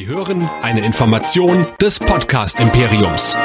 [0.00, 3.36] Sie hören eine Information des Podcast Imperiums.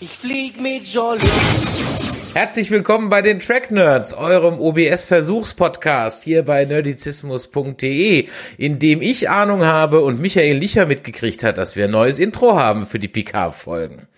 [0.00, 1.20] Ich flieg mit Jolly.
[2.34, 8.26] Herzlich willkommen bei den Track Nerds, eurem OBS-Versuchspodcast hier bei nerdizismus.de,
[8.56, 12.56] in dem ich Ahnung habe und Michael Licher mitgekriegt hat, dass wir ein neues Intro
[12.56, 14.08] haben für die PK-Folgen.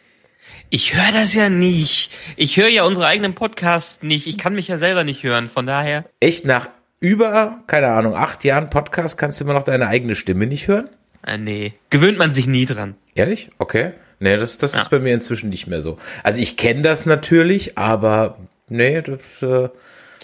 [0.71, 2.13] Ich höre das ja nicht.
[2.37, 4.29] Ich höre ja unsere eigenen Podcasts nicht.
[4.29, 5.49] Ich kann mich ja selber nicht hören.
[5.49, 6.05] Von daher.
[6.21, 10.47] Echt nach über, keine Ahnung, acht Jahren Podcast kannst du immer noch deine eigene Stimme
[10.47, 10.89] nicht hören?
[11.27, 11.75] Äh, nee.
[11.91, 12.95] Gewöhnt man sich nie dran.
[13.17, 13.51] Ehrlich?
[13.59, 13.93] Okay.
[14.21, 14.83] Nee, das, das Ja.
[14.83, 15.99] ist bei mir inzwischen nicht mehr so.
[16.23, 19.65] Also ich kenne das natürlich, aber nee, das äh,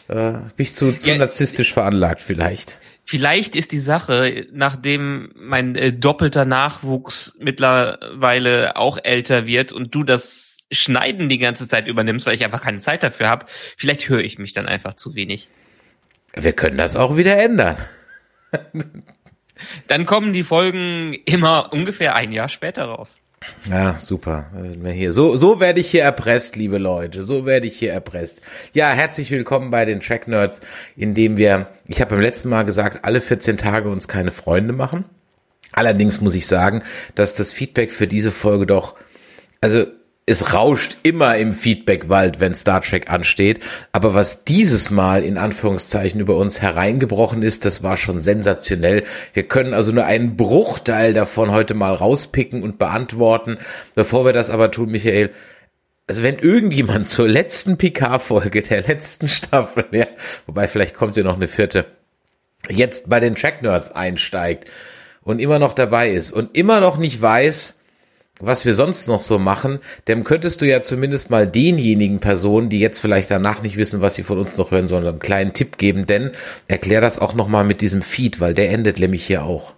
[0.09, 1.19] äh, bin ich zu, zu Ja.
[1.19, 2.79] narzisstisch veranlagt vielleicht.
[3.05, 10.05] Vielleicht ist die Sache, nachdem mein äh, doppelter Nachwuchs mittlerweile auch älter wird und du
[10.05, 14.21] das Schneiden die ganze Zeit übernimmst, weil ich einfach keine Zeit dafür habe, vielleicht höre
[14.21, 15.49] ich mich dann einfach zu wenig.
[16.35, 17.77] Wir können das auch wieder ändern.
[19.89, 23.19] Dann kommen die Folgen immer ungefähr ein Jahr später raus.
[23.71, 24.51] Ja, super.
[24.85, 25.13] Äh, Hier.
[25.13, 27.23] So, so werde ich hier erpresst, liebe Leute.
[27.23, 28.43] So werde ich hier erpresst.
[28.75, 30.61] Ja, herzlich willkommen bei den Track Nerds,
[30.97, 34.75] in dem wir, ich habe beim letzten Mal gesagt, alle 14 Tage uns keine Freunde
[34.75, 35.05] machen.
[35.73, 36.83] Allerdings muss ich sagen,
[37.15, 38.97] dass das Feedback für diese Folge doch,
[39.61, 39.87] also
[40.31, 43.61] es rauscht immer im Feedbackwald, wenn Star Trek ansteht.
[43.91, 49.03] Aber was dieses Mal in Anführungszeichen über uns hereingebrochen ist, das war schon sensationell.
[49.33, 53.59] Wir können also nur einen Bruchteil davon heute mal rauspicken und beantworten.
[53.97, 55.31] Bevor wir das aber tun, Michael,
[56.07, 60.07] also wenn irgendjemand zur letzten PK-Folge der letzten Staffel, ja,
[60.47, 61.87] wobei vielleicht kommt ja noch eine vierte,
[62.69, 64.69] jetzt bei den Track Nerds einsteigt
[65.23, 67.80] und immer noch dabei ist und immer noch nicht weiß,
[68.41, 72.81] was wir sonst noch so machen, dem könntest du ja zumindest mal denjenigen Personen, die
[72.81, 75.79] jetzt vielleicht danach nicht wissen, was sie von uns noch hören sollen, einen kleinen Tipp
[75.79, 76.33] geben, denn
[76.69, 79.75] erklär das auch nochmal mit diesem Feed, weil der endet nämlich hier auch.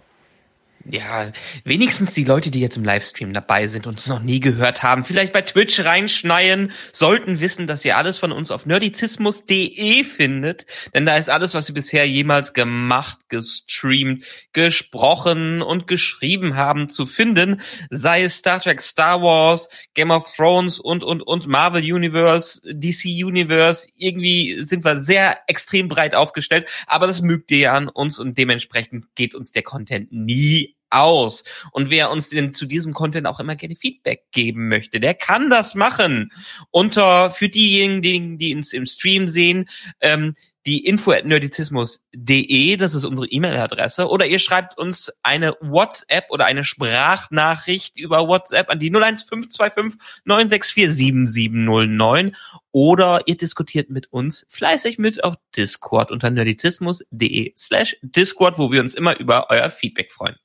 [0.85, 1.31] Ja,
[1.63, 5.05] wenigstens die Leute, die jetzt im Livestream dabei sind und es noch nie gehört haben,
[5.05, 11.05] vielleicht bei Twitch reinschneien, sollten wissen, dass ihr alles von uns auf nerdizismus.de findet, denn
[11.05, 17.61] da ist alles, was wir bisher jemals gemacht, gestreamt, gesprochen und geschrieben haben, zu finden,
[17.89, 23.05] sei es Star Trek, Star Wars, Game of Thrones und, und, und Marvel Universe, DC
[23.05, 28.19] Universe, irgendwie sind wir sehr extrem breit aufgestellt, aber das mögt ihr ja an uns
[28.19, 31.43] und dementsprechend geht uns der Content nie aus.
[31.71, 35.49] Und wer uns denn zu diesem Content auch immer gerne Feedback geben möchte, der kann
[35.49, 36.31] das machen.
[36.71, 39.69] Unter, für diejenigen, die, uns im Stream sehen,
[40.01, 40.33] ähm,
[40.65, 46.45] die info at nerdizismus.de, das ist unsere E-Mail-Adresse, oder ihr schreibt uns eine WhatsApp oder
[46.45, 52.35] eine Sprachnachricht über WhatsApp an die 01525 964 7709
[52.71, 58.81] oder ihr diskutiert mit uns fleißig mit auf Discord unter nerdizismus.de slash Discord, wo wir
[58.81, 60.35] uns immer über euer Feedback freuen.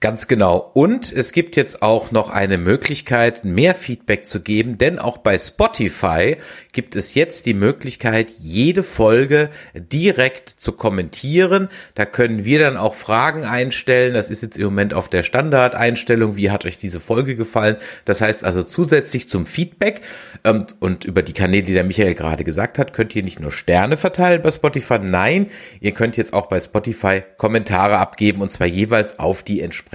[0.00, 0.70] Ganz genau.
[0.72, 5.38] Und es gibt jetzt auch noch eine Möglichkeit, mehr Feedback zu geben, denn auch bei
[5.38, 6.38] Spotify
[6.72, 11.68] gibt es jetzt die Möglichkeit, jede Folge direkt zu kommentieren.
[11.94, 14.14] Da können wir dann auch Fragen einstellen.
[14.14, 16.34] Das ist jetzt im Moment auf der Standardeinstellung.
[16.34, 17.76] Wie hat euch diese Folge gefallen?
[18.06, 20.00] Das heißt also zusätzlich zum Feedback
[20.44, 23.52] ähm, und über die Kanäle, die der Michael gerade gesagt hat, könnt ihr nicht nur
[23.52, 24.98] Sterne verteilen bei Spotify.
[24.98, 25.48] Nein,
[25.80, 29.89] ihr könnt jetzt auch bei Spotify Kommentare abgeben und zwar jeweils auf die entsprechende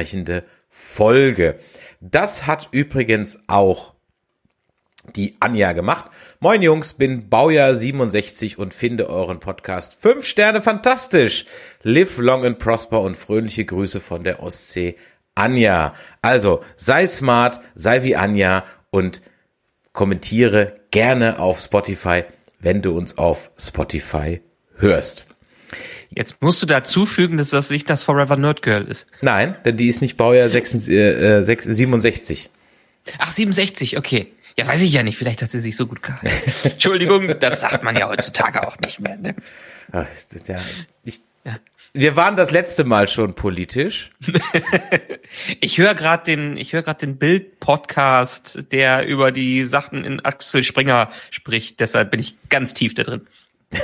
[0.70, 1.60] Folge.
[2.02, 3.94] Das hat übrigens auch
[5.16, 6.12] die Anja gemacht.
[6.40, 11.46] Moin Jungs, bin Baujahr 67 und finde euren Podcast fünf Sterne fantastisch.
[11.84, 14.98] Live long and prosper und fröhliche Grüße von der Ostsee
[15.36, 15.96] Anja.
[16.22, 19.22] Also sei smart, sei wie Anja und
[19.94, 22.24] kommentiere gerne auf Spotify,
[22.60, 24.42] wenn du uns auf Spotify
[24.78, 25.28] hörst.
[26.10, 29.08] Jetzt musst du dazu fügen, dass das nicht das Forever Nerd Girl ist.
[29.22, 32.50] Nein, denn die ist nicht Baujahr 66, äh, 6 67.
[33.20, 34.32] Ach, 67, okay.
[34.58, 35.18] Ja, weiß ich ja nicht.
[35.18, 36.28] Vielleicht hat sie sich so gut gehalten.
[36.64, 39.18] Entschuldigung, das sagt man ja heutzutage auch nicht mehr.
[39.18, 39.36] Ne?
[39.92, 40.60] Ach, ist das ja,
[41.04, 41.22] ich,
[41.94, 44.12] wir waren das letzte Mal schon politisch.
[45.60, 50.64] Ich höre gerade den, ich höre gerade den Bild-Podcast, der über die Sachen in Axel
[50.64, 51.80] Springer spricht.
[51.80, 53.28] Deshalb bin ich ganz tief da drin.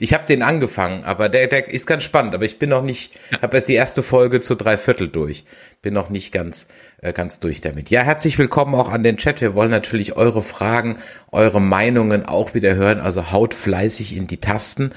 [0.00, 2.34] Ich habe den angefangen, aber der, der ist ganz spannend.
[2.34, 5.44] Aber ich bin noch nicht, habe erst die erste Folge zu drei Viertel durch.
[5.82, 6.68] Bin noch nicht ganz,
[7.02, 7.90] äh, ganz durch damit.
[7.90, 9.40] Ja, herzlich willkommen auch an den Chat.
[9.40, 10.96] Wir wollen natürlich eure Fragen,
[11.32, 13.00] eure Meinungen auch wieder hören.
[13.00, 14.90] Also haut fleißig in die Tasten.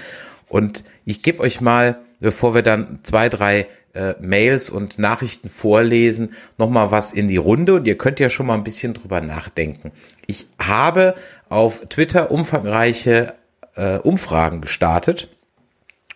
[0.48, 6.34] Und ich gebe euch mal, bevor wir dann zwei, drei äh, Mails und Nachrichten vorlesen,
[6.58, 9.92] nochmal was in die Runde und ihr könnt ja schon mal ein bisschen drüber nachdenken.
[10.28, 11.16] Ich habe
[11.50, 13.34] auf Twitter umfangreiche
[13.80, 15.30] äh, Umfragen gestartet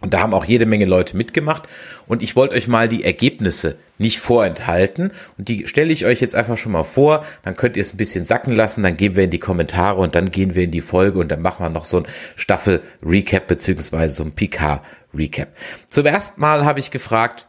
[0.03, 1.63] und da haben auch jede Menge Leute mitgemacht.
[2.07, 5.11] Und ich wollte euch mal die Ergebnisse nicht vorenthalten.
[5.37, 7.25] Und die stelle ich euch jetzt einfach schon mal vor.
[7.43, 8.83] Dann könnt ihr es ein bisschen sacken lassen.
[8.83, 11.41] Dann gehen wir in die Kommentare und dann gehen wir in die Folge und dann
[11.41, 15.55] machen wir noch so ein Staffel-Recap beziehungsweise so ein PK-Recap.
[15.87, 17.47] Zum ersten Mal habe ich gefragt,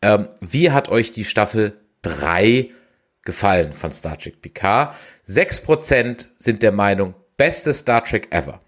[0.00, 1.72] ähm, wie hat euch die Staffel
[2.02, 2.70] 3
[3.24, 4.94] gefallen von Star Trek PK?
[5.28, 8.60] 6% sind der Meinung, beste Star Trek ever.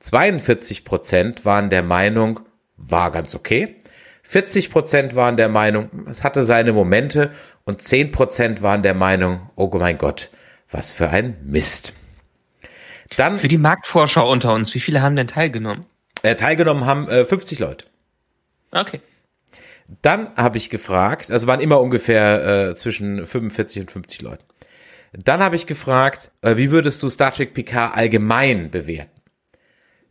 [0.00, 2.40] 42 Prozent waren der Meinung,
[2.76, 3.76] war ganz okay.
[4.22, 7.32] 40 Prozent waren der Meinung, es hatte seine Momente
[7.64, 10.30] und 10 Prozent waren der Meinung, oh mein Gott,
[10.70, 11.94] was für ein Mist.
[13.16, 15.86] Dann für die Marktforscher unter uns, wie viele haben denn teilgenommen?
[16.22, 17.86] Äh, teilgenommen haben äh, 50 Leute.
[18.70, 19.00] Okay.
[20.02, 24.44] Dann habe ich gefragt, also waren immer ungefähr äh, zwischen 45 und 50 Leute.
[25.12, 29.17] Dann habe ich gefragt, äh, wie würdest du Star Trek PK allgemein bewerten?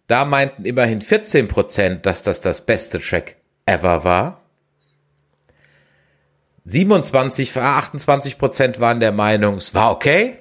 [0.08, 4.42] Da meinten immerhin 14 Prozent, dass das das beste Track ever war.
[6.66, 10.38] 27, 28 äh, Prozent waren der Meinung, es war okay.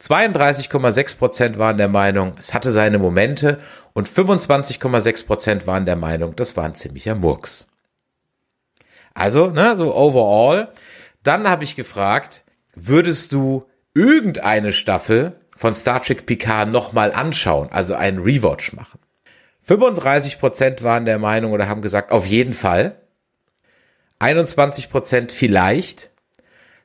[0.00, 3.58] 32,6 Prozent waren der Meinung, es hatte seine Momente
[3.92, 7.66] und 25,6 Prozent waren der Meinung, das war ein ziemlicher Murks.
[9.14, 10.72] Also, ne, so overall.
[11.22, 12.44] Dann habe ich gefragt,
[12.74, 18.98] würdest du irgendeine Staffel von Star Trek Picard nochmal anschauen, also einen Rewatch machen.
[19.64, 22.96] 35% waren der Meinung oder haben gesagt, auf jeden Fall.
[24.18, 26.10] 21% vielleicht.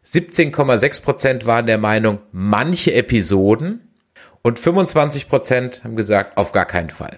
[0.06, 3.96] 17,6% waren der Meinung, manche Episoden.
[4.44, 7.18] Und 25% haben gesagt, auf gar keinen Fall.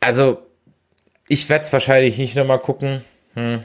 [0.00, 0.44] Also,
[1.28, 3.04] ich werde es wahrscheinlich nicht nochmal gucken.
[3.34, 3.62] Hm.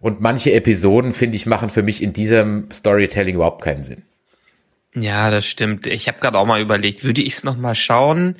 [0.00, 4.04] Und manche Episoden, finde ich, machen für mich in diesem Storytelling überhaupt keinen Sinn.
[4.94, 5.86] Ja, das stimmt.
[5.86, 8.36] Ich habe gerade auch mal überlegt, würde ich es noch mal schauen?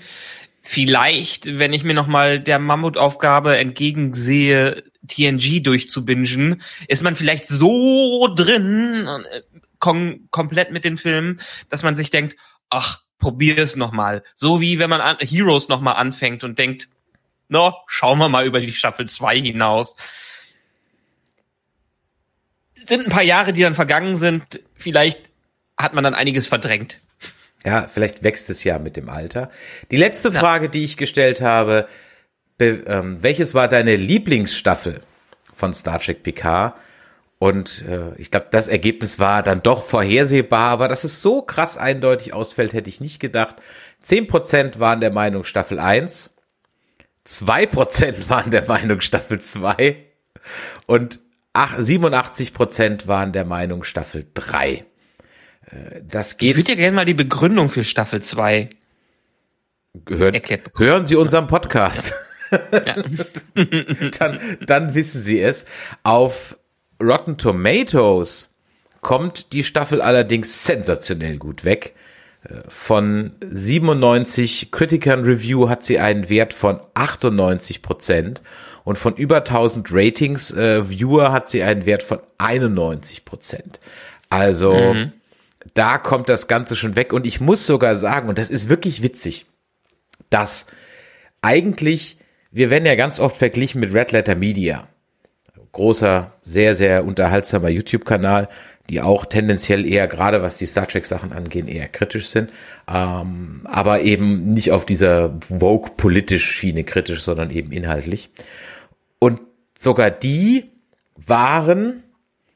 [0.62, 8.28] Vielleicht, wenn ich mir noch mal der Mammutaufgabe entgegensehe, TNG durchzubingen, ist man vielleicht so
[8.34, 9.42] drin, äh,
[9.78, 12.36] kom komplett mit den Filmen, dass man sich denkt,
[12.68, 14.22] ach, probier es noch mal.
[14.34, 16.88] So wie wenn man an Heroes noch mal anfängt und denkt,
[17.48, 19.96] no, schauen wir mal über die Staffel 2 hinaus.
[22.74, 24.60] Sind ein paar Jahre, die dann vergangen sind.
[24.74, 25.29] Vielleicht
[25.82, 27.00] hat man dann einiges verdrängt.
[27.64, 29.50] Ja, vielleicht wächst es ja mit dem Alter.
[29.90, 30.70] Die letzte Frage, ja.
[30.70, 31.86] die ich gestellt habe,
[32.56, 35.02] be, ähm, welches war deine Lieblingsstaffel
[35.54, 36.74] von Star Trek Picard?
[37.38, 41.76] Und äh, ich glaube, das Ergebnis war dann doch vorhersehbar, aber dass es so krass
[41.76, 43.56] eindeutig ausfällt, hätte ich nicht gedacht.
[44.02, 46.30] Zehn Prozent waren der Meinung Staffel 1,
[47.24, 49.96] zwei Prozent waren der Meinung Staffel 2
[50.86, 51.20] und
[51.54, 54.84] 87 Prozent waren der Meinung Staffel 3
[56.02, 56.50] das geht.
[56.50, 58.68] Ich würde ja gerne mal die Begründung für Staffel 2
[60.08, 60.34] hören.
[60.34, 62.12] Erklärt hören Sie unseren Podcast.
[62.52, 62.96] Ja.
[64.18, 65.66] dann, dann wissen Sie es.
[66.02, 66.56] Auf
[67.00, 68.52] Rotten Tomatoes
[69.00, 71.94] kommt die Staffel allerdings sensationell gut weg.
[72.68, 78.40] Von 97 Criticern Review hat sie einen Wert von 98 Prozent
[78.82, 83.78] und von über 1000 Ratings äh, Viewer hat sie einen Wert von 91 Prozent.
[84.30, 85.12] Also mhm
[85.74, 87.12] da kommt das Ganze schon weg.
[87.12, 89.46] Und ich muss sogar sagen, und das ist wirklich witzig,
[90.28, 90.66] dass
[91.42, 92.18] eigentlich,
[92.50, 94.88] wir werden ja ganz oft verglichen mit Red Letter Media.
[95.72, 98.48] Großer, sehr, sehr unterhaltsamer YouTube-Kanal,
[98.88, 102.50] die auch tendenziell eher, gerade was die Star Trek-Sachen angehen, eher kritisch sind.
[102.88, 108.30] Ähm, aber eben nicht auf dieser Vogue-politisch Schiene kritisch, sondern eben inhaltlich.
[109.20, 109.40] Und
[109.78, 110.70] sogar die
[111.14, 112.02] waren,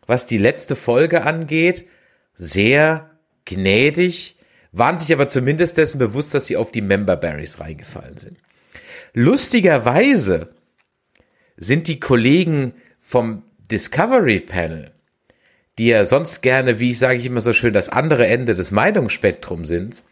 [0.07, 1.87] was die letzte Folge angeht,
[2.35, 3.11] sehr
[3.45, 4.37] gnädig,
[4.73, 8.39] waren sich aber zumindest dessen bewusst, dass sie auf die Member Berries reingefallen sind.
[9.13, 10.55] Lustigerweise
[11.57, 14.91] sind die Kollegen vom Discovery Panel,
[15.79, 18.73] die ja sonst gerne, wie ich sage ich immer so schön, das andere Ende des
[18.73, 20.03] Meinungsspektrums sind,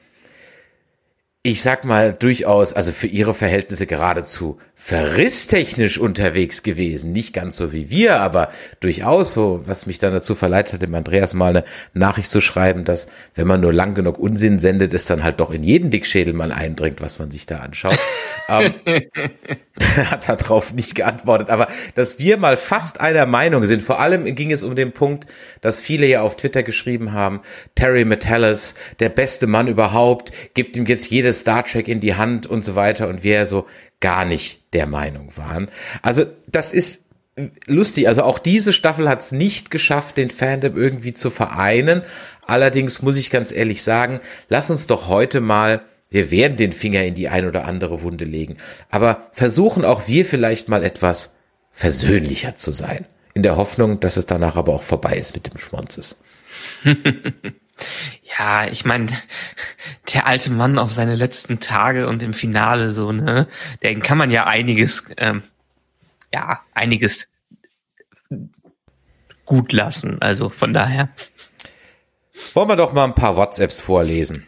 [1.45, 7.13] ich sag mal, durchaus, also für ihre Verhältnisse geradezu verrisstechnisch unterwegs gewesen.
[7.13, 8.49] Nicht ganz so wie wir, aber
[8.81, 12.85] durchaus so, was mich dann dazu verleitet hat, dem Andreas mal eine Nachricht zu schreiben,
[12.85, 13.07] dass,
[13.37, 16.51] wenn man nur lang genug Unsinn sendet, es dann halt doch in jeden Dickschädel mal
[16.51, 17.99] eindringt, was man sich da anschaut.
[18.49, 18.75] ähm,
[20.11, 24.53] hat darauf nicht geantwortet, aber dass wir mal fast einer Meinung sind, vor allem ging
[24.53, 25.27] es um den Punkt,
[25.61, 27.41] dass viele ja auf Twitter geschrieben haben,
[27.77, 32.47] Terry Metallis, der beste Mann überhaupt, gibt ihm jetzt jedes Star Trek in die Hand
[32.47, 33.67] und so weiter und wir so
[34.01, 35.71] gar nicht der Meinung waren.
[36.03, 37.07] Also das ist
[37.67, 42.03] lustig, also auch diese Staffel hat es nicht geschafft, den Fandom irgendwie zu vereinen.
[42.47, 47.03] Allerdings muss ich ganz ehrlich sagen, lass uns doch heute mal, wir werden den Finger
[47.05, 48.59] in die ein oder andere Wunde legen,
[48.91, 51.37] aber versuchen auch wir vielleicht mal etwas
[51.71, 53.07] versöhnlicher zu sein.
[53.35, 56.17] In der Hoffnung, dass es danach aber auch vorbei ist mit dem Schmonzes.
[58.39, 59.09] ja, ich meine,
[60.13, 63.49] der alte Mann auf seine letzten Tage und im Finale so, ne,
[63.83, 65.43] den kann man ja einiges ähm,
[66.33, 67.29] ja, einiges
[69.45, 70.21] gut lassen.
[70.21, 71.11] Also von daher.
[72.55, 74.47] Wollen wir doch mal ein paar WhatsApps vorlesen.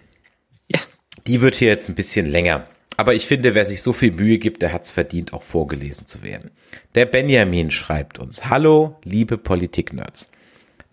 [0.69, 0.81] Ja.
[1.27, 2.67] Die wird hier jetzt ein bisschen länger.
[2.97, 6.23] Aber ich finde, wer sich so viel Mühe gibt, der hat's verdient, auch vorgelesen zu
[6.23, 6.53] werden.
[6.95, 10.31] Der Benjamin schreibt uns, Hallo, liebe Politik-Nerds.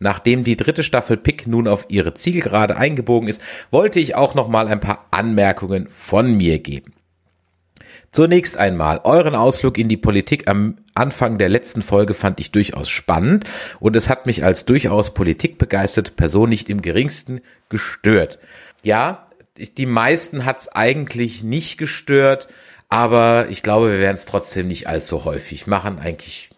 [0.04, 3.40] Nachdem die dritte Staffel Pick nun auf ihre Zielgerade eingebogen ist,
[3.70, 6.94] wollte ich auch noch mal ein paar Anmerkungen von mir geben.
[8.12, 12.90] Zunächst einmal, euren Ausflug in die Politik am Anfang der letzten Folge fand ich durchaus
[12.90, 13.46] spannend
[13.80, 18.40] und es hat mich als durchaus politikbegeisterte Person nicht im geringsten gestört.
[18.82, 19.28] Ja,
[19.78, 22.48] die meisten hat's eigentlich nicht gestört,
[22.90, 26.00] aber ich glaube, wir werden es trotzdem nicht allzu häufig machen.
[26.00, 26.50] Eigentlich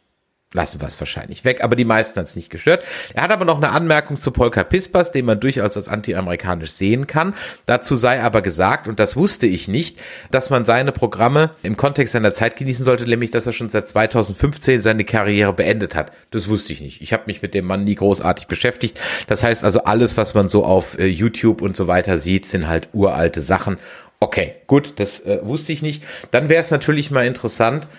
[0.54, 2.84] lassen wir es wahrscheinlich weg, aber die meisten hat es nicht gestört.
[3.14, 7.08] Er hat aber noch eine Anmerkung zu Polka Pispas, den man durchaus als anti-amerikanisch sehen
[7.08, 7.34] kann.
[7.66, 10.00] Dazu sei aber gesagt, und das wusste ich nicht,
[10.32, 13.90] dass man seine Programme im Kontext seiner Zeit genießen sollte, nämlich dass er schon seit
[13.90, 16.12] 2015 seine Karriere beendet hat.
[16.32, 17.02] Das wusste ich nicht.
[17.02, 19.00] Ich habe mich mit dem Mann nie großartig beschäftigt.
[19.28, 22.68] Das heißt also, alles, was man so auf äh, YouTube und so weiter sieht, sind
[22.68, 23.78] halt uralte Sachen.
[24.20, 26.04] Okay, gut, das äh, wusste ich nicht.
[26.32, 27.90] Dann wäre es natürlich mal interessant,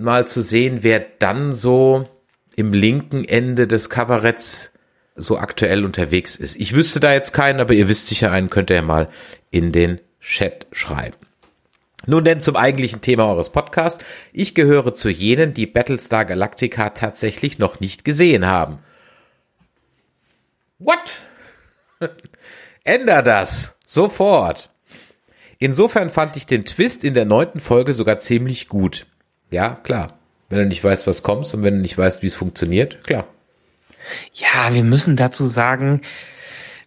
[0.00, 2.08] mal zu sehen, wer dann so
[2.56, 4.72] im linken Ende des Kabaretts
[5.14, 6.56] so aktuell unterwegs ist.
[6.56, 9.08] Ich wüsste da jetzt keinen, aber ihr wisst sicher einen, könnt ihr ja mal
[9.50, 11.16] in den Chat schreiben.
[12.06, 14.02] Nun denn zum eigentlichen Thema eures Podcasts.
[14.32, 18.78] Ich gehöre zu jenen, die Battlestar Galactica tatsächlich noch nicht gesehen haben.
[20.78, 21.20] What?
[22.84, 23.76] Änder das.
[23.86, 24.70] Sofort.
[25.58, 29.06] Insofern fand ich den Twist in der neunten Folge sogar ziemlich gut.
[29.50, 30.18] Ja, klar.
[30.48, 33.26] Wenn du nicht weißt, was kommst und wenn du nicht weißt, wie es funktioniert, klar.
[34.32, 36.02] Ja, wir müssen dazu sagen,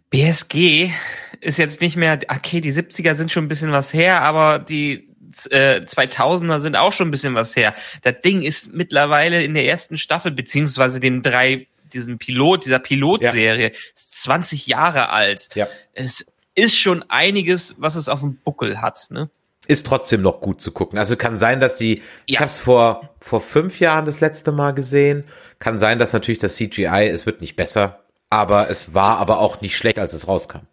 [0.10, 0.92] BSG
[1.40, 5.10] ist jetzt nicht mehr, okay, die 70er sind schon ein bisschen was her, aber die
[5.50, 7.74] äh, 2000er sind auch schon ein bisschen was her.
[8.02, 13.70] Das Ding ist mittlerweile in der ersten Staffel, beziehungsweise den drei, diesen Pilot, dieser Pilotserie,
[13.70, 13.80] ja.
[13.94, 15.50] ist 20 Jahre alt.
[15.56, 15.68] Ja.
[15.94, 19.30] Es ist schon einiges, was es auf dem Buckel hat, ne?
[19.68, 21.00] Ist trotzdem noch gut zu gucken.
[21.00, 22.02] Also kann sein, dass sie, ja.
[22.26, 25.24] ich habe es vor vor fünf Jahren das letzte Mal gesehen.
[25.60, 29.62] Kann sein, dass natürlich das CGI, es wird nicht besser, aber es war aber auch
[29.62, 30.68] nicht schlecht, als es rauskam.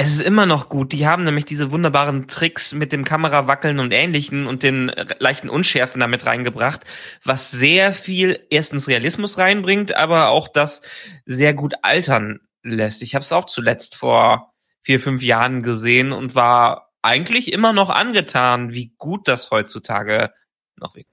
[0.00, 0.92] Es ist immer noch gut.
[0.92, 6.00] Die haben nämlich diese wunderbaren Tricks mit dem Kamerawackeln und ähnlichen und den leichten Unschärfen
[6.00, 6.82] damit reingebracht,
[7.24, 10.82] was sehr viel erstens Realismus reinbringt, aber auch das
[11.26, 13.02] sehr gut altern lässt.
[13.02, 17.90] Ich habe es auch zuletzt vor vier, fünf Jahren gesehen und war eigentlich immer noch
[17.90, 20.32] angetan, wie gut das heutzutage
[20.76, 21.06] noch wird.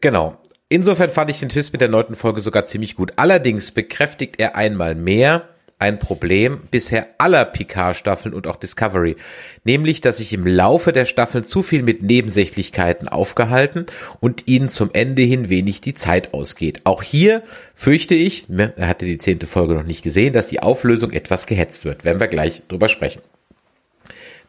[0.00, 0.40] Genau.
[0.68, 3.12] Insofern fand ich den Twist mit der neunten Folge sogar ziemlich gut.
[3.16, 5.48] Allerdings bekräftigt er einmal mehr
[5.82, 9.16] ein Problem bisher aller Picard-Staffeln und auch Discovery,
[9.64, 13.86] nämlich, dass sich im Laufe der Staffeln zu viel mit Nebensächlichkeiten aufgehalten
[14.20, 16.82] und ihnen zum Ende hin wenig die Zeit ausgeht.
[16.84, 17.42] Auch hier
[17.74, 21.84] fürchte ich, er hatte die zehnte Folge noch nicht gesehen, dass die Auflösung etwas gehetzt
[21.84, 22.04] wird.
[22.04, 23.20] Werden wir gleich drüber sprechen.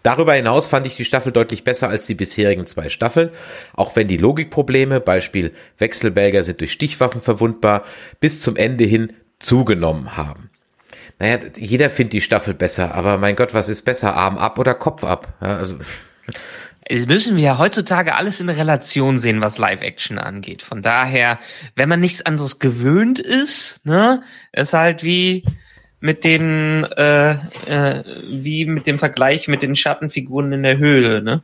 [0.03, 3.29] Darüber hinaus fand ich die Staffel deutlich besser als die bisherigen zwei Staffeln,
[3.73, 7.83] auch wenn die Logikprobleme, Beispiel Wechselbälger sind durch Stichwaffen verwundbar,
[8.19, 10.49] bis zum Ende hin zugenommen haben.
[11.19, 14.73] Naja, jeder findet die Staffel besser, aber mein Gott, was ist besser, Arm ab oder
[14.75, 15.33] Kopf ab?
[15.39, 15.77] Also.
[16.85, 20.63] Es müssen wir ja heutzutage alles in Relation sehen, was Live-Action angeht.
[20.63, 21.39] Von daher,
[21.77, 25.45] wenn man nichts anderes gewöhnt ist, ne, ist halt wie,
[26.03, 27.31] mit den, äh,
[27.65, 31.43] äh, wie mit dem Vergleich mit den Schattenfiguren in der Höhle, ne?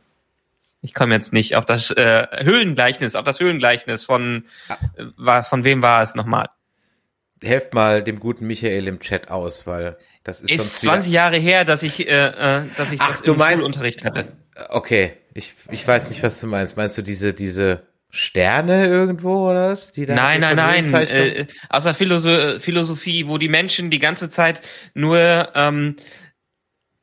[0.82, 5.64] Ich komme jetzt nicht auf das äh, Höhlengleichnis, auf das Höhlengleichnis von, äh, war, von
[5.64, 6.50] wem war es nochmal?
[7.42, 11.64] Helft mal dem guten Michael im Chat aus, weil das ist, ist 20 Jahre her,
[11.64, 14.28] dass ich, äh, äh, dass ich Ach, das im meinst, Schulunterricht hatte.
[14.68, 16.76] Okay, ich, ich weiß nicht, was du meinst.
[16.76, 19.92] Meinst du diese, diese Sterne irgendwo oder was?
[19.92, 20.92] Die da nein, nein, nein.
[20.92, 24.62] Äh, aus der Philosoph Philosophie, wo die Menschen die ganze Zeit
[24.94, 25.96] nur ähm,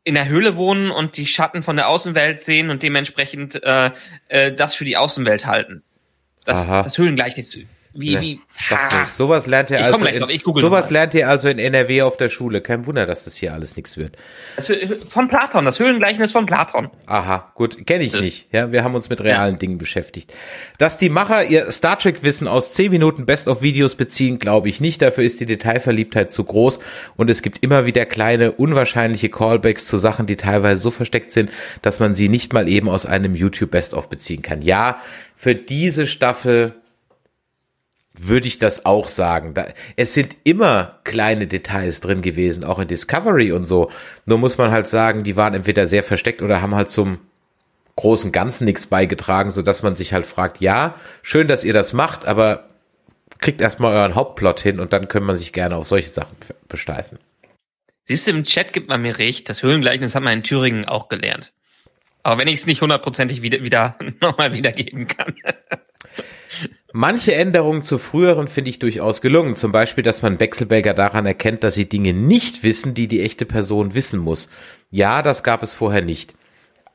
[0.04, 3.92] in der Höhle wohnen und die Schatten von der Außenwelt sehen und dementsprechend äh,
[4.30, 5.84] äh, das für die Außenwelt halten.
[6.46, 7.52] Das, das Höhlengleichnis
[8.00, 8.40] Wie, Ja, wie,
[8.70, 9.10] Sagt ha.
[9.10, 12.18] Sowas lernt ihr Ich also in, drauf, ich sowas lernt ihr also in NRW auf
[12.18, 12.62] der Schule.
[12.62, 14.16] Kein Wunder, dass das hier alles nichts wird.
[14.56, 14.72] Das,
[15.10, 16.90] von Platon, das Höhlengleichnis von Platon.
[17.08, 18.54] Aha, gut, kenne ich Das- nicht.
[18.54, 20.34] Ja, wir haben uns mit realen Dingen beschäftigt.
[20.78, 24.70] Dass die Macher ihr Star Trek Wissen aus 10 Minuten Best of Videos beziehen, glaube
[24.70, 25.02] ich nicht.
[25.02, 26.80] Dafür ist die Detailverliebtheit zu groß
[27.16, 31.50] und es gibt immer wieder kleine unwahrscheinliche Callbacks zu Sachen, die teilweise so versteckt sind,
[31.82, 34.62] dass man sie nicht mal eben aus einem YouTube Best of beziehen kann.
[34.62, 35.02] Ja,
[35.36, 36.74] für diese Staffel
[38.18, 39.54] würde ich das auch sagen.
[39.54, 43.92] Da, es sind immer kleine Details drin gewesen, auch in Discovery und so.
[44.26, 47.20] Nur muss man halt sagen, die waren entweder sehr versteckt oder haben halt zum
[47.96, 51.94] großen Ganzen nichts beigetragen, so dass man sich halt fragt, ja, schön, dass ihr das
[51.94, 52.70] macht, aber
[53.40, 57.20] kriegt erstmal euren Hauptplot hin und dann kann man sich gerne auf solche Sachen besteifen.
[58.06, 61.10] Siehst du, im Chat gibt man mir recht, das Höhlengleichnis hat man in Thüringen auch
[61.10, 61.52] gelernt.
[62.24, 65.36] Aber wenn ich es nicht hundertprozentig wieder, wieder nochmal wiedergeben kann.
[66.94, 69.56] Manche Änderungen zu früheren finde ich durchaus gelungen.
[69.56, 73.46] Zum Beispiel, dass man Wechselbelger daran erkennt, dass sie Dinge nicht wissen, die die echte
[73.46, 74.50] Person wissen muss.
[74.90, 76.36] Ja, das gab es vorher nicht.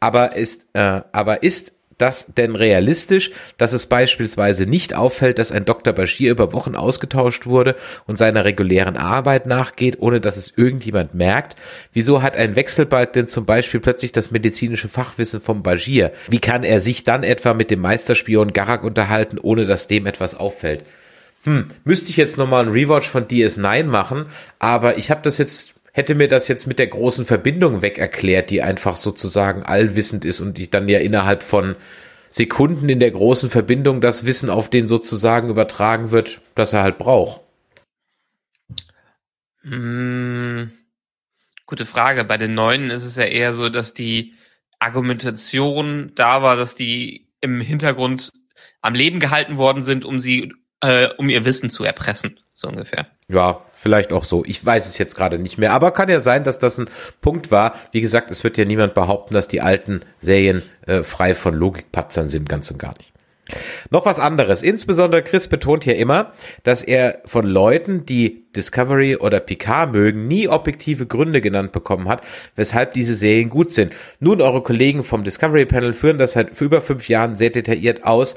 [0.01, 5.65] Aber ist, äh, aber ist das denn realistisch, dass es beispielsweise nicht auffällt, dass ein
[5.65, 5.93] Dr.
[5.93, 11.57] Bashir über Wochen ausgetauscht wurde und seiner regulären Arbeit nachgeht, ohne dass es irgendjemand merkt?
[11.93, 16.11] Wieso hat ein Wechselbalg denn zum Beispiel plötzlich das medizinische Fachwissen vom Bashir?
[16.29, 20.35] Wie kann er sich dann etwa mit dem Meisterspion Garak unterhalten, ohne dass dem etwas
[20.35, 20.85] auffällt?
[21.45, 24.27] Hm, müsste ich jetzt nochmal einen Rewatch von DS9 machen,
[24.59, 28.51] aber ich habe das jetzt hätte mir das jetzt mit der großen Verbindung weg erklärt,
[28.51, 31.77] die einfach sozusagen allwissend ist und die dann ja innerhalb von
[32.31, 36.97] Sekunden in der großen Verbindung das Wissen auf den sozusagen übertragen wird, das er halt
[36.97, 37.43] braucht.
[39.61, 40.73] Hm,
[41.67, 42.25] gute Frage.
[42.25, 44.35] Bei den Neuen ist es ja eher so, dass die
[44.79, 48.31] Argumentation da war, dass die im Hintergrund
[48.81, 53.07] am Leben gehalten worden sind, um sie, äh, um ihr Wissen zu erpressen, so ungefähr.
[53.29, 54.45] Ja, vielleicht auch so.
[54.45, 55.73] Ich weiß es jetzt gerade nicht mehr.
[55.73, 57.75] Aber kann ja sein, dass das ein Punkt war.
[57.93, 62.29] Wie gesagt, es wird ja niemand behaupten, dass die alten Serien äh, frei von Logikpatzern
[62.29, 63.13] sind, ganz und gar nicht.
[63.91, 64.63] Noch was anderes.
[64.63, 70.49] Insbesondere Chris betont hier immer, dass er von Leuten, die Discovery oder Picard mögen, nie
[70.49, 72.23] objektive Gründe genannt bekommen hat,
[72.57, 73.93] weshalb diese Serien gut sind.
[74.21, 78.37] Nun, eure Kollegen vom Discovery Panel führen das seit über fünf Jahren sehr detailliert aus,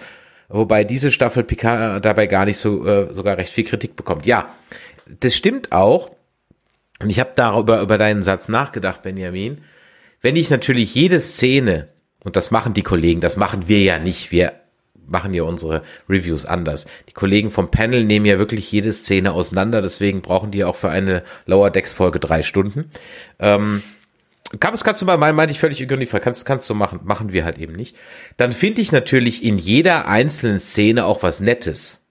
[0.50, 4.26] wobei diese Staffel Picard dabei gar nicht so äh, sogar recht viel Kritik bekommt.
[4.26, 4.56] Ja,
[5.20, 6.12] das stimmt auch.
[7.00, 9.60] Und ich habe darüber über deinen Satz nachgedacht, Benjamin.
[10.22, 11.90] Wenn ich natürlich jede Szene
[12.24, 14.54] und das machen die Kollegen, das machen wir ja nicht, wir
[15.08, 16.86] machen ja unsere Reviews anders.
[17.10, 20.90] Die Kollegen vom Panel nehmen ja wirklich jede Szene auseinander, deswegen brauchen die auch für
[20.90, 22.92] eine Lower Decks Folge drei Stunden.
[23.40, 23.84] Ähm,
[24.60, 27.46] kannst, kannst du mal, mein, meinte ich völlig ironiefrei, kannst, kannst du machen, machen wir
[27.46, 27.98] halt eben nicht.
[28.38, 32.06] Dann finde ich natürlich in jeder einzelnen Szene auch was Nettes.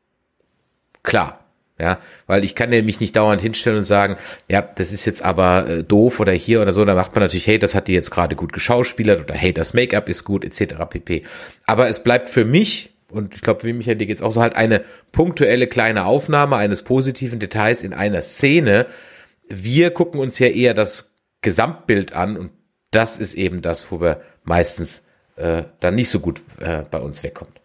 [1.02, 1.40] Klar.
[1.76, 4.16] Ja, weil ich kann ja mich nicht dauernd hinstellen und sagen,
[4.48, 7.48] ja, das ist jetzt aber äh, doof oder hier oder so, da macht man natürlich,
[7.48, 10.76] hey, das hat die jetzt gerade gut geschauspielert oder hey, das Make-up ist gut, etc.
[10.88, 11.24] pp.
[11.66, 14.54] Aber es bleibt für mich, und ich glaube, wie Michael, dir geht's auch so halt
[14.54, 18.86] eine punktuelle kleine Aufnahme eines positiven Details in einer Szene.
[19.48, 21.13] Wir gucken uns ja eher das
[21.44, 22.50] Gesamtbild an und
[22.90, 25.04] das ist eben das, wo wir meistens
[25.36, 27.60] äh, dann nicht so gut äh, bei uns wegkommt.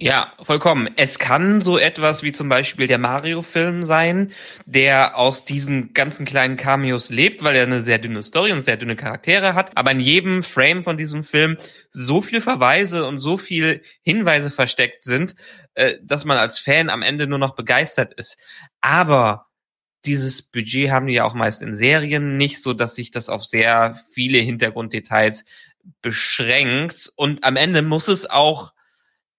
[0.00, 0.88] Ja, vollkommen.
[0.96, 4.30] Es kann so etwas wie zum Beispiel der Mario-Film sein,
[4.64, 8.76] der aus diesen ganzen kleinen Cameos lebt, weil er eine sehr dünne Story und sehr
[8.76, 11.58] dünne Charaktere hat, aber in jedem Frame von diesem Film
[11.90, 15.34] so viel Verweise und so viel Hinweise versteckt sind,
[15.74, 18.38] äh, dass man als Fan am Ende nur noch begeistert ist.
[18.80, 19.47] Aber
[20.04, 23.44] dieses Budget haben die ja auch meist in Serien nicht, so dass sich das auf
[23.44, 25.44] sehr viele Hintergrunddetails
[26.02, 28.72] beschränkt und am Ende muss es auch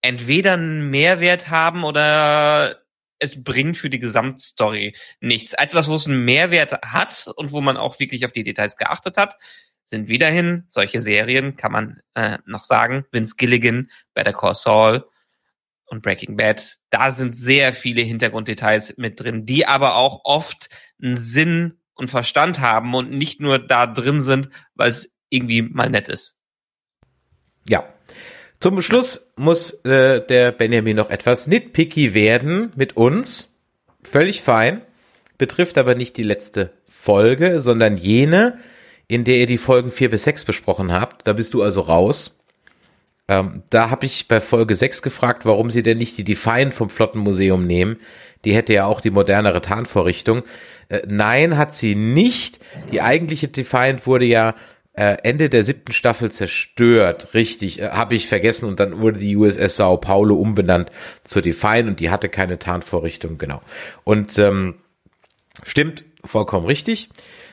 [0.01, 2.81] entweder einen Mehrwert haben oder
[3.19, 5.53] es bringt für die Gesamtstory nichts.
[5.53, 9.17] Etwas, wo es einen Mehrwert hat und wo man auch wirklich auf die Details geachtet
[9.17, 9.35] hat,
[9.85, 15.05] sind wiederhin solche Serien, kann man äh, noch sagen, Vince Gilligan, Better Call Saul
[15.89, 16.77] und Breaking Bad.
[16.89, 20.69] Da sind sehr viele Hintergrunddetails mit drin, die aber auch oft
[21.01, 25.89] einen Sinn und Verstand haben und nicht nur da drin sind, weil es irgendwie mal
[25.89, 26.35] nett ist.
[27.67, 27.85] Ja,
[28.59, 33.55] zum Schluss muss äh, der Benjamin noch etwas nitpicky werden mit uns.
[34.03, 34.81] Völlig fein.
[35.37, 38.59] Betrifft aber nicht die letzte Folge, sondern jene,
[39.07, 41.25] in der ihr die Folgen vier bis sechs besprochen habt.
[41.25, 42.35] Da bist du also raus.
[43.29, 46.89] Ähm, da habe ich bei Folge sechs gefragt, warum sie denn nicht die Define vom
[46.89, 47.97] Flottenmuseum nehmen.
[48.43, 50.41] Die hätte ja auch die modernere Tarnvorrichtung.
[50.89, 52.59] Äh, nein, hat sie nicht.
[52.91, 54.55] Die eigentliche Define wurde ja
[54.93, 57.35] äh, Ende der siebten Staffel zerstört.
[57.35, 58.65] Richtig, äh, habe ich vergessen.
[58.65, 60.89] Und dann wurde die USS Sao Paulo umbenannt
[61.23, 63.61] zur Define und die hatte keine Tarnvorrichtung, genau.
[64.03, 64.75] Und ähm,
[65.63, 67.09] stimmt, vollkommen richtig.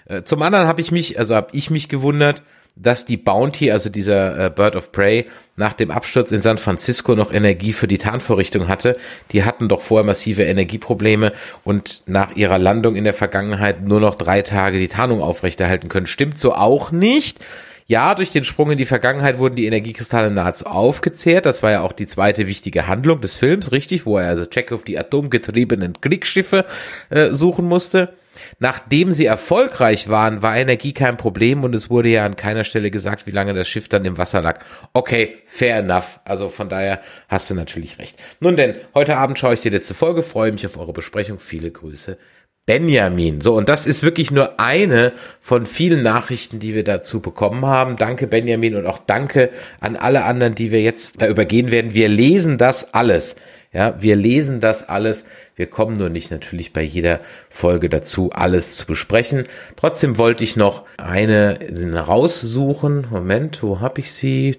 [0.06, 2.42] Äh, zum anderen habe ich mich, also habe ich mich gewundert,
[2.76, 7.14] dass die Bounty, also dieser äh, Bird of Prey, nach dem Absturz in San Francisco
[7.14, 8.92] noch Energie für die Tarnvorrichtung hatte.
[9.32, 11.32] Die hatten doch vorher massive Energieprobleme
[11.64, 16.06] und nach ihrer Landung in der Vergangenheit nur noch drei Tage die Tarnung aufrechterhalten können.
[16.06, 17.44] Stimmt so auch nicht.
[17.88, 21.46] Ja, durch den Sprung in die Vergangenheit wurden die Energiekristalle nahezu aufgezehrt.
[21.46, 24.83] Das war ja auch die zweite wichtige Handlung des Films, richtig, wo er also Chekhov
[24.83, 26.66] die atomgetriebenen Kriegsschiffe
[27.11, 28.14] äh, suchen musste.
[28.59, 32.90] Nachdem sie erfolgreich waren, war Energie kein Problem und es wurde ja an keiner Stelle
[32.90, 34.64] gesagt, wie lange das Schiff dann im Wasser lag.
[34.92, 36.18] Okay, fair enough.
[36.25, 38.18] Also von daher hast du natürlich recht.
[38.40, 41.38] Nun denn, heute Abend schaue ich die letzte Folge, freue mich auf eure Besprechung.
[41.38, 42.18] Viele Grüße.
[42.66, 43.40] Benjamin.
[43.40, 47.94] So, und das ist wirklich nur eine von vielen Nachrichten, die wir dazu bekommen haben.
[47.94, 51.94] Danke, Benjamin, und auch danke an alle anderen, die wir jetzt da übergehen werden.
[51.94, 53.37] Wir lesen das alles.
[53.76, 55.26] Ja, wir lesen das alles.
[55.54, 59.44] Wir kommen nur nicht natürlich bei jeder Folge dazu, alles zu besprechen.
[59.76, 61.58] Trotzdem wollte ich noch eine
[61.94, 63.08] raussuchen.
[63.10, 64.56] Moment, wo habe ich sie?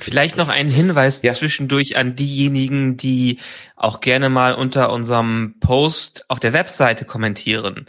[0.00, 1.32] Vielleicht noch einen Hinweis ja.
[1.32, 3.38] zwischendurch an diejenigen, die
[3.74, 7.86] auch gerne mal unter unserem Post auf der Webseite kommentieren.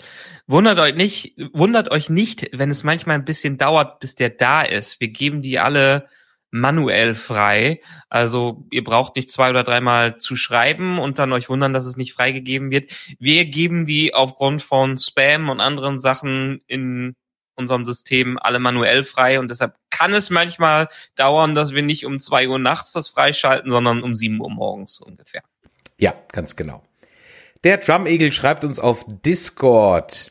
[0.47, 4.61] Wundert euch nicht, wundert euch nicht, wenn es manchmal ein bisschen dauert, bis der da
[4.61, 5.01] ist.
[5.01, 6.07] Wir geben die alle
[6.51, 7.81] manuell frei.
[8.09, 11.97] Also ihr braucht nicht zwei oder dreimal zu schreiben und dann euch wundern, dass es
[11.97, 12.91] nicht freigegeben wird.
[13.19, 17.15] Wir geben die aufgrund von Spam und anderen Sachen in
[17.55, 22.19] unserem System alle manuell frei und deshalb kann es manchmal dauern, dass wir nicht um
[22.19, 25.43] zwei Uhr nachts das freischalten, sondern um sieben Uhr morgens ungefähr.
[25.97, 26.83] Ja, ganz genau.
[27.63, 30.30] Der Drum Eagle schreibt uns auf Discord.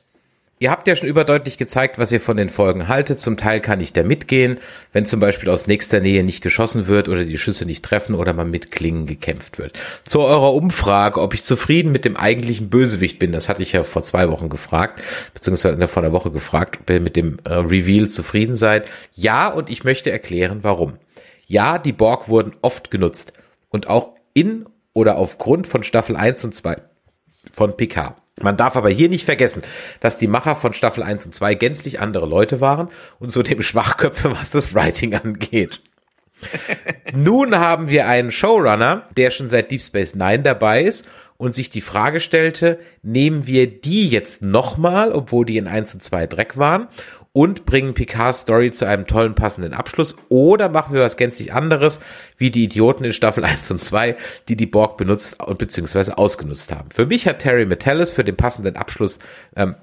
[0.63, 3.19] Ihr habt ja schon überdeutlich gezeigt, was ihr von den Folgen haltet.
[3.19, 4.59] Zum Teil kann ich da mitgehen,
[4.93, 8.35] wenn zum Beispiel aus nächster Nähe nicht geschossen wird oder die Schüsse nicht treffen oder
[8.35, 9.81] man mit Klingen gekämpft wird.
[10.05, 13.83] Zu eurer Umfrage, ob ich zufrieden mit dem eigentlichen Bösewicht bin, das hatte ich ja
[13.83, 18.11] vor zwei Wochen gefragt, beziehungsweise vor einer Woche gefragt, ob ihr mit dem äh, Reveal
[18.11, 18.87] zufrieden seid.
[19.15, 20.99] Ja, und ich möchte erklären, warum.
[21.47, 23.33] Ja, die Borg wurden oft genutzt
[23.71, 26.77] und auch in oder aufgrund von Staffel 1 und 2
[27.51, 28.17] von Picard.
[28.43, 29.63] Man darf aber hier nicht vergessen,
[30.01, 34.33] dass die Macher von Staffel 1 und 2 gänzlich andere Leute waren und zudem Schwachköpfe,
[34.39, 35.81] was das Writing angeht.
[37.15, 41.71] Nun haben wir einen Showrunner, der schon seit Deep Space Nine dabei ist und sich
[41.71, 46.59] die Frage stellte, nehmen wir die jetzt nochmal, obwohl die in 1 und 2 Dreck
[46.59, 46.89] waren,
[47.33, 52.01] und bringen Picards Story zu einem tollen passenden Abschluss oder machen wir was gänzlich anderes,
[52.37, 54.17] wie die Idioten in Staffel 1 und 2,
[54.49, 56.91] die die Borg benutzt und beziehungsweise ausgenutzt haben.
[56.91, 59.21] Für mich hat Terry Metallis für den passenden Abschluss
[59.57, 59.77] ähm,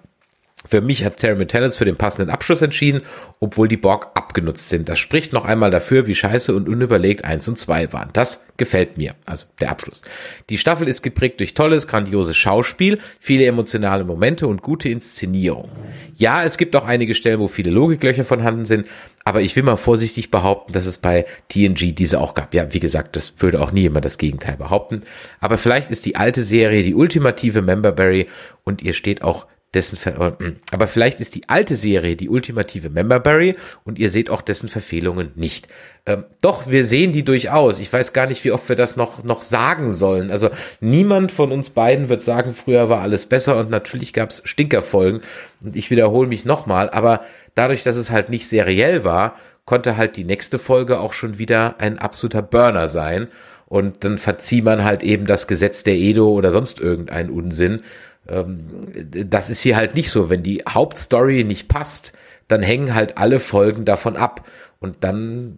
[0.68, 3.02] für mich hat Terry Metallis für den passenden Abschluss entschieden,
[3.40, 4.90] obwohl die Borg abgenutzt sind.
[4.90, 8.10] Das spricht noch einmal dafür, wie scheiße und unüberlegt eins und zwei waren.
[8.14, 10.02] Das gefällt mir, also der Abschluss.
[10.50, 15.70] Die Staffel ist geprägt durch tolles, grandioses Schauspiel, viele emotionale Momente und gute Inszenierung.
[16.16, 18.88] Ja, es gibt auch einige Stellen, wo viele Logiklöcher vorhanden sind,
[19.24, 22.54] aber ich will mal vorsichtig behaupten, dass es bei TNG diese auch gab.
[22.54, 25.02] Ja, wie gesagt, das würde auch nie jemand das Gegenteil behaupten.
[25.40, 28.28] Aber vielleicht ist die alte Serie die ultimative Memberberry
[28.64, 32.90] und ihr steht auch dessen Ver äh, aber vielleicht ist die alte Serie die ultimative
[32.90, 35.68] Memberberry und ihr seht auch dessen Verfehlungen nicht.
[36.06, 37.80] Ähm, doch, wir sehen die durchaus.
[37.80, 40.32] Ich weiß gar nicht, wie oft wir das noch, noch sagen sollen.
[40.32, 40.50] Also
[40.80, 45.22] niemand von uns beiden wird sagen, früher war alles besser und natürlich gab es Stinkerfolgen
[45.64, 47.22] und ich wiederhole mich nochmal, aber
[47.56, 51.80] dadurch, dass es halt nicht seriell war, konnte halt die nächste Folge auch schon wieder
[51.80, 53.28] ein absoluter Burner sein.
[53.66, 57.82] Und dann verzieht man halt eben das Gesetz der Edo oder sonst irgendeinen Unsinn
[58.28, 60.30] das ist hier halt nicht so.
[60.30, 64.48] Wenn die Hauptstory nicht passt, dann hängen halt alle Folgen davon ab.
[64.80, 65.58] Und dann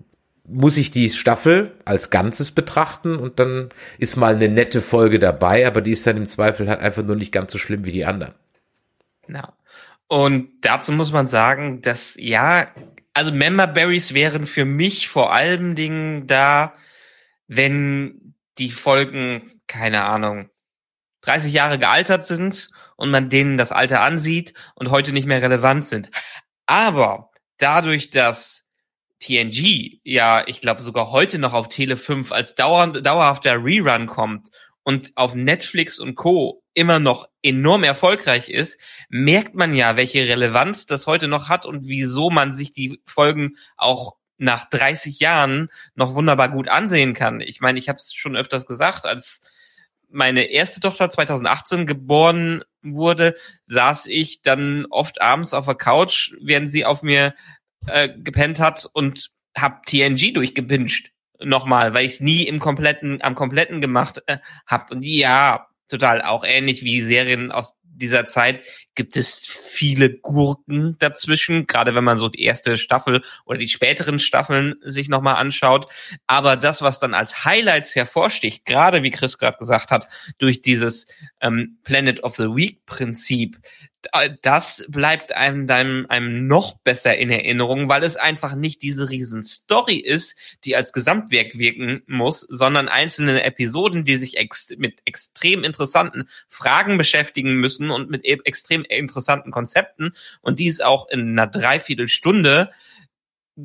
[0.50, 5.68] muss ich die Staffel als Ganzes betrachten und dann ist mal eine nette Folge dabei,
[5.68, 8.06] aber die ist dann im Zweifel halt einfach nur nicht ganz so schlimm wie die
[8.06, 8.34] anderen.
[9.28, 9.54] Genau.
[10.08, 12.68] Und dazu muss man sagen, dass ja,
[13.14, 16.74] also Member Berries wären für mich vor allem Dingen da,
[17.48, 20.50] wenn die Folgen, keine Ahnung,
[21.22, 25.86] 30 Jahre gealtert sind und man denen das Alter ansieht und heute nicht mehr relevant
[25.86, 26.10] sind.
[26.66, 28.68] Aber dadurch, dass
[29.20, 34.50] TNG ja, ich glaube sogar heute noch auf Tele 5 als dauernd, dauerhafter Rerun kommt
[34.84, 36.64] und auf Netflix und Co.
[36.74, 38.80] immer noch enorm erfolgreich ist,
[39.10, 43.58] merkt man ja, welche Relevanz das heute noch hat und wieso man sich die Folgen
[43.76, 47.42] auch nach 30 Jahren noch wunderbar gut ansehen kann.
[47.42, 49.42] Ich meine, ich habe es schon öfters gesagt, als
[50.10, 56.70] meine erste Tochter 2018 geboren wurde, saß ich dann oft abends auf der Couch, während
[56.70, 57.36] sie auf mir
[57.88, 63.36] äh, gepennt hat und hab TNG durchgepinscht nochmal, weil ich es nie im kompletten, am
[63.36, 64.92] kompletten gemacht äh, hab.
[64.92, 68.62] Und ja, total auch ähnlich wie Serien aus dieser Zeit
[68.96, 74.20] gibt es viele Gurken dazwischen, gerade wenn man so die erste Staffel oder die späteren
[74.20, 75.88] Staffeln sich nochmal anschaut.
[76.28, 80.08] Aber das, was dann als Highlights hervorsticht, gerade wie Chris gerade gesagt hat,
[80.38, 81.08] durch dieses
[81.42, 83.58] ähm, Planet of the Week Prinzip,
[84.42, 89.44] das bleibt einem, einem, einem noch besser in Erinnerung, weil es einfach nicht diese riesen
[89.44, 95.64] Story ist, die als Gesamtwerk wirken muss, sondern einzelne Episoden, die sich ex mit extrem
[95.64, 101.48] interessanten Fragen beschäftigen müssen und mit e extrem interessanten Konzepten und dies auch in einer
[101.48, 102.72] Dreiviertelstunde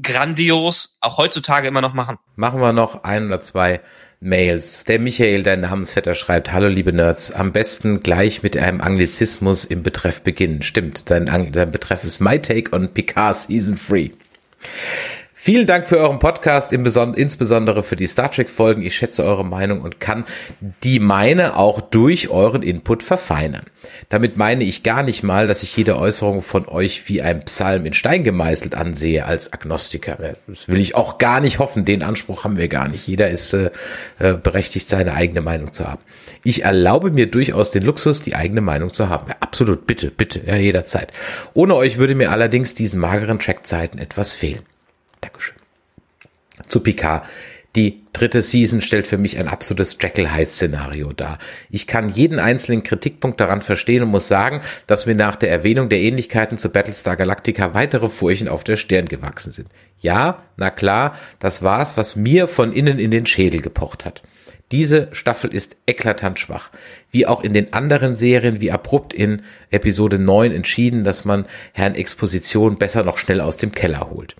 [0.03, 2.19] grandios auch heutzutage immer noch machen.
[2.35, 3.81] Machen wir noch ein oder zwei
[4.25, 4.85] Mails.
[4.85, 9.83] Der Michael, dein Namensvetter, schreibt, hallo liebe Nerds, am besten gleich mit einem Anglizismus im
[9.83, 10.63] Betreff beginnen.
[10.63, 14.13] Stimmt, sein, sein Betreff ist My Take on Picard Season 3.
[15.45, 18.81] Vielen Dank für euren Podcast, insbesondere für die Star Trek Folgen.
[18.81, 20.25] Ich schätze eure Meinung und kann
[20.83, 23.65] die meine auch durch euren Input verfeinern.
[24.09, 27.85] Damit meine ich gar nicht mal, dass ich jede Äußerung von euch wie ein Psalm
[27.85, 30.17] in Stein gemeißelt ansehe als Agnostiker.
[30.47, 31.85] Das will ich auch gar nicht hoffen.
[31.85, 33.07] Den Anspruch haben wir gar nicht.
[33.07, 33.71] Jeder ist äh,
[34.19, 36.01] äh berechtigt, seine eigene Meinung zu haben.
[36.43, 39.29] Ich erlaube mir durchaus den Luxus, die eigene Meinung zu haben.
[39.29, 41.13] Ja, absolut, bitte, bitte, ja, jederzeit.
[41.53, 44.63] Ohne euch würde mir allerdings diesen mageren Trackzeiten etwas fehlen.
[45.25, 45.57] Dankeschön.
[46.67, 47.27] Zu Picard.
[47.77, 51.39] Die dritte Season stellt für mich ein absolutes Jekyll Hyde Szenario dar.
[51.71, 55.89] Ich kann jeden einzelnen Kritikpunkt daran verstehen und muss sagen, dass mir nach der Erwähnung
[55.89, 59.69] der Ähnlichkeiten zu Battlestar Galactica weitere Furchen auf der Stirn gewachsen sind.
[59.99, 64.23] Ja, na klar, das war's, was mir von innen in den Schädel gepocht hat.
[64.71, 66.71] Diese Staffel ist eklatant schwach.
[67.11, 71.95] Wie auch in den anderen Serien, wie abrupt in Episode 9 entschieden, dass man Herrn
[71.97, 74.37] Exposition besser noch schnell aus dem Keller holt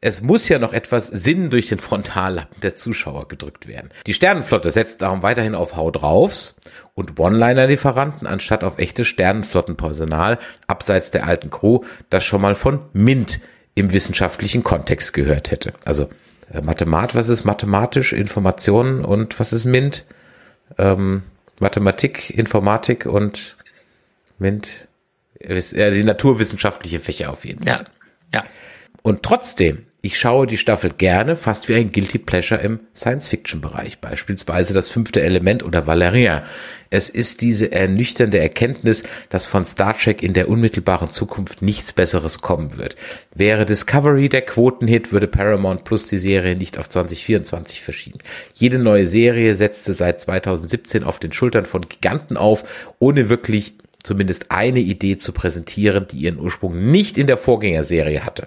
[0.00, 3.90] es muss ja noch etwas Sinn durch den Frontallappen der Zuschauer gedrückt werden.
[4.06, 6.56] Die Sternenflotte setzt darum weiterhin auf Hau draufs
[6.94, 11.80] und One-Liner-Lieferanten anstatt auf echtes Sternenflottenpersonal abseits der alten Crew,
[12.10, 13.40] das schon mal von MINT
[13.74, 15.72] im wissenschaftlichen Kontext gehört hätte.
[15.84, 16.08] Also
[16.52, 20.06] äh, Mathemat, was ist mathematisch, Informationen und was ist MINT?
[20.76, 21.22] Ähm,
[21.60, 23.56] Mathematik, Informatik und
[24.38, 24.86] MINT,
[25.40, 27.86] äh, die naturwissenschaftliche Fächer auf jeden Fall.
[28.32, 28.44] Ja, ja.
[29.02, 34.72] Und trotzdem ich schaue die Staffel gerne, fast wie ein Guilty Pleasure im Science-Fiction-Bereich, beispielsweise
[34.72, 36.44] das fünfte Element oder Valeria.
[36.88, 42.40] Es ist diese ernüchternde Erkenntnis, dass von Star Trek in der unmittelbaren Zukunft nichts Besseres
[42.40, 42.94] kommen wird.
[43.34, 48.20] Wäre Discovery der Quotenhit, würde Paramount Plus die Serie nicht auf 2024 verschieben.
[48.54, 52.62] Jede neue Serie setzte seit 2017 auf den Schultern von Giganten auf,
[53.00, 58.46] ohne wirklich zumindest eine Idee zu präsentieren, die ihren Ursprung nicht in der Vorgängerserie hatte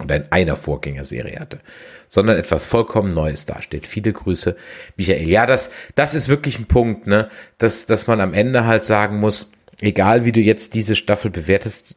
[0.00, 1.60] oder in einer Vorgängerserie hatte,
[2.08, 3.86] sondern etwas vollkommen Neues dasteht.
[3.86, 4.56] Viele Grüße,
[4.96, 5.28] Michael.
[5.28, 7.28] Ja, das, das ist wirklich ein Punkt, ne,
[7.58, 11.96] dass, dass man am Ende halt sagen muss, egal wie du jetzt diese Staffel bewertest,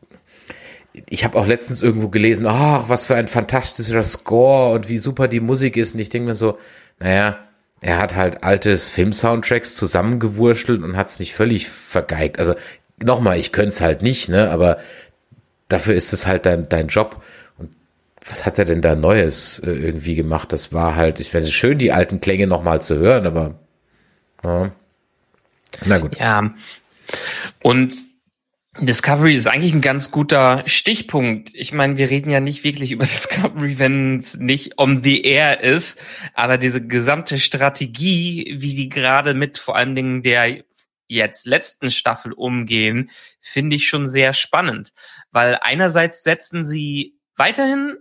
[1.10, 5.28] ich habe auch letztens irgendwo gelesen, ach, was für ein fantastischer Score und wie super
[5.28, 5.94] die Musik ist.
[5.94, 6.58] Und ich denke mir so,
[7.00, 7.38] naja,
[7.82, 12.40] er hat halt altes Film-Soundtracks zusammengewurschtelt und hat es nicht völlig vergeigt.
[12.40, 12.56] Also
[13.04, 14.50] nochmal, ich könnte es halt nicht, ne?
[14.50, 14.78] Aber
[15.68, 17.22] dafür ist es halt dein, dein Job
[18.30, 20.52] was hat er denn da Neues äh, irgendwie gemacht?
[20.54, 23.60] Das war halt, ich finde es schön, die alten Klänge nochmal zu hören, aber
[24.44, 24.72] ja.
[25.86, 26.18] na gut.
[26.20, 26.54] Ja.
[27.62, 28.04] Und
[28.80, 31.50] Discovery ist eigentlich ein ganz guter Stichpunkt.
[31.54, 35.62] Ich meine, wir reden ja nicht wirklich über Discovery, wenn es nicht on the air
[35.62, 36.00] ist,
[36.34, 40.64] aber diese gesamte Strategie, wie die gerade mit vor allen Dingen der
[41.08, 43.10] jetzt letzten Staffel umgehen,
[43.40, 44.92] finde ich schon sehr spannend,
[45.32, 47.96] weil einerseits setzen sie weiterhin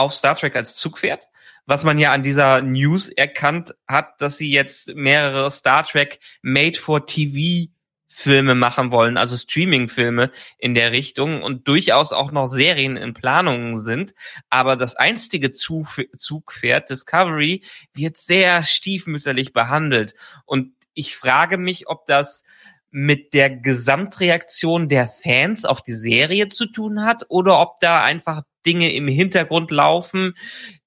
[0.00, 1.28] auf Star Trek als Zugpferd,
[1.66, 6.78] was man ja an dieser News erkannt hat, dass sie jetzt mehrere Star Trek Made
[6.78, 7.70] for TV
[8.12, 13.78] Filme machen wollen, also Streaming-Filme in der Richtung und durchaus auch noch Serien in Planungen
[13.78, 14.14] sind.
[14.50, 17.62] Aber das einstige Zugpferd Discovery
[17.94, 20.16] wird sehr stiefmütterlich behandelt.
[20.44, 22.42] Und ich frage mich, ob das
[22.90, 28.42] mit der Gesamtreaktion der Fans auf die Serie zu tun hat oder ob da einfach
[28.66, 30.34] Dinge im Hintergrund laufen,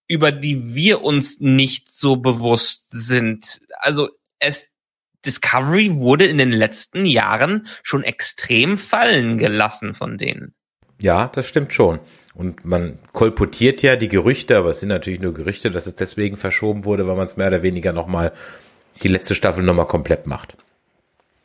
[0.08, 3.62] über die wir uns nicht so bewusst sind.
[3.80, 4.10] Also
[4.40, 4.70] es
[5.26, 10.54] Discovery wurde in den letzten Jahren schon extrem fallen gelassen von denen.
[11.00, 12.00] Ja, das stimmt schon.
[12.34, 16.36] Und man kolportiert ja die Gerüchte, aber es sind natürlich nur Gerüchte, dass es deswegen
[16.36, 18.34] verschoben wurde, weil man es mehr oder weniger nochmal
[19.02, 20.58] die letzte Staffel nochmal komplett macht.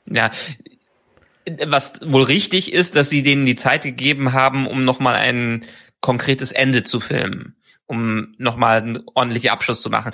[0.07, 0.31] Ja,
[1.67, 5.65] was wohl richtig ist, dass sie denen die Zeit gegeben haben, um nochmal einen
[6.01, 7.57] konkretes Ende zu filmen,
[7.87, 10.13] um nochmal einen ordentlichen Abschluss zu machen.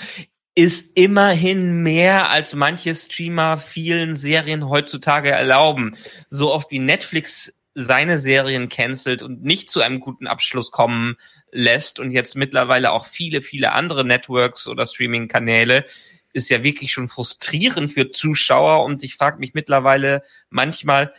[0.55, 5.97] Ist immerhin mehr als manche Streamer vielen Serien heutzutage erlauben.
[6.31, 11.17] So oft wie Netflix seine Serien cancelt und nicht zu einem guten Abschluss kommen
[11.51, 15.85] lässt und jetzt mittlerweile auch viele, viele andere Networks oder Streaming-Kanäle,
[16.33, 21.13] ist ja wirklich schon frustrierend für Zuschauer und ich frage mich mittlerweile manchmal,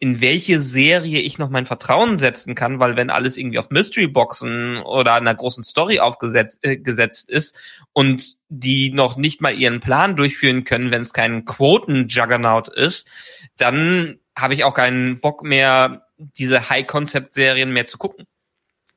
[0.00, 4.06] in welche Serie ich noch mein Vertrauen setzen kann, weil wenn alles irgendwie auf Mystery
[4.06, 7.58] Boxen oder einer großen Story aufgesetzt äh, gesetzt ist
[7.92, 13.10] und die noch nicht mal ihren Plan durchführen können, wenn es kein Quoten-Juggernaut ist,
[13.56, 18.26] dann habe ich auch keinen Bock mehr, diese High-Concept-Serien mehr zu gucken.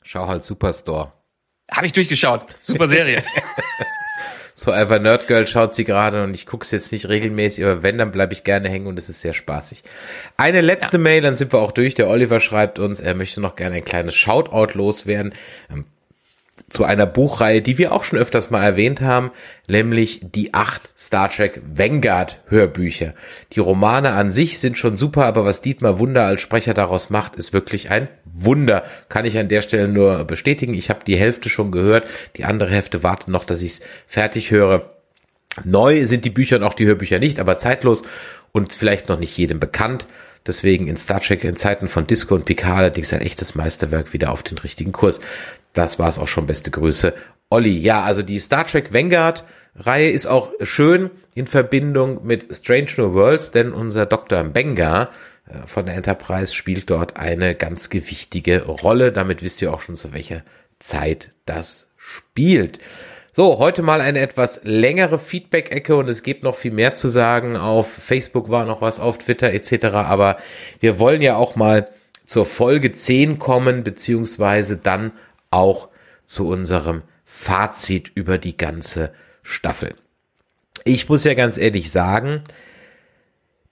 [0.03, 1.13] Schau halt Superstore.
[1.71, 2.55] Habe ich durchgeschaut.
[2.59, 3.23] Super Serie.
[4.61, 7.81] so Ever Nerd Girl schaut sie gerade und ich gucke es jetzt nicht regelmäßig, aber
[7.81, 9.81] wenn, dann bleibe ich gerne hängen und es ist sehr spaßig.
[10.37, 11.03] Eine letzte ja.
[11.03, 11.95] Mail, dann sind wir auch durch.
[11.95, 15.33] Der Oliver schreibt uns, er möchte noch gerne ein kleines Shoutout loswerden.
[16.71, 19.31] Zu einer Buchreihe, die wir auch schon öfters mal erwähnt haben,
[19.67, 23.13] nämlich die acht Star Trek Vanguard Hörbücher.
[23.51, 27.35] Die Romane an sich sind schon super, aber was Dietmar Wunder als Sprecher daraus macht,
[27.35, 28.83] ist wirklich ein Wunder.
[29.09, 30.73] Kann ich an der Stelle nur bestätigen.
[30.73, 32.07] Ich habe die Hälfte schon gehört,
[32.37, 34.95] die andere Hälfte wartet noch, dass ich es fertig höre.
[35.65, 38.03] Neu sind die Bücher und auch die Hörbücher nicht, aber zeitlos
[38.53, 40.07] und vielleicht noch nicht jedem bekannt.
[40.47, 44.31] Deswegen in Star Trek in Zeiten von Disco und Picard allerdings ein echtes Meisterwerk wieder
[44.31, 45.19] auf den richtigen Kurs.
[45.73, 46.45] Das war's auch schon.
[46.45, 47.13] Beste Grüße.
[47.49, 49.43] Olli, ja, also die Star Trek Vanguard
[49.75, 54.43] Reihe ist auch schön in Verbindung mit Strange New Worlds, denn unser Dr.
[54.43, 55.09] Benga
[55.47, 59.11] äh, von der Enterprise spielt dort eine ganz gewichtige Rolle.
[59.11, 60.43] Damit wisst ihr auch schon, zu welcher
[60.79, 62.79] Zeit das spielt.
[63.31, 67.55] So, heute mal eine etwas längere Feedback-Ecke und es gibt noch viel mehr zu sagen.
[67.55, 69.85] Auf Facebook war noch was, auf Twitter etc.
[69.85, 70.37] Aber
[70.81, 71.87] wir wollen ja auch mal
[72.25, 75.13] zur Folge 10 kommen, beziehungsweise dann
[75.51, 75.89] auch
[76.25, 79.95] zu unserem Fazit über die ganze Staffel.
[80.83, 82.43] Ich muss ja ganz ehrlich sagen,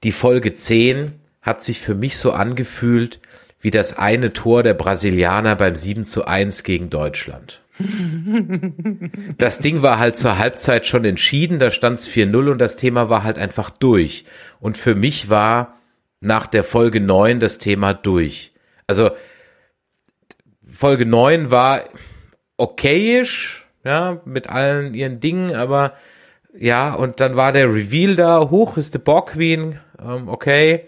[0.04, 3.20] die Folge 10 hat sich für mich so angefühlt
[3.62, 7.62] wie das eine Tor der Brasilianer beim 7 zu 1 gegen Deutschland.
[9.38, 13.10] Das Ding war halt zur Halbzeit schon entschieden, da stand es 4-0 und das Thema
[13.10, 14.26] war halt einfach durch.
[14.60, 15.78] Und für mich war
[16.20, 18.52] nach der Folge 9 das Thema durch.
[18.86, 19.12] Also
[20.80, 21.84] Folge 9 war
[22.56, 25.92] okayisch, ja, mit allen ihren Dingen, aber
[26.58, 30.88] ja, und dann war der Reveal da, hoch ist der Borg Queen, ähm, okay.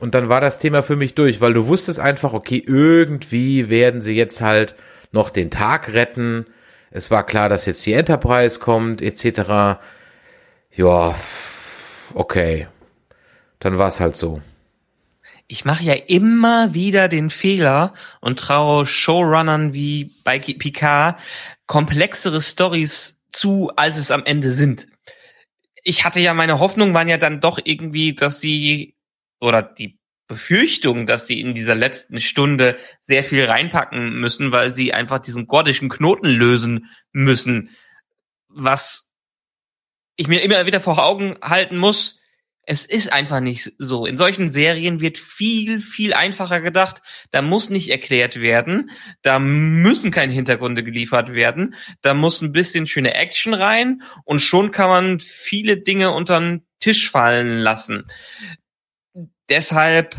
[0.00, 4.00] Und dann war das Thema für mich durch, weil du wusstest einfach, okay, irgendwie werden
[4.00, 4.74] sie jetzt halt
[5.12, 6.46] noch den Tag retten.
[6.90, 9.78] Es war klar, dass jetzt die Enterprise kommt, etc.
[10.72, 11.14] Ja,
[12.12, 12.66] okay.
[13.60, 14.40] Dann war es halt so
[15.48, 21.20] ich mache ja immer wieder den Fehler und traue Showrunnern wie bei Picard
[21.66, 24.88] komplexere Stories zu, als es am Ende sind.
[25.82, 28.96] Ich hatte ja meine Hoffnung waren ja dann doch irgendwie, dass sie
[29.40, 34.92] oder die Befürchtung, dass sie in dieser letzten Stunde sehr viel reinpacken müssen, weil sie
[34.92, 37.70] einfach diesen gordischen Knoten lösen müssen,
[38.48, 39.12] was
[40.16, 42.18] ich mir immer wieder vor Augen halten muss,
[42.68, 44.06] es ist einfach nicht so.
[44.06, 47.00] In solchen Serien wird viel, viel einfacher gedacht.
[47.30, 48.90] Da muss nicht erklärt werden.
[49.22, 51.76] Da müssen keine Hintergründe geliefert werden.
[52.02, 56.66] Da muss ein bisschen schöne Action rein und schon kann man viele Dinge unter den
[56.80, 58.08] Tisch fallen lassen.
[59.48, 60.16] Deshalb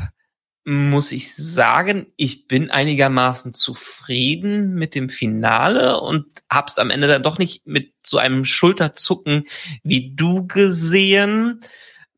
[0.64, 7.24] muss ich sagen, ich bin einigermaßen zufrieden mit dem Finale und hab's am Ende dann
[7.24, 9.48] doch nicht mit so einem Schulterzucken
[9.84, 11.62] wie du gesehen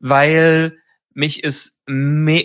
[0.00, 0.78] weil
[1.12, 2.44] mich es mehr,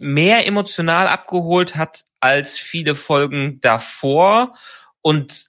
[0.00, 4.54] mehr emotional abgeholt hat als viele Folgen davor.
[5.00, 5.46] Und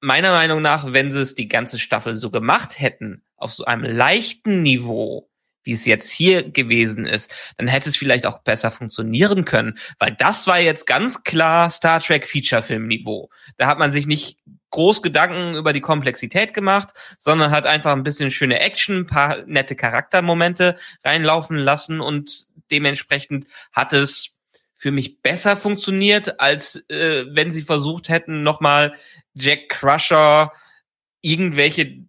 [0.00, 3.84] meiner Meinung nach, wenn sie es die ganze Staffel so gemacht hätten, auf so einem
[3.84, 5.30] leichten Niveau,
[5.64, 10.12] wie es jetzt hier gewesen ist, dann hätte es vielleicht auch besser funktionieren können, weil
[10.12, 13.30] das war jetzt ganz klar Star Trek Feature Film Niveau.
[13.58, 14.38] Da hat man sich nicht
[14.72, 19.46] groß Gedanken über die Komplexität gemacht, sondern hat einfach ein bisschen schöne Action, ein paar
[19.46, 24.36] nette Charaktermomente reinlaufen lassen und dementsprechend hat es
[24.74, 28.94] für mich besser funktioniert, als äh, wenn sie versucht hätten, nochmal
[29.34, 30.50] Jack Crusher
[31.20, 32.06] irgendwelche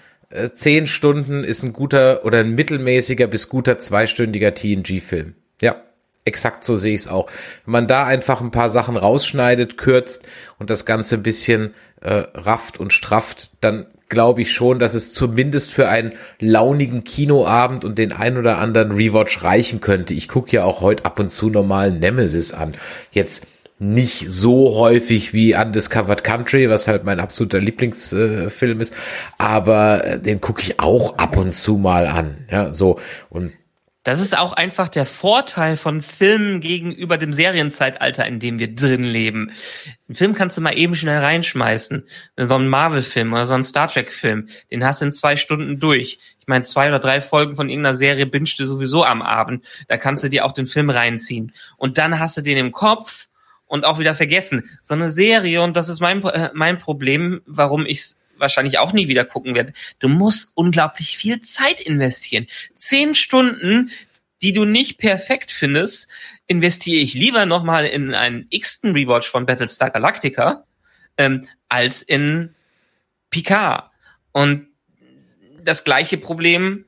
[0.54, 5.36] zehn Stunden ist ein guter oder ein mittelmäßiger bis guter zweistündiger TNG-Film.
[5.62, 5.78] Ja,
[6.26, 7.28] exakt so sehe ich es auch.
[7.66, 10.24] Wenn man da einfach ein paar Sachen rausschneidet, kürzt
[10.60, 15.14] und das Ganze ein bisschen äh, rafft und strafft, dann glaube ich schon, dass es
[15.14, 20.14] zumindest für einen launigen Kinoabend und den ein oder anderen Rewatch reichen könnte.
[20.14, 22.76] Ich gucke ja auch heute ab und zu normalen Nemesis an.
[23.12, 23.48] Jetzt
[23.78, 28.96] nicht so häufig wie Undiscovered Country, was halt mein absoluter Lieblingsfilm äh, ist,
[29.38, 32.46] aber äh, den gucke ich auch ab und zu mal an.
[32.50, 33.00] Ja, so
[33.30, 33.52] und
[34.06, 39.04] das ist auch einfach der Vorteil von Filmen gegenüber dem Serienzeitalter, in dem wir drin
[39.04, 39.52] leben.
[40.08, 42.08] Einen Film kannst du mal eben schnell reinschmeißen.
[42.38, 44.50] So einen Marvel-Film oder so einen Star Trek-Film.
[44.70, 46.20] Den hast du in zwei Stunden durch.
[46.40, 49.66] Ich meine, zwei oder drei Folgen von irgendeiner Serie bingst du sowieso am Abend.
[49.88, 51.52] Da kannst du dir auch den Film reinziehen.
[51.76, 53.28] Und dann hast du den im Kopf
[53.66, 54.70] und auch wieder vergessen.
[54.82, 59.08] So eine Serie, und das ist mein, äh, mein Problem, warum ich wahrscheinlich auch nie
[59.08, 59.74] wieder gucken werde.
[60.00, 62.48] Du musst unglaublich viel Zeit investieren.
[62.74, 63.92] Zehn Stunden,
[64.42, 66.10] die du nicht perfekt findest,
[66.48, 70.66] investiere ich lieber nochmal in einen x-ten Rewatch von Battlestar Galactica,
[71.18, 72.54] ähm, als in
[73.30, 73.90] Picard.
[74.32, 74.68] Und
[75.64, 76.86] das gleiche Problem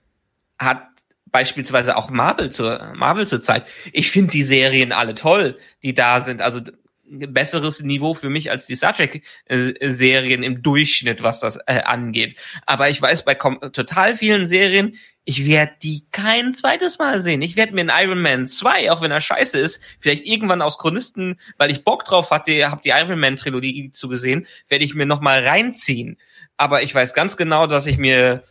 [0.60, 0.88] hat
[1.32, 3.66] beispielsweise auch Marvel zur Marvel zur Zeit.
[3.94, 6.42] Ich finde die Serien alle toll, die da sind.
[6.42, 6.62] Also
[7.10, 11.82] besseres Niveau für mich als die Star Trek äh, Serien im Durchschnitt, was das äh,
[11.82, 12.38] angeht.
[12.66, 17.42] Aber ich weiß bei total vielen Serien, ich werde die kein zweites Mal sehen.
[17.42, 20.78] Ich werde mir in Iron Man 2, auch wenn er scheiße ist, vielleicht irgendwann aus
[20.78, 24.96] Chronisten, weil ich Bock drauf hatte, habe die Iron Man Trilogie zu gesehen, werde ich
[24.96, 26.18] mir noch mal reinziehen.
[26.56, 28.44] Aber ich weiß ganz genau, dass ich mir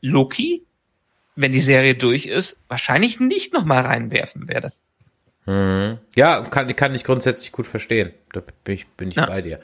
[0.00, 0.65] Loki
[1.36, 4.72] wenn die Serie durch ist, wahrscheinlich nicht nochmal reinwerfen werde.
[5.46, 5.98] Mhm.
[6.16, 8.12] Ja, kann, kann ich grundsätzlich gut verstehen.
[8.32, 9.26] Da bin ich, bin ich ja.
[9.26, 9.60] bei dir.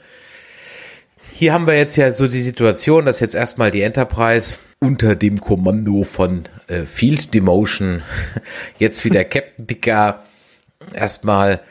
[1.31, 5.41] Hier haben wir jetzt ja so die Situation, dass jetzt erstmal die Enterprise unter dem
[5.41, 8.03] Kommando von äh, Field Demotion
[8.79, 10.23] jetzt wieder Captain Picard
[10.93, 11.61] erstmal,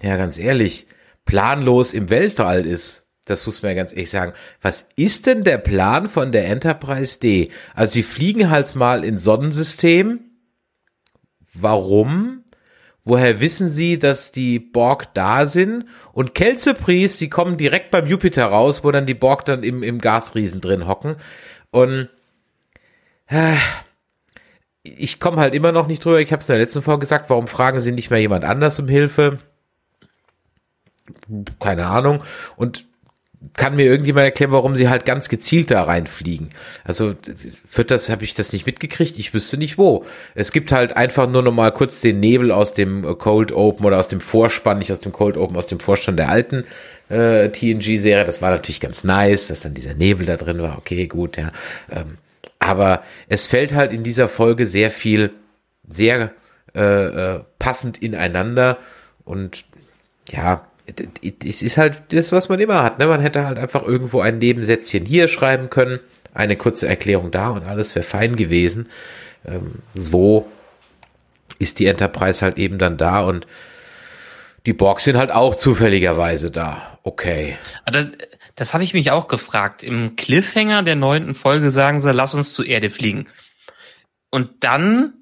[0.00, 0.86] ja ganz ehrlich,
[1.24, 4.32] planlos im Weltall ist das muss man ja ganz ehrlich sagen.
[4.60, 7.50] Was ist denn der Plan von der Enterprise D?
[7.74, 10.20] Also sie fliegen halt mal ins Sonnensystem.
[11.54, 12.44] Warum?
[13.04, 15.86] Woher wissen sie, dass die Borg da sind?
[16.12, 20.00] Und Kelsurprise, sie kommen direkt beim Jupiter raus, wo dann die Borg dann im, im
[20.00, 21.16] Gasriesen drin hocken.
[21.70, 22.08] Und
[23.26, 23.56] äh,
[24.84, 26.20] ich komme halt immer noch nicht drüber.
[26.20, 27.30] Ich habe es in der letzten Folge gesagt.
[27.30, 29.38] Warum fragen sie nicht mehr jemand anders um Hilfe?
[31.60, 32.22] Keine Ahnung.
[32.56, 32.86] Und
[33.54, 36.50] kann mir irgendjemand erklären, warum sie halt ganz gezielt da reinfliegen?
[36.84, 37.14] Also
[37.74, 39.18] wird das, habe ich das nicht mitgekriegt?
[39.18, 40.04] Ich wüsste nicht wo.
[40.34, 43.98] Es gibt halt einfach nur noch mal kurz den Nebel aus dem Cold Open oder
[43.98, 46.64] aus dem Vorspann, nicht aus dem Cold Open, aus dem Vorstand der alten
[47.08, 48.24] äh, TNG-Serie.
[48.24, 50.78] Das war natürlich ganz nice, dass dann dieser Nebel da drin war.
[50.78, 51.52] Okay, gut, ja.
[51.90, 52.18] Ähm,
[52.58, 55.30] aber es fällt halt in dieser Folge sehr viel,
[55.88, 56.30] sehr
[56.74, 58.78] äh, äh, passend ineinander
[59.24, 59.64] und
[60.30, 60.66] ja,
[61.44, 62.98] es ist halt das, was man immer hat.
[62.98, 63.06] Ne?
[63.06, 66.00] Man hätte halt einfach irgendwo ein Nebensätzchen hier schreiben können,
[66.34, 68.88] eine kurze Erklärung da und alles wäre fein gewesen.
[69.44, 70.48] Ähm, so
[71.58, 73.46] ist die Enterprise halt eben dann da und
[74.66, 76.98] die Borgs sind halt auch zufälligerweise da.
[77.02, 77.56] Okay.
[77.86, 78.06] Das,
[78.54, 79.82] das habe ich mich auch gefragt.
[79.82, 83.26] Im Cliffhanger der neunten Folge sagen sie, lass uns zur Erde fliegen.
[84.30, 85.14] Und dann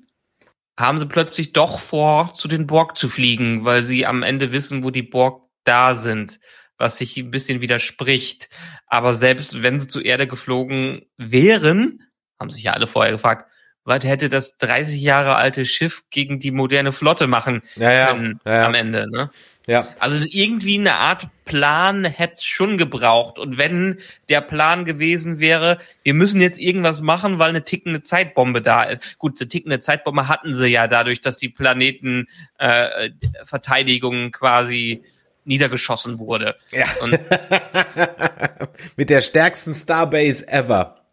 [0.79, 4.85] haben sie plötzlich doch vor, zu den Borg zu fliegen, weil sie am Ende wissen,
[4.85, 6.41] wo die Borg da sind,
[6.77, 8.49] was sich ein bisschen widerspricht.
[8.87, 12.03] Aber selbst wenn sie zur Erde geflogen wären,
[12.39, 13.51] haben sich ja alle vorher gefragt,
[13.85, 18.39] was hätte das 30 Jahre alte Schiff gegen die moderne Flotte machen ja, ja, können
[18.45, 19.31] ja, am Ende, ne?
[19.67, 19.89] Ja.
[20.01, 23.39] Also irgendwie eine Art Plan hätte es schon gebraucht.
[23.39, 28.63] Und wenn der Plan gewesen wäre, wir müssen jetzt irgendwas machen, weil eine tickende Zeitbombe
[28.63, 29.17] da ist.
[29.19, 35.05] Gut, eine tickende Zeitbombe hatten sie ja dadurch, dass die Planetenverteidigung äh, quasi
[35.51, 36.57] niedergeschossen wurde.
[36.71, 36.87] Ja.
[38.97, 41.05] Mit der stärksten Starbase ever.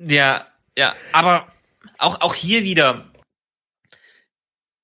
[0.00, 1.46] Ja, ja, aber
[1.96, 3.12] auch, auch hier wieder,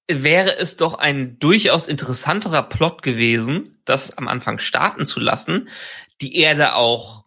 [0.08, 5.68] wäre es doch ein durchaus interessanterer Plot gewesen, das am Anfang starten zu lassen,
[6.20, 7.24] die Erde auch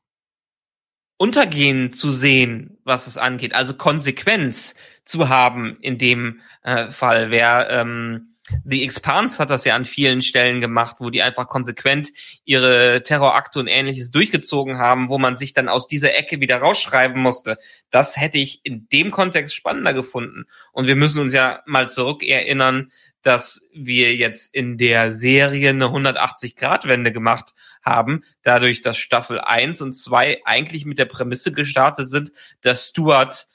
[1.17, 7.29] untergehen zu sehen, was es angeht, also Konsequenz zu haben in dem äh, Fall.
[7.29, 12.09] Wer ähm, The Expanse hat das ja an vielen Stellen gemacht, wo die einfach konsequent
[12.45, 17.21] ihre Terrorakte und ähnliches durchgezogen haben, wo man sich dann aus dieser Ecke wieder rausschreiben
[17.21, 17.57] musste.
[17.89, 20.45] Das hätte ich in dem Kontext spannender gefunden.
[20.71, 22.91] Und wir müssen uns ja mal zurück erinnern,
[23.27, 29.93] dass wir jetzt in der Serie eine 180-Grad-Wende gemacht haben, dadurch, dass Staffel 1 und
[29.93, 32.31] 2 eigentlich mit der Prämisse gestartet sind,
[32.61, 33.47] dass Stuart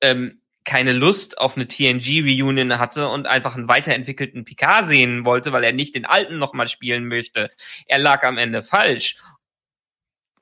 [0.00, 5.64] ähm, keine Lust auf eine TNG-Reunion hatte und einfach einen weiterentwickelten Picard sehen wollte, weil
[5.64, 7.50] er nicht den alten nochmal spielen möchte.
[7.86, 9.16] Er lag am Ende falsch.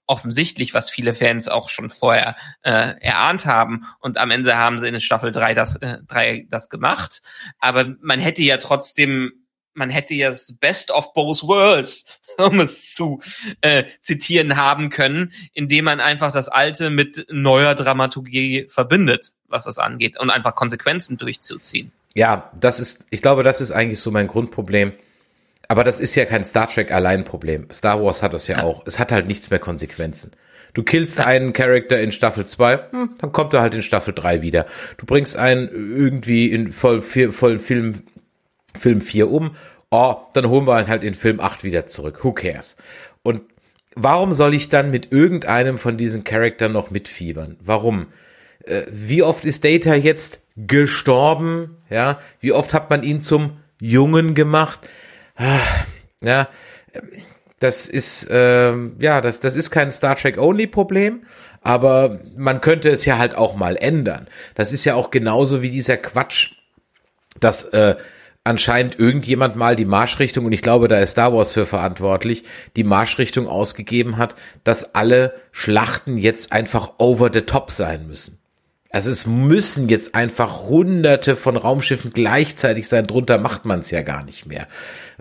[0.06, 3.86] Offensichtlich, was viele Fans auch schon vorher äh, erahnt haben.
[4.00, 7.22] Und am Ende haben sie in Staffel 3 das, äh, 3 das gemacht.
[7.60, 9.39] Aber man hätte ja trotzdem
[9.74, 12.06] man hätte ja das Best of both worlds,
[12.38, 13.20] um es zu
[13.60, 19.78] äh, zitieren haben können, indem man einfach das Alte mit neuer Dramaturgie verbindet was das
[19.78, 21.92] angeht und einfach Konsequenzen durchzuziehen.
[22.14, 24.92] Ja, das ist, ich glaube, das ist eigentlich so mein Grundproblem.
[25.68, 27.68] Aber das ist ja kein Star Trek allein Problem.
[27.70, 28.64] Star Wars hat das ja, ja.
[28.64, 28.82] auch.
[28.86, 30.32] Es hat halt nichts mehr Konsequenzen.
[30.74, 31.26] Du killst ja.
[31.26, 34.66] einen Charakter in Staffel 2, hm, dann kommt er halt in Staffel 3 wieder.
[34.98, 38.02] Du bringst einen irgendwie in voll, voll Film,
[38.78, 39.56] Film 4 um,
[39.90, 42.24] oh, dann holen wir ihn halt in Film 8 wieder zurück.
[42.24, 42.76] Who cares?
[43.22, 43.42] Und
[43.94, 47.56] warum soll ich dann mit irgendeinem von diesen Charaktern noch mitfiebern?
[47.62, 48.06] Warum?
[48.64, 51.76] äh, wie oft ist Data jetzt gestorben?
[51.88, 54.80] Ja, wie oft hat man ihn zum Jungen gemacht?
[55.36, 55.60] Ah,
[56.20, 56.48] ja,
[57.58, 61.24] das ist äh, ja, das das ist kein Star Trek Only Problem,
[61.62, 64.28] aber man könnte es ja halt auch mal ändern.
[64.54, 66.52] Das ist ja auch genauso wie dieser Quatsch,
[67.38, 67.96] dass äh,
[68.50, 72.44] anscheinend irgendjemand mal die Marschrichtung, und ich glaube, da ist Star Wars für verantwortlich,
[72.76, 78.38] die Marschrichtung ausgegeben hat, dass alle Schlachten jetzt einfach over the top sein müssen.
[78.90, 84.02] Also es müssen jetzt einfach hunderte von Raumschiffen gleichzeitig sein, drunter macht man es ja
[84.02, 84.66] gar nicht mehr.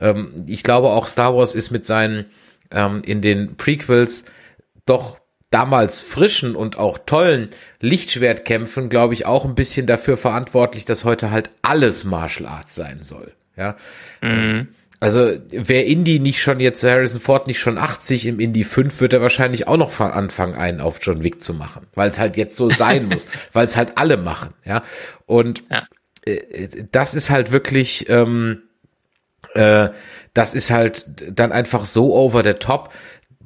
[0.01, 2.25] Ähm, ich glaube auch Star Wars ist mit seinen
[2.71, 4.25] ähm, in den Prequels
[4.87, 5.18] doch
[5.49, 11.31] damals frischen und auch tollen Lichtschwertkämpfen, glaube ich, auch ein bisschen dafür verantwortlich, dass heute
[11.31, 13.33] halt alles Martial Arts sein soll.
[13.57, 13.75] Ja.
[14.21, 14.69] Mhm.
[14.99, 19.13] Also wer Indy nicht schon jetzt, Harrison Ford nicht schon 80 im Indy 5, wird
[19.13, 22.55] er wahrscheinlich auch noch anfangen, einen auf John Wick zu machen, weil es halt jetzt
[22.57, 24.83] so sein muss, weil es halt alle machen, ja.
[25.25, 25.85] Und ja.
[26.25, 28.63] Äh, das ist halt wirklich, ähm,
[29.53, 29.89] äh,
[30.33, 32.93] das ist halt dann einfach so over the top,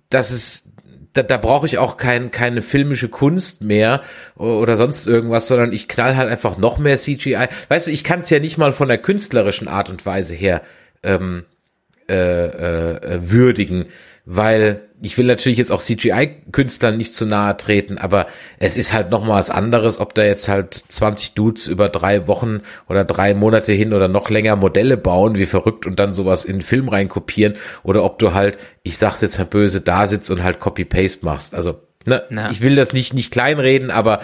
[0.09, 0.72] dass es
[1.13, 4.01] da, da brauche ich auch kein, keine filmische Kunst mehr
[4.35, 7.47] oder sonst irgendwas, sondern ich knall halt einfach noch mehr CGI.
[7.69, 10.61] Weißt du, ich kann es ja nicht mal von der künstlerischen Art und Weise her
[11.03, 11.45] ähm,
[12.09, 13.85] äh, äh, würdigen,
[14.25, 18.25] weil ich will natürlich jetzt auch CGI-Künstlern nicht zu nahe treten, aber
[18.57, 22.27] es ist halt noch mal was anderes, ob da jetzt halt 20 Dudes über drei
[22.27, 26.45] Wochen oder drei Monate hin oder noch länger Modelle bauen, wie verrückt und dann sowas
[26.45, 30.31] in den Film reinkopieren oder ob du halt, ich sag's jetzt mal böse, da sitzt
[30.31, 31.53] und halt Copy-Paste machst.
[31.53, 32.21] Also Ne.
[32.51, 34.19] Ich will das nicht nicht kleinreden, aber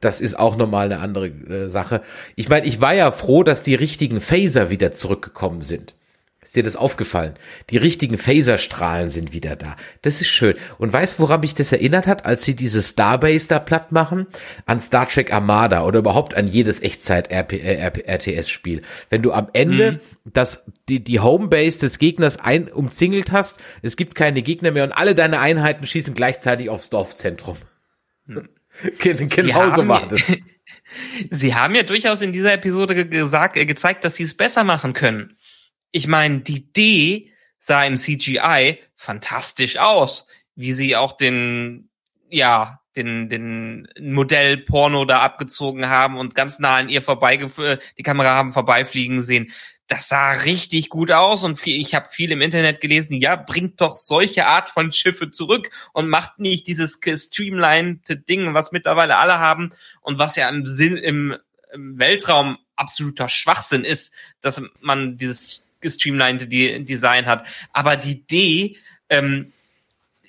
[0.00, 2.00] das ist auch nochmal eine andere äh, Sache.
[2.34, 5.94] Ich meine, ich war ja froh, dass die richtigen Phaser wieder zurückgekommen sind.
[6.44, 7.34] Ist dir das aufgefallen?
[7.70, 9.76] Die richtigen Phaserstrahlen sind wieder da.
[10.02, 10.56] Das ist schön.
[10.76, 14.26] Und weißt, woran mich das erinnert hat, als sie diese Starbase da platt machen?
[14.66, 18.82] An Star Trek Armada oder überhaupt an jedes Echtzeit-RTS-Spiel.
[19.08, 20.00] Wenn du am Ende mhm.
[20.34, 24.92] das, die, die Homebase des Gegners ein, umzingelt hast, es gibt keine Gegner mehr und
[24.92, 27.56] alle deine Einheiten schießen gleichzeitig aufs Dorfzentrum.
[28.26, 28.48] Mhm.
[29.28, 30.20] Genauso war das.
[31.30, 34.94] Sie haben ja durchaus in dieser Episode gesagt, äh, gezeigt, dass sie es besser machen
[34.94, 35.36] können
[35.94, 37.30] ich meine, die D
[37.60, 40.26] sah im CGI fantastisch aus,
[40.56, 41.88] wie sie auch den,
[42.28, 48.02] ja, den, den Modell Porno da abgezogen haben und ganz nah an ihr vorbeigeführt, die
[48.02, 49.52] Kamera haben vorbeifliegen sehen.
[49.86, 53.96] Das sah richtig gut aus und ich habe viel im Internet gelesen, ja, bringt doch
[53.96, 59.72] solche Art von Schiffe zurück und macht nicht dieses streamlined Ding, was mittlerweile alle haben
[60.00, 61.36] und was ja im, Sinn, im,
[61.72, 67.46] im Weltraum absoluter Schwachsinn ist, dass man dieses gestreamlinete Design hat.
[67.72, 68.76] Aber die D,
[69.08, 69.52] ähm,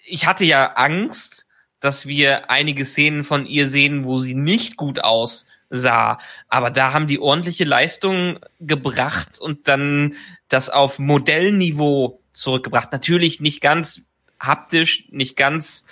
[0.05, 1.45] ich hatte ja Angst,
[1.79, 6.19] dass wir einige Szenen von ihr sehen, wo sie nicht gut aussah.
[6.47, 10.15] Aber da haben die ordentliche Leistung gebracht und dann
[10.49, 12.91] das auf Modellniveau zurückgebracht.
[12.91, 14.01] Natürlich nicht ganz
[14.39, 15.85] haptisch, nicht ganz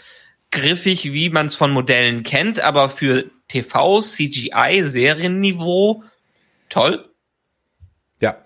[0.52, 6.04] griffig, wie man es von Modellen kennt, aber für TV, CGI, Serienniveau
[6.70, 7.10] toll.
[8.24, 8.38] Ja,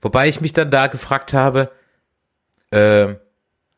[0.00, 1.70] wobei ich mich dann da gefragt habe,
[2.70, 3.16] äh,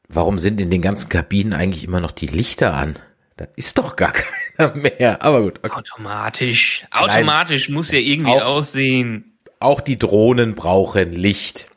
[0.09, 2.95] warum sind in den ganzen Kabinen eigentlich immer noch die Lichter an?
[3.37, 4.13] Da ist doch gar
[4.57, 5.21] keiner mehr.
[5.21, 5.59] Aber gut.
[5.65, 5.75] Okay.
[5.75, 6.85] Automatisch.
[6.93, 9.37] Automatisch Nein, muss ja irgendwie auch, aussehen.
[9.59, 11.71] Auch die Drohnen brauchen Licht.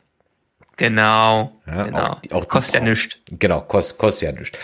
[0.76, 1.60] Genau.
[1.66, 1.98] Ja, genau.
[1.98, 3.16] Auch, auch kostet ja nichts.
[3.30, 4.56] Genau, kost, kostet ja nichts.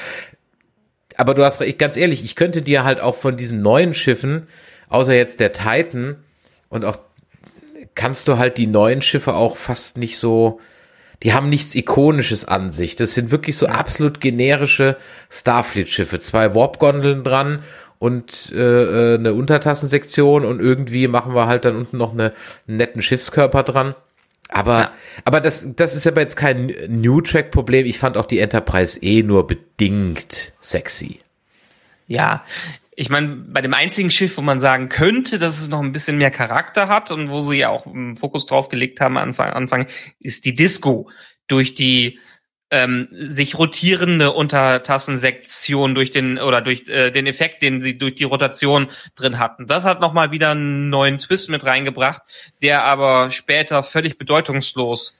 [1.16, 4.46] Aber du hast recht, ganz ehrlich, ich könnte dir halt auch von diesen neuen Schiffen,
[4.88, 6.22] außer jetzt der Titan
[6.68, 7.07] und auch
[7.98, 10.60] kannst du halt die neuen Schiffe auch fast nicht so,
[11.24, 12.94] die haben nichts Ikonisches an sich.
[12.94, 14.96] Das sind wirklich so absolut generische
[15.30, 16.20] Starfleet-Schiffe.
[16.20, 17.64] Zwei Warp-Gondeln dran
[17.98, 22.32] und äh, äh, eine Untertassensektion und irgendwie machen wir halt dann unten noch eine,
[22.68, 23.96] einen netten Schiffskörper dran.
[24.48, 24.92] Aber, ja.
[25.24, 27.84] aber das, das ist aber jetzt kein New Track Problem.
[27.84, 31.18] Ich fand auch die Enterprise eh nur bedingt sexy.
[32.06, 32.44] Ja,
[33.00, 36.18] ich meine, bei dem einzigen Schiff, wo man sagen könnte, dass es noch ein bisschen
[36.18, 39.86] mehr Charakter hat und wo sie ja auch einen Fokus drauf gelegt haben Anfang, Anfang
[40.18, 41.08] ist die Disco.
[41.46, 42.18] Durch die
[42.72, 48.24] ähm, sich rotierende Untertassensektion durch den oder durch äh, den Effekt, den sie durch die
[48.24, 49.68] Rotation drin hatten.
[49.68, 52.22] Das hat nochmal wieder einen neuen Twist mit reingebracht,
[52.62, 55.16] der aber später völlig bedeutungslos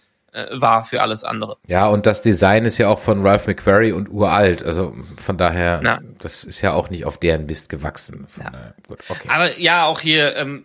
[0.50, 1.56] war für alles andere.
[1.66, 4.62] Ja, und das Design ist ja auch von Ralph McQuarrie und uralt.
[4.62, 6.00] Also von daher, Na.
[6.18, 8.26] das ist ja auch nicht auf deren Mist gewachsen.
[8.38, 8.52] Ja.
[8.86, 9.28] Gut, okay.
[9.28, 10.64] Aber ja, auch hier ähm,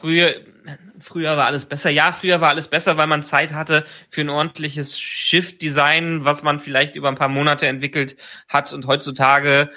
[0.00, 0.34] früher
[1.00, 1.90] früher war alles besser.
[1.90, 6.60] Ja, früher war alles besser, weil man Zeit hatte für ein ordentliches Schiff-Design, was man
[6.60, 8.16] vielleicht über ein paar Monate entwickelt
[8.48, 8.72] hat.
[8.72, 9.70] Und heutzutage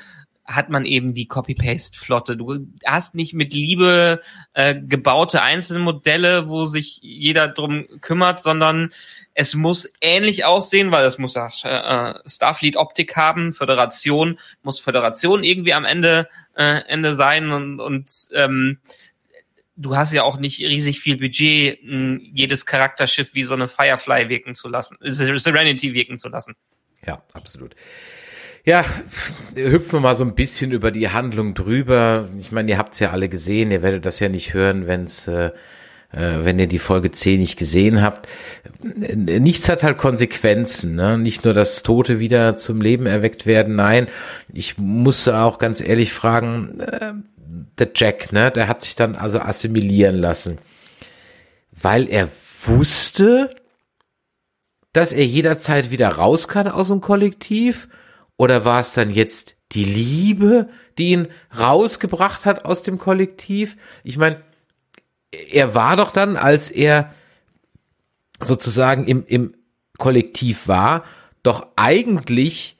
[0.50, 2.36] hat man eben die Copy-Paste-Flotte.
[2.36, 4.20] Du hast nicht mit Liebe
[4.54, 8.92] äh, gebaute Einzelmodelle, wo sich jeder drum kümmert, sondern
[9.36, 13.54] es muss ähnlich aussehen, weil es muss ja äh, Starfleet-Optik haben.
[13.54, 18.80] Föderation muss Föderation irgendwie am Ende äh, Ende sein und, und ähm,
[19.76, 21.80] du hast ja auch nicht riesig viel Budget,
[22.34, 26.56] jedes Charakterschiff wie so eine Firefly wirken zu lassen, Serenity wirken zu lassen.
[27.06, 27.76] Ja, absolut.
[28.66, 28.84] Ja,
[29.56, 32.30] hüpfen wir mal so ein bisschen über die Handlung drüber.
[32.40, 35.28] Ich meine, ihr habt es ja alle gesehen, ihr werdet das ja nicht hören, wenn's,
[35.28, 35.52] äh,
[36.12, 38.28] äh, wenn ihr die Folge 10 nicht gesehen habt.
[38.84, 41.18] Nichts hat halt Konsequenzen, ne?
[41.18, 44.08] Nicht nur, dass Tote wieder zum Leben erweckt werden, nein.
[44.54, 47.14] Ich muss auch ganz ehrlich fragen, äh,
[47.78, 50.58] der Jack, ne, der hat sich dann also assimilieren lassen,
[51.72, 52.30] weil er
[52.66, 53.56] wusste,
[54.94, 57.88] dass er jederzeit wieder raus kann aus dem Kollektiv?
[58.40, 61.28] Oder war es dann jetzt die Liebe, die ihn
[61.60, 63.76] rausgebracht hat aus dem Kollektiv?
[64.06, 64.42] Ich meine,
[65.52, 67.14] er war doch dann, als er
[68.40, 69.56] sozusagen im, im
[69.98, 71.04] Kollektiv war,
[71.44, 72.78] doch eigentlich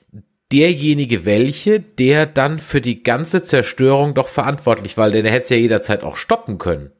[0.50, 5.50] derjenige welche, der dann für die ganze Zerstörung doch verantwortlich war, denn er hätte es
[5.50, 6.90] ja jederzeit auch stoppen können.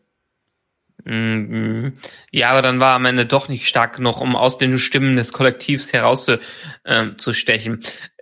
[1.07, 1.95] Mhm.
[2.31, 5.33] Ja, aber dann war am Ende doch nicht stark genug, um aus den Stimmen des
[5.33, 7.81] Kollektivs herauszustechen.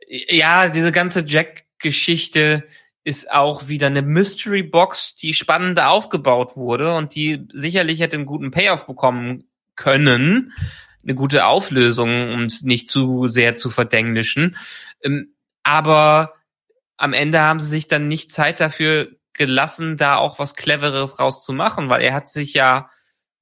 [0.09, 2.65] Ja, diese ganze Jack-Geschichte
[3.05, 8.27] ist auch wieder eine Mystery Box, die spannend aufgebaut wurde und die sicherlich hätte einen
[8.27, 9.45] guten Payoff bekommen
[9.77, 10.53] können,
[11.03, 14.57] eine gute Auflösung, um es nicht zu sehr zu verdenglischen.
[15.03, 16.35] Ähm, aber
[16.97, 21.89] am Ende haben sie sich dann nicht Zeit dafür gelassen, da auch was Cleveres rauszumachen,
[21.91, 22.91] weil er hat sich ja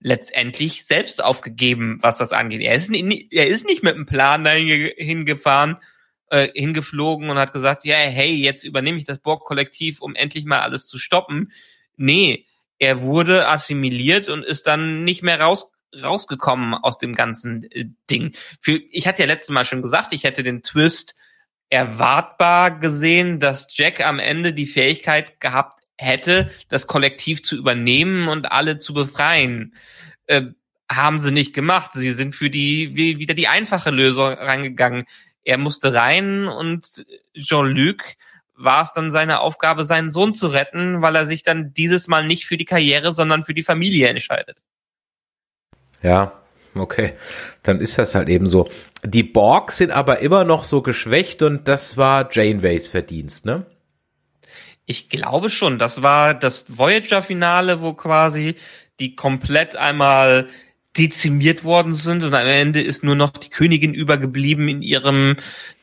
[0.01, 2.61] letztendlich selbst aufgegeben, was das angeht.
[2.61, 5.79] Er ist, nicht, er ist nicht mit einem Plan dahin hingefahren,
[6.31, 10.61] äh, hingeflogen und hat gesagt, ja, hey, jetzt übernehme ich das Borg-Kollektiv, um endlich mal
[10.61, 11.53] alles zu stoppen.
[11.97, 12.47] Nee,
[12.79, 15.73] er wurde assimiliert und ist dann nicht mehr raus
[16.03, 18.33] rausgekommen aus dem ganzen äh, Ding.
[18.61, 21.15] Für, ich hatte ja letztes Mal schon gesagt, ich hätte den Twist
[21.71, 28.51] erwartbar gesehen, dass Jack am Ende die Fähigkeit gehabt hätte, das Kollektiv zu übernehmen und
[28.53, 29.75] alle zu befreien.
[30.27, 30.43] Äh,
[30.91, 31.93] haben sie nicht gemacht.
[31.95, 35.07] Sie sind für die wie, wieder die einfache Lösung reingegangen.
[35.47, 38.03] Er musste rein und Jean-Luc
[38.57, 42.27] war es dann seine Aufgabe, seinen Sohn zu retten, weil er sich dann dieses Mal
[42.27, 44.59] nicht für die Karriere, sondern für die Familie entscheidet.
[46.03, 46.33] Ja,
[46.75, 47.13] okay.
[47.63, 48.69] Dann ist das halt eben so.
[49.05, 53.67] Die Borg sind aber immer noch so geschwächt und das war Janeways Verdienst, ne?
[54.85, 55.79] Ich glaube schon.
[55.79, 58.57] Das war das Voyager-Finale, wo quasi
[58.99, 60.49] die komplett einmal
[60.99, 65.37] dezimiert worden sind und am Ende ist nur noch die Königin übergeblieben in ihrem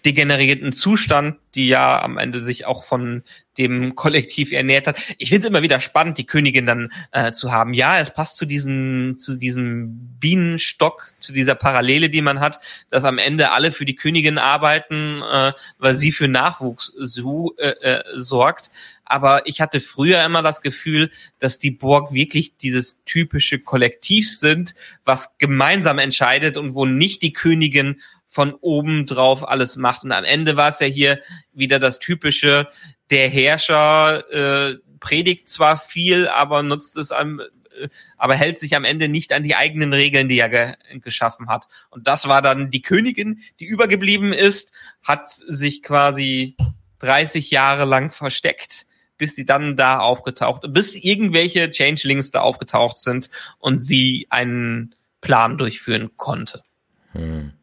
[0.06, 3.24] degenerierten Zustand, die ja am Ende sich auch von
[3.58, 4.98] dem Kollektiv ernährt hat.
[5.18, 7.74] Ich finde es immer wieder spannend, die Königin dann äh, zu haben.
[7.74, 13.04] Ja, es passt zu diesem zu diesem Bienenstock, zu dieser Parallele, die man hat, dass
[13.04, 18.04] am Ende alle für die Königin arbeiten, äh, weil sie für Nachwuchs so, äh, äh,
[18.16, 18.72] sorgt
[19.06, 24.76] aber ich hatte früher immer das Gefühl, dass die Borg wirklich dieses typische Kollektiv sind,
[25.06, 28.02] was gemeinsam entscheidet und wo nicht die Königin
[28.34, 30.04] von oben drauf alles macht.
[30.04, 31.20] Und am Ende war es ja hier
[31.52, 32.68] wieder das typische,
[33.12, 38.86] der Herrscher äh, predigt zwar viel, aber nutzt es am äh, aber hält sich am
[38.86, 41.68] Ende nicht an die eigenen Regeln, die er ge geschaffen hat.
[41.92, 44.74] Und das war dann die Königin, die übergeblieben ist,
[45.04, 46.56] hat sich quasi
[47.00, 53.30] 30 Jahre lang versteckt, bis sie dann da aufgetaucht, bis irgendwelche Changelings da aufgetaucht sind
[53.60, 56.64] und sie einen Plan durchführen konnte.
[57.12, 57.54] Hm.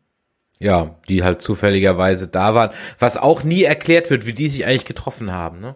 [0.61, 2.71] Ja, die halt zufälligerweise da waren.
[2.99, 5.75] Was auch nie erklärt wird, wie die sich eigentlich getroffen haben, ne?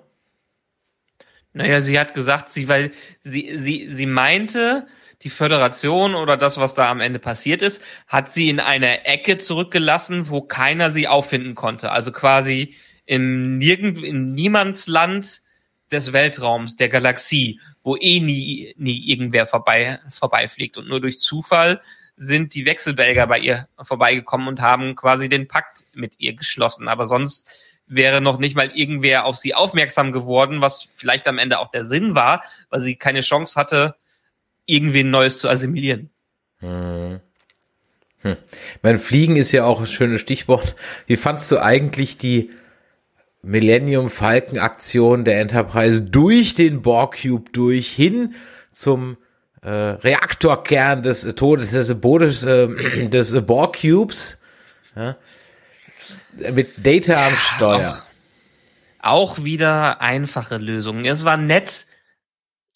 [1.55, 2.91] Naja, sie hat gesagt, sie, weil
[3.23, 4.87] sie, sie, sie meinte,
[5.23, 9.39] die Föderation oder das, was da am Ende passiert ist, hat sie in einer Ecke
[9.39, 11.91] zurückgelassen, wo keiner sie auffinden konnte.
[11.91, 12.75] Also quasi
[13.07, 15.41] in nirgend, in Niemandsland
[15.91, 20.77] des Weltraums, der Galaxie, wo eh nie, nie irgendwer vorbei, vorbeifliegt.
[20.77, 21.81] Und nur durch Zufall
[22.17, 26.89] sind die Wechselbelger bei ihr vorbeigekommen und haben quasi den Pakt mit ihr geschlossen.
[26.89, 27.47] Aber sonst
[27.87, 31.85] wäre noch nicht mal irgendwer auf sie aufmerksam geworden, was vielleicht am Ende auch der
[31.85, 33.97] Sinn war, weil sie keine Chance hatte,
[34.67, 36.11] irgendwen Neues zu assimilieren.
[36.61, 37.21] Hm.
[38.21, 38.37] Hm.
[38.83, 40.77] Mein Fliegen ist ja auch ein schönes Stichwort.
[41.07, 42.51] Wie fandst du eigentlich die
[43.43, 48.35] Millennium Falcon Aktion der Enterprise durch den Borg Cube durch hin
[48.73, 49.19] zum
[49.65, 54.41] äh, Reaktorkern des Todes des Bodes äh, des Borg Cubes
[54.95, 55.17] ja,
[56.53, 58.05] mit Data am Steuer.
[59.01, 61.05] Auch, auch wieder einfache Lösungen.
[61.07, 61.87] Es war nett,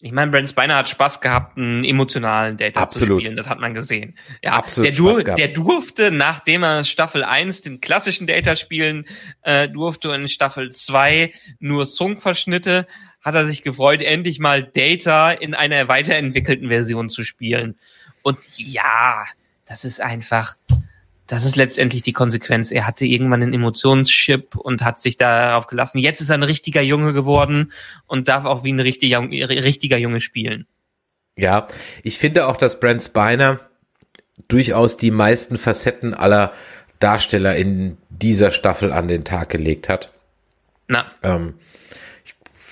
[0.01, 3.19] ich meine, Brent Spiner hat Spaß gehabt, einen emotionalen Data Absolut.
[3.19, 3.37] zu spielen.
[3.37, 4.17] Das hat man gesehen.
[4.43, 5.39] Ja, Absolut der, Spaß gehabt.
[5.39, 9.05] der durfte, nachdem er Staffel 1 den klassischen Data spielen
[9.43, 12.87] äh, durfte, in Staffel 2 nur Song-Verschnitte,
[13.21, 17.75] hat er sich gefreut, endlich mal Data in einer weiterentwickelten Version zu spielen.
[18.21, 19.25] Und ja,
[19.65, 20.55] das ist einfach,
[21.27, 22.71] das ist letztendlich die Konsequenz.
[22.71, 25.99] Er hatte irgendwann einen Emotionschip und hat sich darauf gelassen.
[25.99, 27.71] Jetzt ist er ein richtiger Junge geworden
[28.07, 30.65] und darf auch wie ein richtiger, richtiger Junge spielen.
[31.37, 31.67] Ja,
[32.03, 33.59] ich finde auch, dass Brent Spiner
[34.47, 36.53] durchaus die meisten Facetten aller
[36.99, 40.11] Darsteller in dieser Staffel an den Tag gelegt hat.
[40.87, 41.55] Na, Ähm,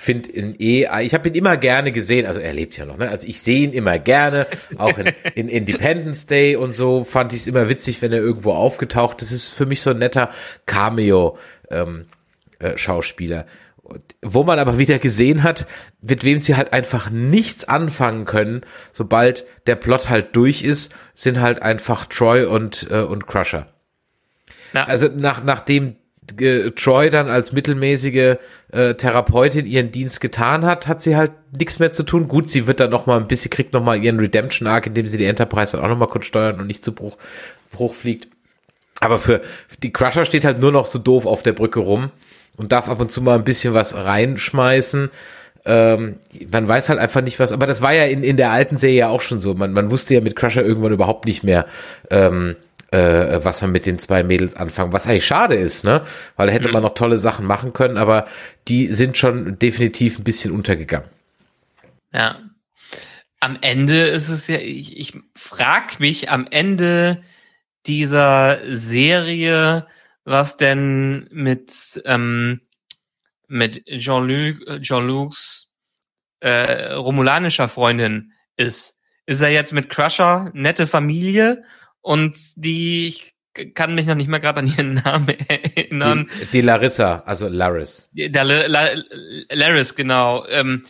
[0.08, 3.10] finde ihn eh, ich habe ihn immer gerne gesehen, also er lebt ja noch, ne?
[3.10, 4.47] Also ich sehe ihn immer gerne,
[4.78, 8.53] auch in, in Independence Day und so fand ich es immer witzig, wenn er irgendwo
[8.53, 9.34] aufgetaucht ist.
[9.34, 10.30] Das ist für mich so ein netter
[10.66, 11.38] Cameo
[11.70, 12.05] ähm,
[12.60, 12.76] äh,
[14.22, 15.68] Wo man aber wieder gesehen hat,
[16.01, 18.62] mit wem sie halt einfach nichts anfangen können,
[18.93, 23.68] sobald der Plot halt durch ist, sind halt einfach Troy und, äh, und Crusher.
[24.72, 25.97] na, Also nach, nachdem
[26.75, 28.36] Troy dann als mittelmäßige
[28.71, 32.28] äh, Therapeutin ihren Dienst getan hat, hat sie halt nichts mehr zu tun.
[32.28, 35.07] Gut, sie wird dann noch mal ein bisschen, kriegt noch mal ihren Redemption Arc, indem
[35.07, 37.17] sie die Enterprise dann auch noch mal kurz steuern und nicht zu Bruch,
[37.71, 38.28] Bruch fliegt.
[38.99, 39.41] Aber für
[39.84, 42.11] die Crusher steht halt nur noch so doof auf der Brücke rum
[42.57, 45.09] und darf ab und zu mal ein bisschen was reinschmeißen.
[45.65, 46.15] Ähm,
[46.51, 48.97] man weiß halt einfach nicht was, aber das war ja in, in der alten Serie
[48.97, 49.53] ja auch schon so.
[49.53, 51.65] Man, man wusste ja mit Crusher irgendwann überhaupt nicht mehr,
[52.09, 52.55] ähm,
[52.91, 56.05] äh, was man mit den zwei Mädels anfangen, was eigentlich schade ist, ne?
[56.35, 58.27] Weil da hätte man noch tolle Sachen machen können, aber
[58.67, 61.09] die sind schon definitiv ein bisschen untergegangen.
[62.13, 62.39] ja.
[63.39, 67.21] Am Ende ist es ja, ich, ich frag mich am Ende
[67.85, 69.85] dieser Serie,
[70.25, 72.61] was denn mit, ähm,
[73.47, 75.71] mit Jean-Luc, Jean-Lucs
[76.39, 78.97] äh, romulanischer Freundin ist.
[79.25, 81.63] Ist er jetzt mit Crusher nette Familie
[82.02, 83.34] und die, ich
[83.74, 86.30] kann mich noch nicht mal gerade an ihren Namen erinnern.
[86.41, 88.10] Die, die Larissa, also Laris.
[88.14, 88.89] Der La La
[89.50, 90.45] Laris, genau.
[90.48, 90.86] Ähm,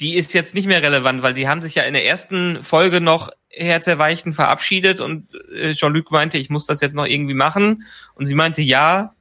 [0.00, 3.00] die ist jetzt nicht mehr relevant, weil die haben sich ja in der ersten Folge
[3.00, 7.84] noch herzerweichend verabschiedet und äh, Jean-Luc meinte, ich muss das jetzt noch irgendwie machen.
[8.14, 9.14] Und sie meinte, ja,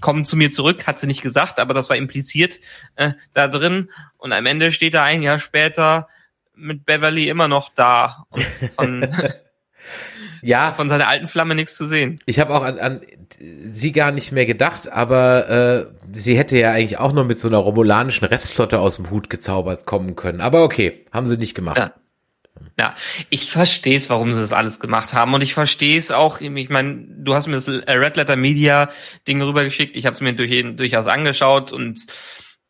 [0.00, 2.60] komm zu mir zurück, hat sie nicht gesagt, aber das war impliziert
[2.96, 3.90] äh, da drin.
[4.18, 6.08] Und am Ende steht er ein Jahr später
[6.54, 8.44] mit Beverly immer noch da und
[8.74, 9.08] von,
[10.42, 12.16] Ja, von seiner alten Flamme nichts zu sehen.
[12.26, 13.00] ich habe auch an, an
[13.38, 17.48] sie gar nicht mehr gedacht, aber äh, sie hätte ja eigentlich auch noch mit so
[17.48, 20.40] einer romulanischen Restflotte aus dem Hut gezaubert kommen können.
[20.40, 21.78] Aber okay, haben sie nicht gemacht.
[21.78, 21.94] Ja.
[22.78, 22.94] Ja,
[23.28, 26.40] ich verstehe es, warum sie das alles gemacht haben und ich verstehe es auch.
[26.40, 28.90] Ich meine, du hast mir das Red Letter Media
[29.28, 29.96] Ding rübergeschickt.
[29.96, 32.06] Ich habe es mir durch, durchaus angeschaut und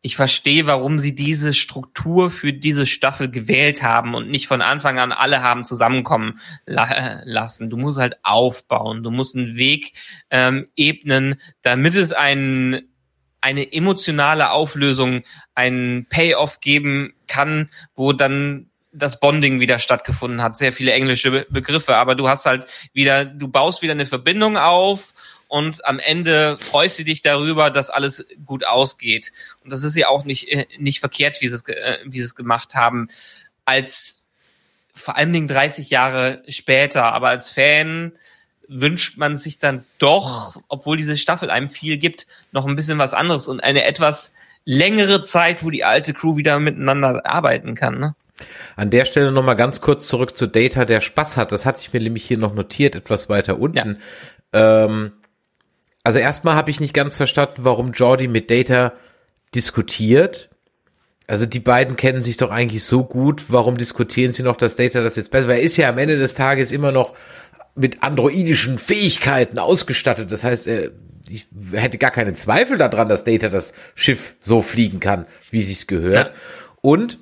[0.03, 4.99] ich verstehe, warum sie diese Struktur für diese Staffel gewählt haben und nicht von Anfang
[4.99, 7.69] an alle haben zusammenkommen la lassen.
[7.69, 9.93] Du musst halt aufbauen, du musst einen Weg
[10.31, 12.87] ähm, ebnen, damit es einen
[13.43, 15.23] eine emotionale Auflösung,
[15.55, 20.57] einen Payoff geben kann, wo dann das Bonding wieder stattgefunden hat.
[20.57, 24.57] Sehr viele englische Be Begriffe, aber du hast halt wieder, du baust wieder eine Verbindung
[24.57, 25.15] auf
[25.51, 29.33] und am Ende freust du dich darüber, dass alles gut ausgeht.
[29.65, 32.27] Und das ist ja auch nicht, äh, nicht verkehrt, wie sie es, äh, wie sie
[32.27, 33.09] es gemacht haben.
[33.65, 34.29] Als
[34.95, 38.13] vor allen Dingen 30 Jahre später, aber als Fan
[38.69, 43.13] wünscht man sich dann doch, obwohl diese Staffel einem viel gibt, noch ein bisschen was
[43.13, 44.33] anderes und eine etwas
[44.65, 47.99] längere Zeit, wo die alte Crew wieder miteinander arbeiten kann.
[47.99, 48.15] Ne?
[48.77, 51.51] An der Stelle nochmal ganz kurz zurück zu Data, der Spaß hat.
[51.51, 53.99] Das hatte ich mir nämlich hier noch notiert, etwas weiter unten.
[54.55, 54.85] Ja.
[54.85, 55.13] Ähm,
[56.03, 58.93] also erstmal habe ich nicht ganz verstanden, warum Jordi mit Data
[59.55, 60.51] diskutiert.
[61.27, 63.45] Also die beiden kennen sich doch eigentlich so gut.
[63.49, 65.49] Warum diskutieren sie noch, dass Data das jetzt besser?
[65.49, 67.15] Weil er ist ja am Ende des Tages immer noch
[67.75, 70.33] mit androidischen Fähigkeiten ausgestattet.
[70.33, 70.91] Das heißt, er,
[71.29, 75.87] ich hätte gar keinen Zweifel daran, dass Data das Schiff so fliegen kann, wie sich's
[75.87, 76.29] gehört.
[76.29, 76.35] Ja.
[76.81, 77.19] Und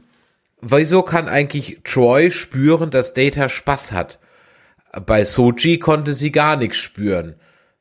[0.60, 4.18] wieso kann eigentlich Troy spüren, dass Data Spaß hat?
[5.04, 7.34] Bei Soji konnte sie gar nichts spüren.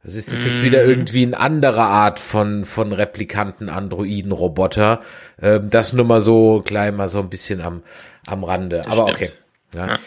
[0.04, 0.90] Das ist das jetzt wieder mhm.
[0.90, 5.02] irgendwie eine andere Art von, von Replikanten, Androiden, Roboter.
[5.42, 7.84] Ähm, das nur mal so klein, mal so ein bisschen am,
[8.26, 8.78] am Rande.
[8.78, 9.16] Das Aber stimmt.
[9.16, 9.32] okay.
[9.76, 9.88] Ja.
[9.88, 10.00] ja.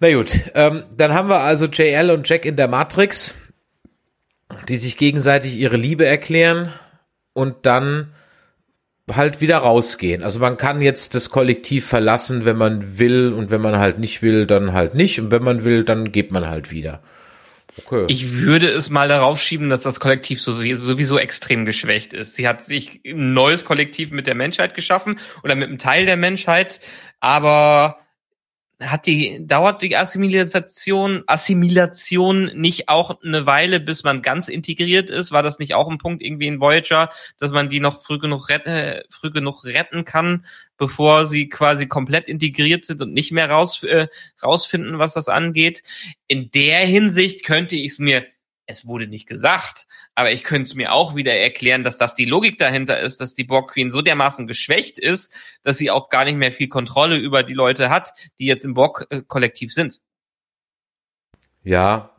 [0.00, 3.34] Na gut, ähm, dann haben wir also JL und Jack in der Matrix,
[4.68, 6.72] die sich gegenseitig ihre Liebe erklären
[7.32, 8.12] und dann
[9.10, 10.22] halt wieder rausgehen.
[10.22, 14.22] Also man kann jetzt das Kollektiv verlassen, wenn man will und wenn man halt nicht
[14.22, 17.02] will, dann halt nicht und wenn man will, dann geht man halt wieder.
[17.86, 18.04] Okay.
[18.08, 22.34] Ich würde es mal darauf schieben, dass das Kollektiv sowieso extrem geschwächt ist.
[22.34, 26.16] Sie hat sich ein neues Kollektiv mit der Menschheit geschaffen oder mit einem Teil der
[26.16, 26.80] Menschheit,
[27.20, 27.98] aber
[28.80, 35.32] hat die, dauert die Assimilation, Assimilation nicht auch eine Weile, bis man ganz integriert ist?
[35.32, 38.48] War das nicht auch ein Punkt irgendwie in Voyager, dass man die noch früh genug,
[38.48, 43.50] retten, äh, früh genug retten kann, bevor sie quasi komplett integriert sind und nicht mehr
[43.50, 44.06] raus, äh,
[44.42, 45.82] rausfinden, was das angeht?
[46.28, 48.26] In der Hinsicht könnte ich es mir
[48.68, 49.86] es wurde nicht gesagt,
[50.18, 53.34] aber ich könnte es mir auch wieder erklären, dass das die Logik dahinter ist, dass
[53.34, 57.16] die Borg Queen so dermaßen geschwächt ist, dass sie auch gar nicht mehr viel Kontrolle
[57.16, 60.00] über die Leute hat, die jetzt im Borg-Kollektiv sind.
[61.62, 62.16] Ja,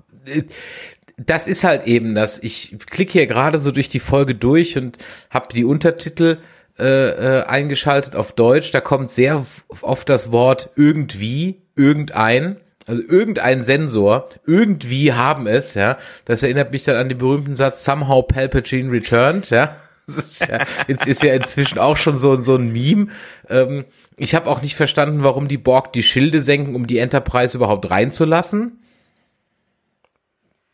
[1.17, 2.41] das ist halt eben das.
[2.41, 4.97] Ich klicke hier gerade so durch die Folge durch und
[5.29, 6.37] habe die Untertitel
[6.77, 8.71] äh, äh, eingeschaltet auf Deutsch.
[8.71, 9.45] Da kommt sehr
[9.81, 15.99] oft das Wort irgendwie, irgendein also irgendein Sensor, irgendwie haben es, ja.
[16.25, 19.75] Das erinnert mich dann an den berühmten Satz, somehow Palpatine returned, ja.
[20.07, 23.09] Ist ja, jetzt ist ja inzwischen auch schon so, so ein Meme.
[23.47, 23.85] Ähm,
[24.17, 27.91] ich habe auch nicht verstanden, warum die Borg die Schilde senken, um die Enterprise überhaupt
[27.91, 28.79] reinzulassen.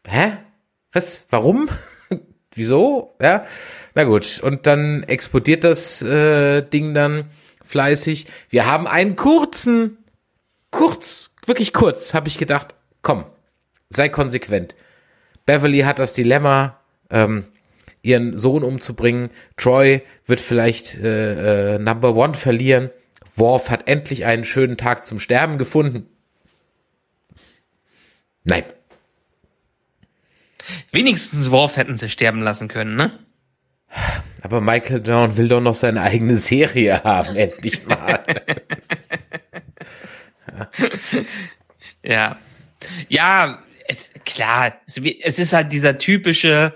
[0.08, 0.38] Hä?
[0.94, 1.28] Was?
[1.32, 1.68] Warum?
[2.54, 3.14] Wieso?
[3.22, 3.44] Ja.
[3.94, 4.40] Na gut.
[4.42, 7.26] Und dann explodiert das äh, Ding dann
[7.66, 8.28] fleißig.
[8.48, 9.98] Wir haben einen kurzen,
[10.72, 13.26] kurz, wirklich kurz habe ich gedacht, komm,
[13.90, 14.76] sei konsequent.
[15.46, 16.80] Beverly hat das Dilemma,
[17.10, 17.46] ähm,
[18.02, 19.30] ihren Sohn umzubringen.
[19.58, 22.90] Troy wird vielleicht äh, äh, Number One verlieren.
[23.36, 26.08] Worf hat endlich einen schönen Tag zum Sterben gefunden.
[28.44, 28.64] Nein.
[30.92, 33.20] Wenigstens Worf hätten sie sterben lassen können, ne?
[34.42, 38.24] Aber Michael Down will doch noch seine eigene Serie haben, endlich mal.
[42.04, 42.40] ja.
[43.10, 44.98] Ja, es, klar, es,
[45.40, 46.74] ist halt dieser typische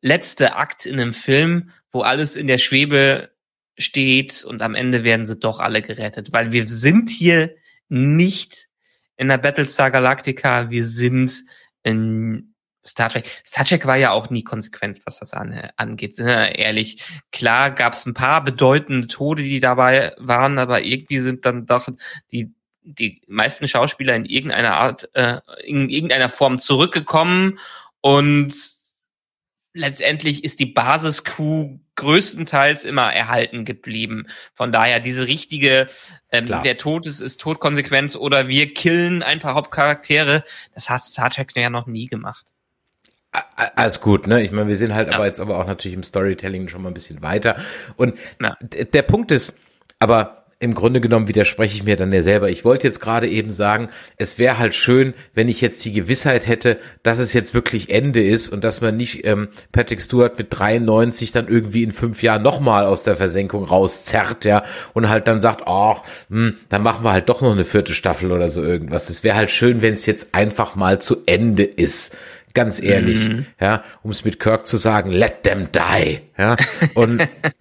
[0.00, 3.30] letzte Akt in einem Film, wo alles in der Schwebe
[3.78, 7.54] steht und am Ende werden sie doch alle gerettet, weil wir sind hier
[7.88, 8.68] nicht
[9.16, 11.44] in der Battlestar Galactica, wir sind
[11.82, 12.54] in
[12.86, 13.26] Star Trek.
[13.44, 16.56] Star Trek war ja auch nie konsequent, was das an, angeht, ne?
[16.56, 17.02] ehrlich.
[17.30, 21.88] Klar gab es ein paar bedeutende Tode, die dabei waren, aber irgendwie sind dann doch
[22.32, 27.58] die die meisten Schauspieler in irgendeiner Art, äh, in irgendeiner Form zurückgekommen
[28.00, 28.54] und
[29.72, 34.26] letztendlich ist die Basiscrew größtenteils immer erhalten geblieben.
[34.54, 35.88] Von daher diese richtige,
[36.30, 41.30] ähm, der Tod ist, ist Todkonsequenz oder wir killen ein paar Hauptcharaktere, das hat Star
[41.30, 42.46] Trek ja noch nie gemacht.
[43.32, 44.42] Alles gut, ne?
[44.42, 45.14] Ich meine, wir sind halt ja.
[45.14, 47.56] aber jetzt aber auch natürlich im Storytelling schon mal ein bisschen weiter.
[47.96, 48.56] Und ja.
[48.60, 49.56] der Punkt ist,
[50.00, 52.50] aber im Grunde genommen widerspreche ich mir dann ja selber.
[52.50, 53.88] Ich wollte jetzt gerade eben sagen,
[54.18, 58.22] es wäre halt schön, wenn ich jetzt die Gewissheit hätte, dass es jetzt wirklich Ende
[58.22, 62.42] ist und dass man nicht ähm, Patrick Stewart mit 93 dann irgendwie in fünf Jahren
[62.42, 65.96] nochmal aus der Versenkung rauszerrt, ja, und halt dann sagt, oh,
[66.28, 69.08] hm, dann machen wir halt doch noch eine vierte Staffel oder so irgendwas.
[69.08, 72.18] Es wäre halt schön, wenn es jetzt einfach mal zu Ende ist.
[72.52, 73.46] Ganz ehrlich, mhm.
[73.60, 76.56] ja, um es mit Kirk zu sagen, let them die, ja,
[76.94, 77.26] und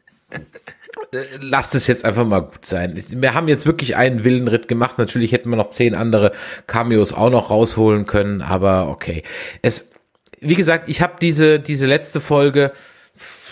[1.39, 2.93] lasst es jetzt einfach mal gut sein.
[2.95, 4.97] Wir haben jetzt wirklich einen wilden Ritt gemacht.
[4.97, 6.31] Natürlich hätten wir noch zehn andere
[6.67, 9.23] Cameos auch noch rausholen können, aber okay.
[9.61, 9.91] Es,
[10.39, 12.71] wie gesagt, ich habe diese, diese letzte Folge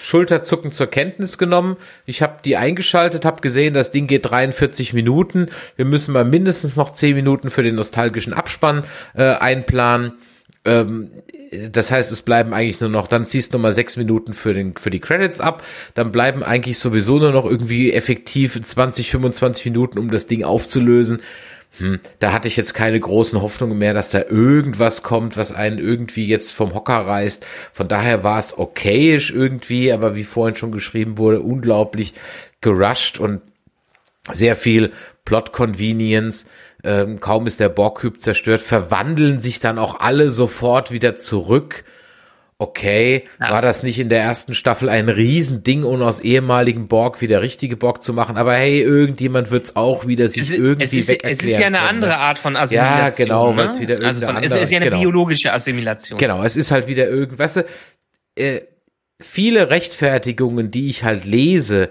[0.01, 1.75] Schulterzucken zur Kenntnis genommen.
[2.05, 5.49] Ich habe die eingeschaltet, habe gesehen, das Ding geht 43 Minuten.
[5.75, 8.85] Wir müssen mal mindestens noch 10 Minuten für den nostalgischen Abspann
[9.15, 10.13] äh, einplanen.
[10.65, 11.11] Ähm,
[11.71, 14.75] das heißt, es bleiben eigentlich nur noch, dann ziehst du mal sechs Minuten für den,
[14.75, 19.99] für die Credits ab, dann bleiben eigentlich sowieso nur noch irgendwie effektiv 20, 25 Minuten,
[19.99, 21.21] um das Ding aufzulösen.
[21.77, 25.77] Hm, da hatte ich jetzt keine großen Hoffnungen mehr, dass da irgendwas kommt, was einen
[25.77, 27.45] irgendwie jetzt vom Hocker reißt.
[27.73, 32.13] Von daher war es okayisch irgendwie, aber wie vorhin schon geschrieben wurde, unglaublich
[32.61, 33.41] gerusht und
[34.31, 34.91] sehr viel
[35.23, 36.47] Plot Convenience
[36.87, 41.83] ähm, kaum ist der Borg-Cube zerstört, verwandeln sich dann auch alle sofort wieder zurück.
[42.59, 43.51] Okay, ja.
[43.51, 47.75] war das nicht in der ersten Staffel ein Riesending, um aus ehemaligen Borg wieder richtige
[47.75, 48.37] Borg zu machen?
[48.37, 51.59] Aber hey, irgendjemand wird's auch wieder sich es ist, irgendwie es ist, weg Es ist
[51.59, 52.17] ja eine andere ne?
[52.17, 53.03] Art von Assimilation.
[53.03, 53.57] Ja, genau, ne?
[53.57, 55.01] weil es wieder also von, Es ist ja eine genau.
[55.01, 56.17] biologische Assimilation.
[56.17, 57.63] Genau, es ist halt wieder irgendwas.
[58.35, 58.61] Äh,
[59.19, 61.89] viele Rechtfertigungen, die ich halt lese,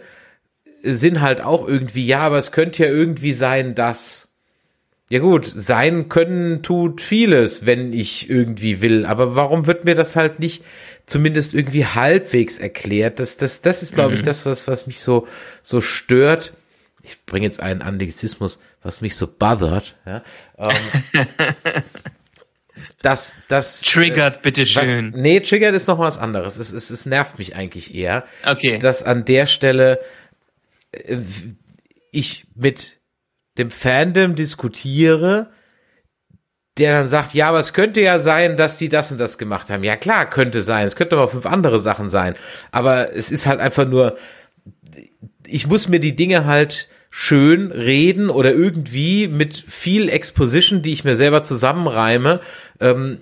[0.82, 4.25] sind halt auch irgendwie, ja, aber es könnte ja irgendwie sein, dass
[5.08, 9.06] ja gut, sein können tut vieles, wenn ich irgendwie will.
[9.06, 10.64] Aber warum wird mir das halt nicht
[11.06, 13.20] zumindest irgendwie halbwegs erklärt?
[13.20, 14.26] Das, das, das ist, glaube ich, mhm.
[14.26, 15.28] das, was, was mich so,
[15.62, 16.54] so stört.
[17.04, 19.94] Ich bringe jetzt einen Anglizismus, was mich so bothert.
[20.04, 20.24] Ja?
[20.58, 21.26] Ähm,
[23.00, 25.12] das, das triggert, bitteschön.
[25.12, 26.58] Was, nee, triggert ist noch was anderes.
[26.58, 28.24] Es, es, es nervt mich eigentlich eher.
[28.44, 28.78] Okay.
[28.78, 30.00] Dass an der Stelle
[30.90, 31.18] äh,
[32.10, 32.95] ich mit
[33.58, 35.50] dem Fandom diskutiere,
[36.78, 39.70] der dann sagt, ja, aber es könnte ja sein, dass die das und das gemacht
[39.70, 39.82] haben.
[39.82, 40.86] Ja, klar, könnte sein.
[40.86, 42.34] Es könnte aber fünf andere Sachen sein.
[42.70, 44.18] Aber es ist halt einfach nur,
[45.46, 51.04] ich muss mir die Dinge halt schön reden oder irgendwie mit viel Exposition, die ich
[51.04, 52.40] mir selber zusammenreime,
[52.78, 53.20] ähm,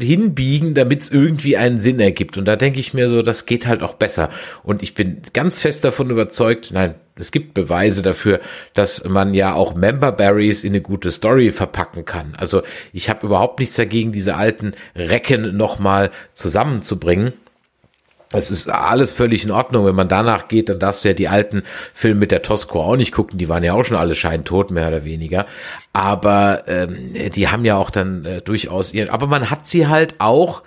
[0.00, 2.36] hinbiegen, damit es irgendwie einen Sinn ergibt.
[2.36, 4.30] Und da denke ich mir so, das geht halt auch besser.
[4.64, 8.40] Und ich bin ganz fest davon überzeugt, nein, es gibt Beweise dafür,
[8.74, 12.34] dass man ja auch Member Berries in eine gute Story verpacken kann.
[12.36, 12.62] Also
[12.92, 17.32] ich habe überhaupt nichts dagegen, diese alten Recken nochmal zusammenzubringen.
[18.32, 19.84] Es ist alles völlig in Ordnung.
[19.86, 22.96] Wenn man danach geht, dann darfst du ja die alten Filme mit der Tosco auch
[22.96, 23.38] nicht gucken.
[23.38, 25.46] Die waren ja auch schon alle scheintot, mehr oder weniger.
[25.92, 29.10] Aber ähm, die haben ja auch dann äh, durchaus ihren.
[29.10, 30.62] Aber man hat sie halt auch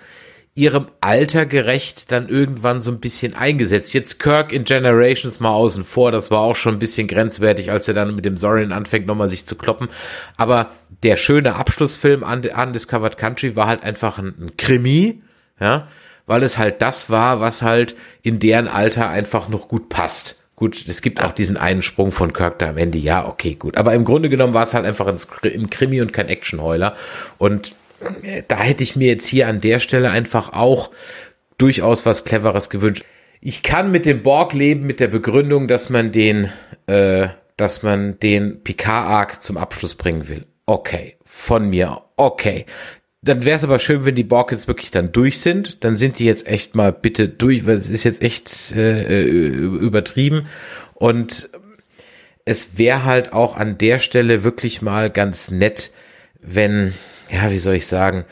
[0.56, 3.93] ihrem Alter gerecht dann irgendwann so ein bisschen eingesetzt.
[3.93, 7.88] Jetzt Kirk in Generations mal außen vor, das war auch schon ein bisschen grenzwertig, als
[7.88, 9.89] er dann mit dem Sorin anfängt, nochmal sich zu kloppen.
[10.38, 10.70] Aber
[11.01, 15.24] der schöne Abschlussfilm Undiscovered Country war halt einfach ein, ein Krimi,
[15.60, 15.88] ja,
[16.28, 20.39] weil es halt das war, was halt in deren Alter einfach noch gut passt.
[20.56, 23.76] Gut, es gibt auch diesen einen Sprung von Kirk da am Ende, ja, okay, gut.
[23.76, 26.93] Aber im Grunde genommen war es halt einfach ein, Krimi und kein Actionheuler.
[27.39, 27.76] Und
[28.47, 30.91] da hätte ich mir jetzt hier an der Stelle einfach auch
[31.58, 33.04] durchaus was Cleveres gewünscht.
[33.41, 36.49] Ich kann mit dem Borg leben, mit der Begründung, dass man den,
[36.88, 37.28] äh,
[37.58, 40.45] dass man den Picard-Arc zum Abschluss bringen will.
[40.66, 42.66] Okay, von mir, okay.
[43.22, 45.84] Dann wäre es aber schön, wenn die Borg jetzt wirklich dann durch sind.
[45.84, 50.43] Dann sind die jetzt echt mal bitte durch, weil es ist jetzt echt äh, übertrieben.
[50.93, 51.49] Und
[52.45, 55.91] es wäre halt auch an der Stelle wirklich mal ganz nett,
[56.41, 56.93] wenn
[57.30, 58.26] ja, wie soll ich sagen,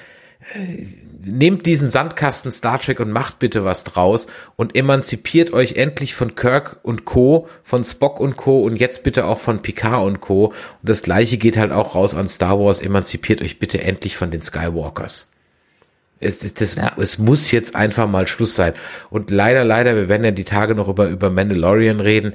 [1.23, 6.35] nehmt diesen Sandkasten Star Trek und macht bitte was draus und emanzipiert euch endlich von
[6.35, 8.61] Kirk und Co., von Spock und Co.
[8.61, 10.45] und jetzt bitte auch von Picard und Co.
[10.45, 14.31] Und das gleiche geht halt auch raus an Star Wars, emanzipiert euch bitte endlich von
[14.31, 15.27] den Skywalkers.
[16.19, 16.93] Es, es, das, ja.
[16.97, 18.73] es muss jetzt einfach mal Schluss sein.
[19.09, 22.33] Und leider, leider, wir werden ja die Tage noch über, über Mandalorian reden,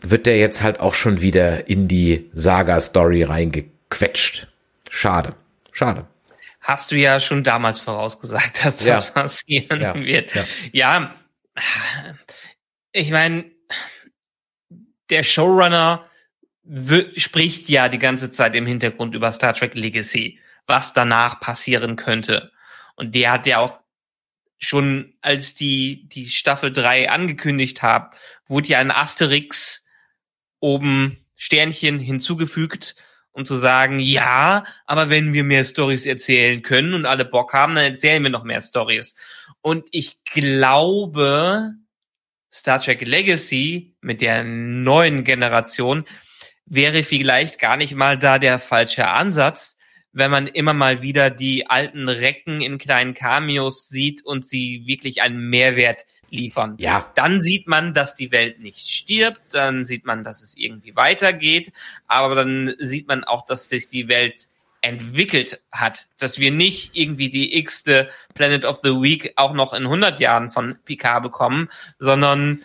[0.00, 4.48] wird der jetzt halt auch schon wieder in die Saga-Story reingequetscht.
[4.90, 5.34] Schade.
[5.76, 6.06] Schade.
[6.62, 9.00] Hast du ja schon damals vorausgesagt, dass das ja.
[9.00, 9.94] passieren ja.
[9.94, 10.34] wird.
[10.34, 11.14] Ja, ja
[12.92, 13.50] ich meine,
[15.10, 16.08] der Showrunner
[17.16, 22.52] spricht ja die ganze Zeit im Hintergrund über Star Trek Legacy, was danach passieren könnte.
[22.96, 23.78] Und der hat ja auch
[24.58, 28.14] schon, als die, die Staffel 3 angekündigt hat,
[28.46, 29.86] wurde ja ein Asterix
[30.58, 32.96] oben Sternchen hinzugefügt,
[33.36, 37.74] um zu sagen, ja, aber wenn wir mehr Stories erzählen können und alle Bock haben,
[37.74, 39.14] dann erzählen wir noch mehr Stories.
[39.60, 41.74] Und ich glaube,
[42.50, 46.06] Star Trek Legacy mit der neuen Generation
[46.64, 49.76] wäre vielleicht gar nicht mal da der falsche Ansatz,
[50.16, 55.20] wenn man immer mal wieder die alten Recken in kleinen Cameos sieht und sie wirklich
[55.20, 56.76] einen Mehrwert liefern.
[56.78, 57.12] Ja.
[57.14, 61.70] Dann sieht man, dass die Welt nicht stirbt, dann sieht man, dass es irgendwie weitergeht,
[62.06, 64.48] aber dann sieht man auch, dass sich die Welt
[64.80, 69.82] entwickelt hat, dass wir nicht irgendwie die x-te Planet of the Week auch noch in
[69.82, 72.62] 100 Jahren von Picard bekommen, sondern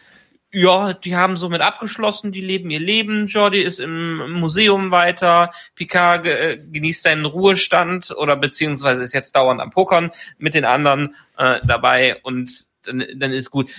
[0.54, 3.28] ja, die haben somit abgeschlossen, die leben ihr Leben.
[3.28, 9.62] Jordi ist im Museum weiter, Picard äh, genießt seinen Ruhestand oder beziehungsweise ist jetzt dauernd
[9.62, 13.70] am Pokern mit den anderen äh, dabei und dann, dann ist gut.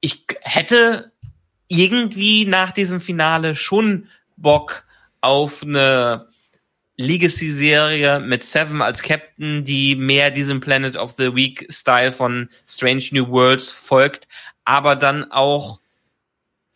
[0.00, 1.12] Ich hätte
[1.66, 4.84] irgendwie nach diesem Finale schon Bock
[5.20, 6.28] auf eine
[6.96, 13.28] Legacy-Serie mit Seven als Captain, die mehr diesem Planet of the Week-Style von Strange New
[13.28, 14.28] Worlds folgt,
[14.64, 15.80] aber dann auch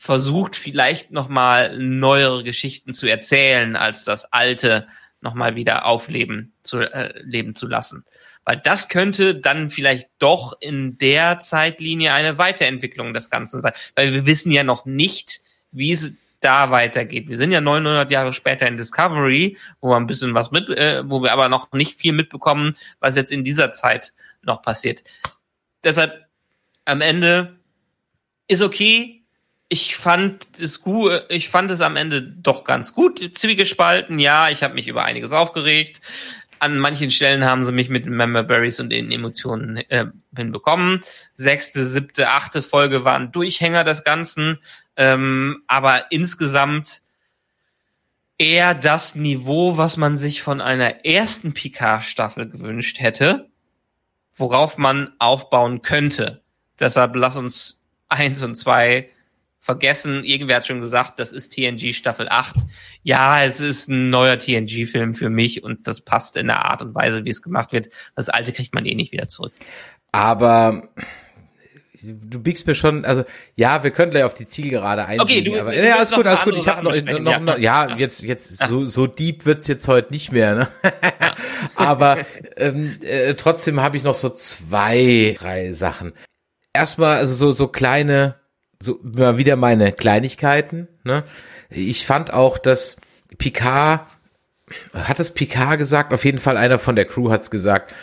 [0.02, 4.88] versucht vielleicht nochmal neuere Geschichten zu erzählen, als das alte
[5.20, 8.04] nochmal wieder aufleben zu, äh, leben zu lassen.
[8.44, 13.74] Weil das könnte dann vielleicht doch in der Zeitlinie eine Weiterentwicklung des Ganzen sein.
[13.94, 15.40] Weil wir wissen ja noch nicht,
[15.70, 17.28] wie es da weitergeht.
[17.28, 21.08] Wir sind ja 900 Jahre später in Discovery, wo wir ein bisschen was mit, äh,
[21.08, 25.04] wo wir aber noch nicht viel mitbekommen, was jetzt in dieser Zeit noch passiert.
[25.84, 26.26] Deshalb
[26.86, 27.60] am Ende
[28.48, 29.21] ist okay,
[29.72, 33.38] ich fand es gut, ich fand es am Ende doch ganz gut.
[33.38, 36.02] Zwiegespalten, ja, ich habe mich über einiges aufgeregt.
[36.58, 41.02] An manchen Stellen haben sie mich mit den Member Berries und den Emotionen äh, hinbekommen.
[41.36, 44.58] Sechste, siebte, achte Folge waren Durchhänger des Ganzen,
[44.96, 47.00] ähm, aber insgesamt
[48.36, 53.48] eher das Niveau, was man sich von einer ersten Picard-Staffel gewünscht hätte,
[54.34, 56.42] worauf man aufbauen könnte.
[56.78, 59.08] Deshalb lass uns eins und zwei
[59.62, 60.24] vergessen.
[60.24, 62.56] Irgendwer hat schon gesagt, das ist TNG Staffel 8.
[63.04, 66.96] Ja, es ist ein neuer TNG-Film für mich und das passt in der Art und
[66.96, 67.88] Weise, wie es gemacht wird.
[68.16, 69.52] Das alte kriegt man eh nicht wieder zurück.
[70.10, 70.88] Aber
[72.02, 73.22] du biegst mir schon, also
[73.54, 75.20] ja, wir können gleich auf die Zielgerade eingehen.
[75.20, 76.56] Okay, du, aber ja, alles gut, alles gut.
[76.56, 77.38] Ich habe noch, noch, ja.
[77.38, 80.56] noch, ja, jetzt, jetzt so, so deep wird's jetzt heute nicht mehr.
[80.56, 80.68] Ne?
[81.76, 82.18] aber
[82.56, 86.14] ähm, äh, trotzdem habe ich noch so zwei, drei Sachen.
[86.72, 88.41] Erstmal, also so so kleine
[88.82, 90.88] so mal wieder meine Kleinigkeiten.
[91.04, 91.24] Ne?
[91.70, 92.96] Ich fand auch, dass
[93.38, 94.06] Picard,
[94.92, 96.12] hat es Picard gesagt?
[96.12, 97.94] Auf jeden Fall einer von der Crew hat's gesagt.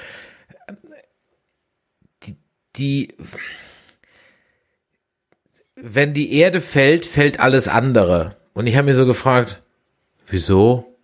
[2.23, 2.37] Die,
[2.75, 3.17] die,
[5.75, 8.37] wenn die Erde fällt, fällt alles andere.
[8.53, 9.61] Und ich habe mir so gefragt,
[10.27, 10.97] wieso?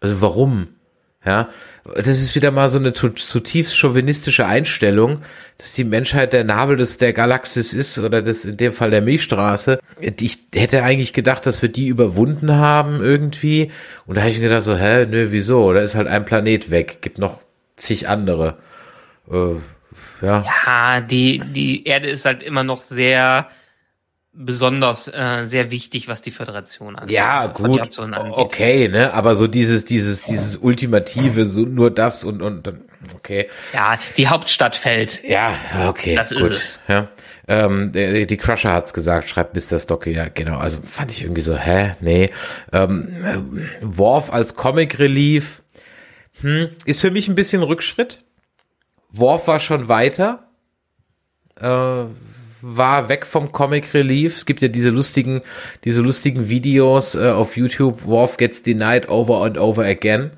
[0.00, 0.76] Also warum?
[1.24, 1.50] Ja,
[1.94, 5.22] das ist wieder mal so eine zutiefst chauvinistische Einstellung,
[5.58, 9.02] dass die Menschheit der Nabel des der Galaxis ist oder das in dem Fall der
[9.02, 9.78] Milchstraße.
[9.98, 13.70] Ich hätte eigentlich gedacht, dass wir die überwunden haben irgendwie.
[14.06, 15.72] Und da habe ich mir gedacht so, hä, nö, wieso?
[15.72, 17.40] Da ist halt ein Planet weg, gibt noch
[17.76, 18.56] zig andere.
[19.30, 19.54] Äh,
[20.22, 20.44] ja.
[20.44, 23.48] Ja, die, die Erde ist halt immer noch sehr
[24.44, 27.14] besonders äh, sehr wichtig, was die Föderation angeht.
[27.14, 27.98] Ja, gut, angeht.
[28.32, 32.82] okay, ne, aber so dieses, dieses, dieses ultimative, so nur das und und dann,
[33.14, 35.22] okay, Ja, die Hauptstadt fällt.
[35.24, 35.52] ja,
[35.86, 36.80] okay, Das ist gut, es.
[36.88, 37.08] ja,
[37.48, 39.78] ähm, die, die Crusher hat's gesagt, schreibt Mr.
[39.78, 42.30] Stocke, ja, genau, also fand ich irgendwie so, hä, nee,
[42.72, 43.38] ähm, äh,
[43.82, 45.62] Worf als Comic Relief,
[46.40, 48.24] hm, ist für mich ein bisschen Rückschritt.
[49.12, 50.48] Worf war schon weiter,
[51.60, 52.04] äh,
[52.62, 54.38] war weg vom Comic Relief.
[54.38, 55.40] Es gibt ja diese lustigen,
[55.84, 58.04] diese lustigen Videos äh, auf YouTube.
[58.06, 60.30] Worf gets denied over and over again.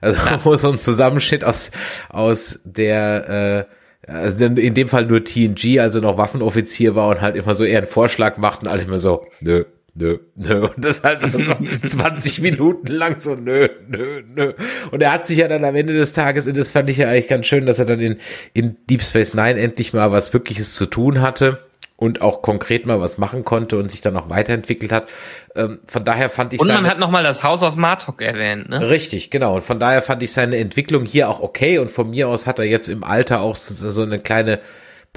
[0.00, 1.70] Also wo so ein Zusammenschnitt aus
[2.08, 3.74] aus der äh,
[4.06, 7.78] also in dem Fall nur TNG, also noch Waffenoffizier war und halt immer so eher
[7.78, 10.66] einen Vorschlag macht und alle immer so, nö, nö, nö.
[10.66, 14.52] Und das halt so 20 Minuten lang so, nö, nö, nö.
[14.90, 17.08] Und er hat sich ja dann am Ende des Tages, und das fand ich ja
[17.08, 18.18] eigentlich ganz schön, dass er dann in,
[18.52, 21.60] in Deep Space Nine endlich mal was Wirkliches zu tun hatte
[21.96, 25.08] und auch konkret mal was machen konnte und sich dann auch weiterentwickelt hat.
[25.54, 28.68] Ähm, von daher fand ich Und man seine- hat nochmal das House of Martok erwähnt,
[28.68, 28.88] ne?
[28.90, 29.56] Richtig, genau.
[29.56, 31.78] Und von daher fand ich seine Entwicklung hier auch okay.
[31.78, 34.58] Und von mir aus hat er jetzt im Alter auch so so eine kleine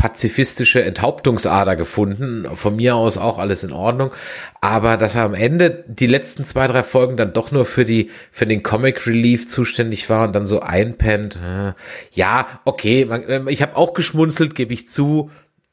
[0.02, 2.45] pazifistische Enthauptungsader gefunden.
[2.53, 4.11] Von mir aus auch alles in Ordnung.
[4.61, 8.11] Aber dass er am Ende die letzten zwei, drei Folgen dann doch nur für die,
[8.31, 11.38] für den Comic Relief zuständig war und dann so einpennt.
[11.38, 11.73] äh,
[12.14, 13.06] Ja, okay.
[13.06, 15.31] Man, ich habe auch geschmunzelt, gebe ich zu.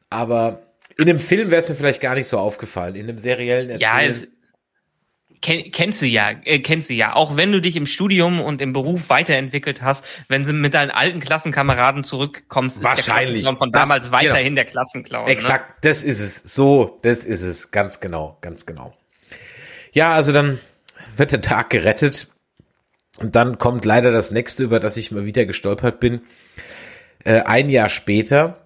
[0.08, 0.62] Aber
[0.98, 2.94] in dem Film wäre es mir vielleicht gar nicht so aufgefallen.
[2.94, 4.10] In dem seriellen Ja, Erzählen.
[4.10, 7.14] es, kenn, kennst du ja, äh, kennst du ja.
[7.14, 10.90] Auch wenn du dich im Studium und im Beruf weiterentwickelt hast, wenn sie mit deinen
[10.90, 13.06] alten Klassenkameraden zurückkommst, Wahrscheinlich.
[13.06, 14.54] der Klassenclown von Das- damals weiterhin genau.
[14.56, 15.28] der Klassenclown.
[15.28, 16.36] Exakt, das ist es.
[16.42, 17.70] So, das ist es.
[17.70, 18.94] Ganz genau, ganz genau.
[19.92, 20.58] Ja, also dann
[21.16, 22.28] wird der Tag gerettet.
[23.18, 26.22] Und dann kommt leider das nächste, über das ich mal wieder gestolpert bin.
[27.24, 28.63] Äh, ein Jahr später.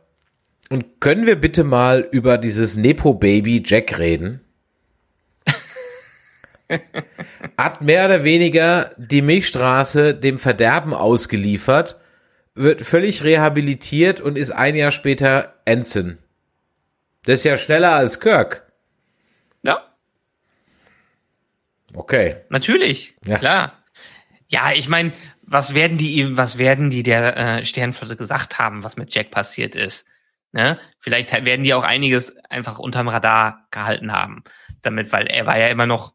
[0.69, 4.41] Und können wir bitte mal über dieses Nepo-Baby Jack reden?
[7.57, 11.99] Hat mehr oder weniger die Milchstraße dem Verderben ausgeliefert,
[12.55, 16.19] wird völlig rehabilitiert und ist ein Jahr später Ensign.
[17.25, 18.71] Das ist ja schneller als Kirk.
[19.63, 19.83] Ja,
[21.95, 22.37] Okay.
[22.51, 23.39] natürlich, Ja.
[23.39, 23.73] klar.
[24.49, 25.13] Ja, ich meine,
[25.43, 29.31] was werden die ihm, was werden die der äh, Sternflotte gesagt haben, was mit Jack
[29.31, 30.07] passiert ist?
[30.53, 30.79] Ne?
[30.99, 34.45] Vielleicht werden die auch einiges einfach unterm Radar gehalten haben,
[34.83, 36.15] damit, weil er war ja immer noch,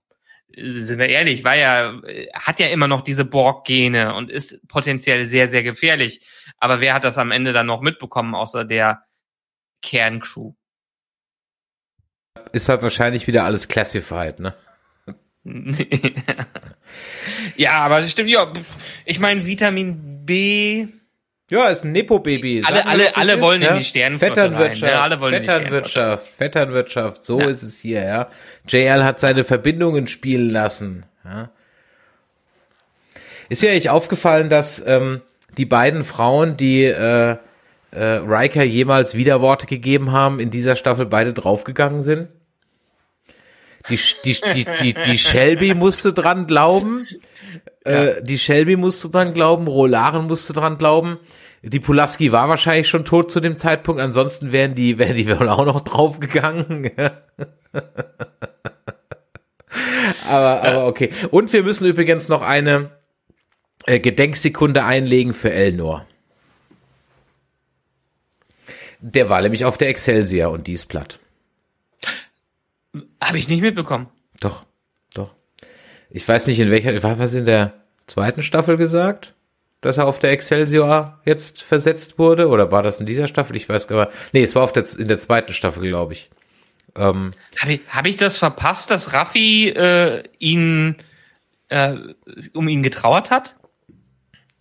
[0.51, 4.67] äh, sind wir ehrlich, war ja, äh, hat ja immer noch diese Borg-Gene und ist
[4.67, 6.25] potenziell sehr, sehr gefährlich.
[6.57, 9.03] Aber wer hat das am Ende dann noch mitbekommen, außer der
[9.83, 10.53] Kerncrew?
[12.51, 14.55] Ist halt wahrscheinlich wieder alles classified, ne?
[17.57, 18.51] ja, aber das stimmt, ja.
[19.05, 20.87] Ich meine, Vitamin B,
[21.51, 22.63] Ja, ist ein Nepo-Baby.
[22.65, 23.77] Alle- alle- es alle ist, wollen in ja?
[23.77, 25.01] die Sternenflotte Vetternwirtschaft, rein, ne?
[25.01, 27.47] Alle wollen in Vetternwirtschaft, Vetternwirtschaft, so Ja.
[27.47, 28.29] ist es hier, ja.
[28.67, 31.49] JL hat seine Verbindungen spielen lassen, ja.
[33.49, 35.21] Ist ja echt aufgefallen, dass ähm,
[35.57, 37.37] die beiden Frauen, die äh,
[37.91, 42.29] äh, Riker jemals Widerworte gegeben haben, in dieser Staffel beide draufgegangen sind?
[43.89, 47.05] Die, die, die, die, die Shelby musste dran glauben.
[47.83, 51.19] Äh, die Shelby musste dran glauben, Rolaren musste dran glauben.
[51.61, 55.47] Die Pulaski war wahrscheinlich schon tot zu dem Zeitpunkt, ansonsten wären die, wären die wohl
[55.47, 56.91] auch noch draufgegangen.
[60.27, 61.09] aber, aber okay.
[61.31, 62.91] Und wir müssen übrigens noch eine
[63.85, 66.05] äh, Gedenksekunde einlegen für Elnor.
[68.99, 71.19] Der war nämlich auf der Excelsior und die ist platt.
[73.21, 74.07] Habe ich nicht mitbekommen.
[74.39, 74.65] Doch,
[75.13, 75.33] doch.
[76.09, 77.73] Ich weiß nicht, in welcher, war was in der
[78.07, 79.33] zweiten Staffel gesagt?
[79.81, 82.47] Dass er auf der Excelsior jetzt versetzt wurde?
[82.47, 83.55] Oder war das in dieser Staffel?
[83.55, 84.17] Ich weiß gar nicht.
[84.33, 86.29] Nee, es war auf der, in der zweiten Staffel, glaube ich.
[86.95, 90.97] Ähm, Habe ich, hab ich das verpasst, dass Raffi äh, ihn
[91.69, 91.95] äh,
[92.53, 93.55] um ihn getrauert hat?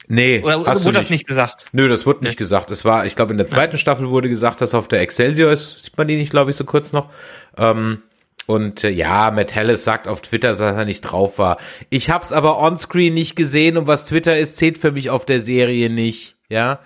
[0.09, 1.67] nee, Oder hast wurde das nicht gesagt?
[1.73, 2.71] Nö, das wurde nicht gesagt.
[2.71, 5.53] Es war, ich glaube, in der zweiten Staffel wurde gesagt, dass er auf der Excelsior
[5.53, 5.85] ist.
[5.85, 7.11] Sieht man die nicht, glaube ich, so kurz noch.
[7.57, 8.03] Ähm,
[8.47, 11.59] und äh, ja, Matt Hallis sagt auf Twitter, dass er nicht drauf war.
[11.90, 15.40] Ich hab's aber onscreen nicht gesehen und was Twitter ist, zählt für mich auf der
[15.40, 16.36] Serie nicht.
[16.48, 16.81] Ja,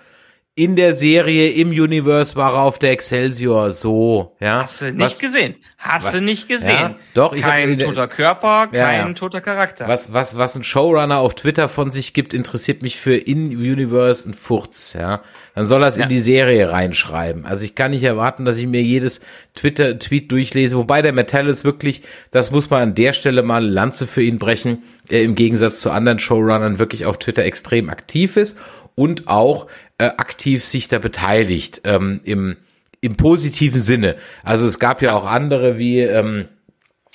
[0.55, 3.69] in der Serie, im Universe war er auf der Excelsior.
[3.69, 4.63] So, ja.
[4.63, 5.55] Hast du nicht was, gesehen?
[5.77, 6.69] Hast was- du nicht gesehen?
[6.69, 9.13] Ja, doch, ich hab kein in der- toter Körper, Ja, kein ja.
[9.13, 9.87] toter Charakter.
[9.87, 14.33] was, was, was ein Showrunner auf Twitter von sich gibt, interessiert mich für In-Universe ein
[14.33, 15.21] Furz, ja.
[15.57, 16.03] Dann soll er es Ja.
[16.03, 17.47] in die Serie reinschreiben.
[17.47, 19.21] Also ich kann nicht erwarten, dass ich mir jedes
[19.55, 24.21] Twitter-Tweet durchlese, wobei der Metallis wirklich, das muss man an der Stelle mal Lanze für
[24.21, 28.55] ihn brechen, er im Gegensatz zu anderen Showrunnern wirklich auf Twitter extrem aktiv ist
[28.93, 29.65] und auch
[29.97, 32.57] äh, aktiv sich da beteiligt, ähm, im,
[33.01, 34.15] im positiven Sinne.
[34.43, 36.45] Also es gab ja auch andere wie, ähm,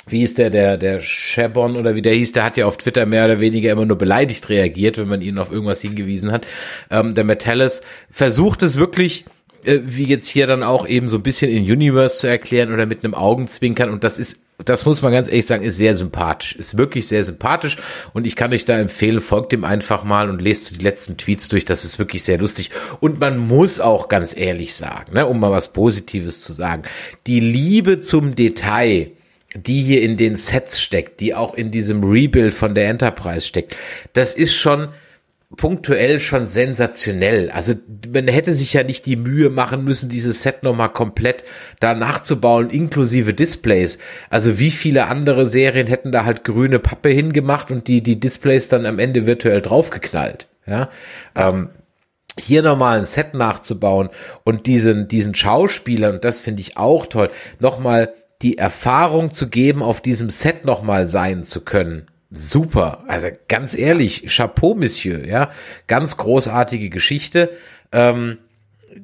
[0.07, 3.07] wie ist der, der, der Shabon oder wie der hieß, der hat ja auf Twitter
[3.07, 6.47] mehr oder weniger immer nur beleidigt reagiert, wenn man ihn auf irgendwas hingewiesen hat.
[6.91, 9.25] Ähm, der Metallis versucht es wirklich,
[9.65, 12.87] äh, wie jetzt hier dann auch eben so ein bisschen in Universe zu erklären oder
[12.87, 13.91] mit einem Augenzwinkern.
[13.91, 17.23] Und das ist, das muss man ganz ehrlich sagen, ist sehr sympathisch, ist wirklich sehr
[17.23, 17.77] sympathisch.
[18.13, 21.49] Und ich kann euch da empfehlen, folgt ihm einfach mal und lest die letzten Tweets
[21.49, 22.71] durch, das ist wirklich sehr lustig.
[22.99, 26.83] Und man muss auch ganz ehrlich sagen, ne, um mal was Positives zu sagen,
[27.29, 29.13] die Liebe zum Detail,
[29.55, 33.77] die hier in den Sets steckt, die auch in diesem Rebuild von der Enterprise steckt,
[34.13, 34.89] das ist schon
[35.57, 37.51] punktuell schon sensationell.
[37.51, 37.75] Also
[38.13, 41.45] man hätte sich ja nicht die Mühe machen müssen, dieses Set nochmal komplett
[41.81, 43.99] da nachzubauen, inklusive Displays.
[44.31, 48.69] Also wie viele andere Serien hätten da halt grüne Pappe hingemacht und die, die Displays
[48.69, 50.49] dann am Ende virtuell draufgeknallt.
[50.67, 50.91] Ja,
[51.35, 51.71] ähm,
[52.39, 54.09] hier nochmal ein Set nachzubauen
[54.45, 59.83] und diesen, diesen Schauspielern, und das finde ich auch toll, nochmal die Erfahrung zu geben,
[59.83, 62.09] auf diesem Set nochmal sein zu können.
[62.31, 63.05] Super.
[63.09, 65.51] Also ganz ehrlich, Chapeau, Monsieur, ja.
[65.87, 67.51] Ganz großartige Geschichte.
[67.93, 68.39] Ähm,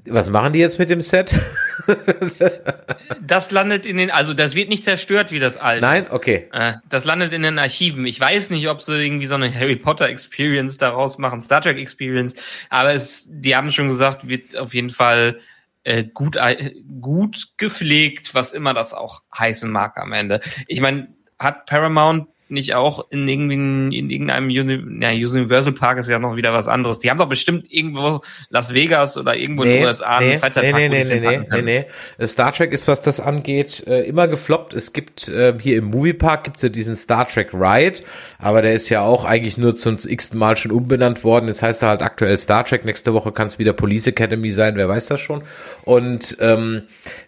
[0.06, 1.34] was machen die jetzt mit dem Set?
[3.22, 5.80] Das landet in den, also das wird nicht zerstört wie das alte.
[5.80, 6.06] Nein?
[6.10, 6.48] Okay.
[6.52, 8.04] Äh, Das landet in den Archiven.
[8.04, 11.78] Ich weiß nicht, ob sie irgendwie so eine Harry Potter Experience daraus machen, Star Trek
[11.78, 12.34] Experience,
[12.68, 15.38] aber es, die haben schon gesagt, wird auf jeden Fall
[15.84, 20.40] äh, gut, ei- gut gepflegt, was immer das auch heißen mag am Ende.
[20.66, 23.54] Ich meine, hat Paramount nicht auch in irgendwie
[23.98, 26.98] in irgendeinem Uni ja, Universal Park ist ja noch wieder was anderes.
[27.00, 28.20] Die haben doch bestimmt irgendwo
[28.50, 31.42] Las Vegas oder irgendwo Nee, in den USA nee, einen Freizeitpark, nee, nee, nee, es
[31.50, 31.84] nee, nee,
[32.18, 32.26] nee.
[32.26, 34.74] Star Trek ist, was das angeht, äh, immer gefloppt.
[34.74, 38.00] Es gibt äh, hier im Moviepark gibt's ja diesen Star Trek Ride,
[38.38, 41.48] aber der ist ja auch eigentlich nur zum x-ten Mal schon umbenannt worden.
[41.48, 42.84] Jetzt heißt er halt aktuell Star Trek.
[42.84, 45.42] Nächste Woche kann es wieder Police Academy sein, wer weiß das schon.
[45.84, 46.82] Und ähm,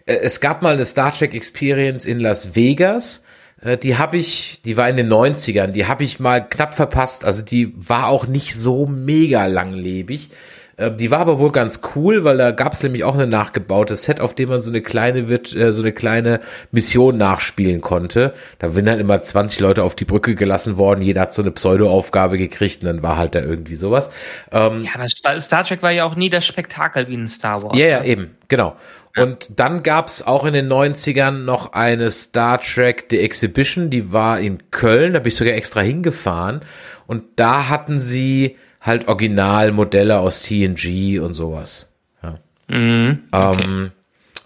[0.05, 3.23] äh, es gab mal eine Star Trek Experience in Las Vegas.
[3.61, 7.25] Äh, Die habe ich, die war in den 90ern, die habe ich mal knapp verpasst.
[7.25, 10.29] Also die war auch nicht so mega langlebig.
[10.77, 13.95] Äh, Die war aber wohl ganz cool, weil da gab es nämlich auch eine nachgebaute
[13.95, 16.39] Set, auf dem man so eine kleine wird, äh, so eine kleine
[16.71, 18.33] Mission nachspielen konnte.
[18.59, 21.51] Da sind dann immer 20 Leute auf die Brücke gelassen worden, jeder hat so eine
[21.51, 24.09] Pseudo-Aufgabe gekriegt und dann war halt da irgendwie sowas.
[24.51, 27.61] Ähm, Ja, aber Star- Star Trek war ja auch nie das Spektakel wie in Star
[27.63, 27.77] Wars.
[27.77, 28.75] ja, ja, eben, genau.
[29.17, 34.39] Und dann gab's auch in den 90ern noch eine Star Trek The Exhibition, die war
[34.39, 36.61] in Köln, da bin ich sogar extra hingefahren.
[37.07, 41.91] Und da hatten sie halt Originalmodelle aus TNG und sowas.
[42.23, 42.39] Ja.
[42.67, 43.23] Mhm.
[43.33, 43.91] Ähm,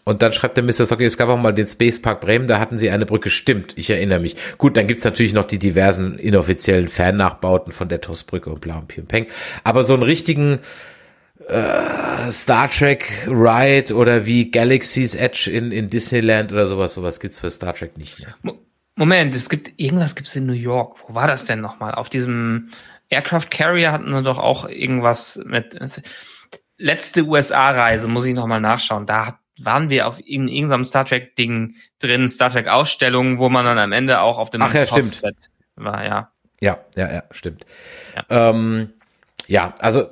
[0.04, 0.86] und dann schreibt der Mr.
[0.86, 3.74] Socky, es gab auch mal den Space Park Bremen, da hatten sie eine Brücke, stimmt,
[3.76, 4.36] ich erinnere mich.
[4.60, 8.88] Gut, dann gibt's natürlich noch die diversen inoffiziellen Fan-Nachbauten von der TOS-Brücke und bla und
[8.88, 9.26] Pi und Peng.
[9.64, 10.60] Aber so einen richtigen
[11.48, 17.40] äh, Star Trek Ride oder wie Galaxy's Edge in, in Disneyland oder sowas, sowas gibt's
[17.40, 18.20] für Star Trek nicht.
[18.20, 18.34] Ne?
[18.44, 18.60] Mo-
[18.96, 20.98] Moment, es gibt irgendwas gibt's in New York.
[21.08, 21.94] Wo war das denn nochmal?
[21.94, 22.70] Auf diesem
[23.10, 25.78] Aircraft Carrier hatten wir doch auch irgendwas mit.
[26.78, 29.06] Letzte USA-Reise muss ich nochmal nachschauen.
[29.06, 33.48] Da hat- waren wir auf in irgendeinem Star Trek Ding drin, Star Trek Ausstellung, wo
[33.50, 35.04] man dann am Ende auch auf dem Ach ja, stimmt.
[35.04, 36.32] Postset war, ja.
[36.60, 37.66] Ja, ja, ja, stimmt.
[38.16, 38.90] Ja, ähm,
[39.48, 40.10] ja also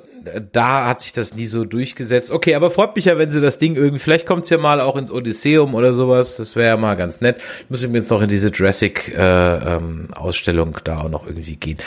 [0.52, 2.30] da hat sich das nie so durchgesetzt.
[2.30, 4.96] Okay, aber freut mich ja, wenn sie das Ding irgendwie, vielleicht kommt's ja mal auch
[4.96, 6.36] ins Odysseum oder sowas.
[6.36, 7.36] Das wäre ja mal ganz nett.
[7.62, 11.78] Ich muss übrigens noch in diese Jurassic äh, ähm, Ausstellung da auch noch irgendwie gehen.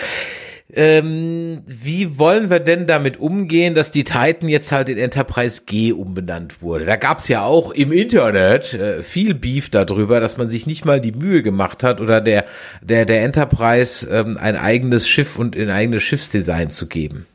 [0.73, 5.93] Ähm, wie wollen wir denn damit umgehen, dass die Titan jetzt halt in Enterprise G
[5.93, 6.83] umbenannt wurde?
[6.83, 10.99] Da gab's ja auch im Internet äh, viel Beef darüber, dass man sich nicht mal
[10.99, 12.43] die Mühe gemacht hat oder der
[12.81, 17.27] der der Enterprise ähm, ein eigenes Schiff und ein eigenes Schiffsdesign zu geben.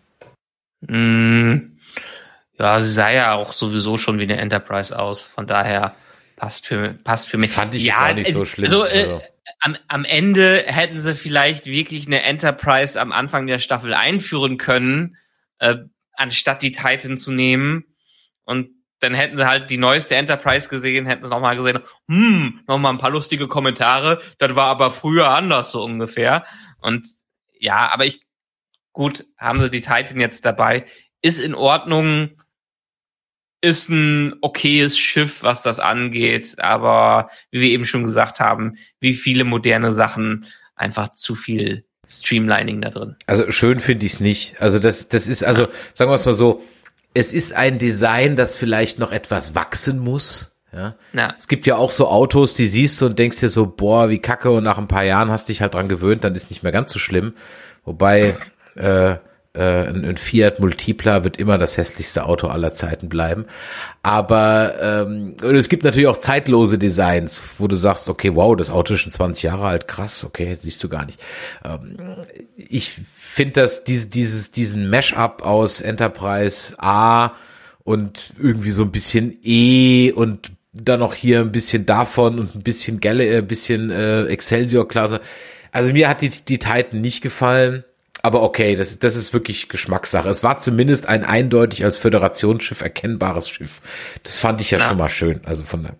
[0.83, 1.79] Mm,
[2.59, 5.23] ja, sie sah ja auch sowieso schon wie eine Enterprise aus.
[5.23, 5.97] Von daher
[6.37, 7.51] passt für passt für mich.
[7.51, 8.65] Fand ich ja, jetzt auch nicht so äh, schlimm.
[8.67, 9.23] Also, äh, Also.
[9.61, 15.17] am, am Ende hätten sie vielleicht wirklich eine Enterprise am Anfang der Staffel einführen können,
[15.59, 15.77] äh,
[16.15, 17.85] anstatt die Titan zu nehmen.
[18.45, 22.93] Und dann hätten sie halt die neueste Enterprise gesehen, hätten sie nochmal gesehen, hm, nochmal
[22.93, 24.21] ein paar lustige Kommentare.
[24.39, 26.45] Das war aber früher anders so ungefähr.
[26.81, 27.07] Und
[27.59, 28.22] ja, aber ich,
[28.93, 30.85] gut, haben sie die Titan jetzt dabei.
[31.23, 32.31] Ist in Ordnung,
[33.61, 39.15] ist ein okayes Schiff, was das angeht, aber wie wir eben schon gesagt haben, wie
[39.15, 43.17] viele moderne Sachen, einfach zu viel Streamlining da drin.
[43.27, 44.61] Also schön finde ich es nicht.
[44.61, 46.63] Also das, das ist, also sagen wir es mal so,
[47.15, 50.57] es ist ein Design, das vielleicht noch etwas wachsen muss.
[50.73, 50.97] Ja.
[51.13, 51.35] Ja.
[51.37, 54.19] Es gibt ja auch so Autos, die siehst du und denkst dir so, boah, wie
[54.19, 56.73] kacke, und nach ein paar Jahren hast dich halt dran gewöhnt, dann ist nicht mehr
[56.73, 57.35] ganz so schlimm.
[57.85, 58.39] Wobei
[58.77, 59.17] äh,
[59.55, 63.45] äh, ein, Fiat Multipla wird immer das hässlichste Auto aller Zeiten bleiben.
[64.03, 68.95] Aber ähm, es gibt natürlich auch zeitlose Designs, wo du sagst, okay, wow, das Auto
[68.95, 71.21] ist schon 20 Jahre alt, krass, okay, siehst du gar nicht.
[71.65, 71.97] Ähm,
[72.57, 77.33] ich finde das, diese, dieses, diesen Mash-up aus Enterprise A
[77.85, 82.63] und irgendwie so ein bisschen E und dann noch hier ein bisschen davon und ein
[82.63, 85.21] bisschen äh, ein bisschen äh, Excelsior-Klasse.
[85.73, 87.85] Also mir hat die, die Titan nicht gefallen.
[88.23, 90.29] Aber okay, das, das ist wirklich Geschmackssache.
[90.29, 93.81] Es war zumindest ein eindeutig als Föderationsschiff erkennbares Schiff.
[94.23, 94.87] Das fand ich ja, Ja.
[94.89, 95.41] schon mal schön.
[95.45, 95.95] Also von der,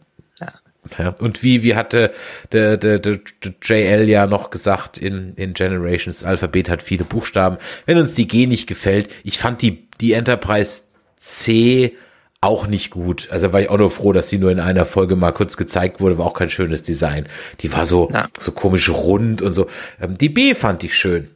[0.99, 1.09] Ja.
[1.19, 2.13] Und wie, wie hatte
[2.53, 7.57] der, der, der, der JL ja noch gesagt in, in Generations, Alphabet hat viele Buchstaben.
[7.87, 10.83] Wenn uns die G nicht gefällt, ich fand die, die Enterprise
[11.19, 11.97] C
[12.41, 13.29] auch nicht gut.
[13.31, 16.01] Also war ich auch nur froh, dass sie nur in einer Folge mal kurz gezeigt
[16.01, 17.27] wurde, war auch kein schönes Design.
[17.61, 18.29] Die war so, Ja.
[18.39, 19.69] so komisch rund und so.
[20.01, 21.31] Ähm, die B fand ich schön.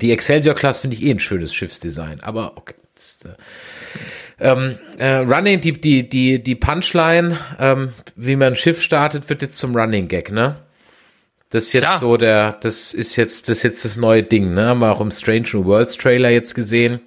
[0.00, 2.74] Die Excelsior Class finde ich eh ein schönes Schiffsdesign, aber okay.
[2.94, 3.34] Das, äh,
[4.40, 9.42] ähm, äh, Running, die, die, die, die Punchline, ähm, wie man ein Schiff startet, wird
[9.42, 10.56] jetzt zum Running Gag, ne?
[11.50, 11.98] Das ist jetzt Klar.
[11.98, 14.66] so der, das ist jetzt, das ist jetzt das neue Ding, ne?
[14.66, 17.00] Haben wir auch im Strange New Worlds Trailer jetzt gesehen.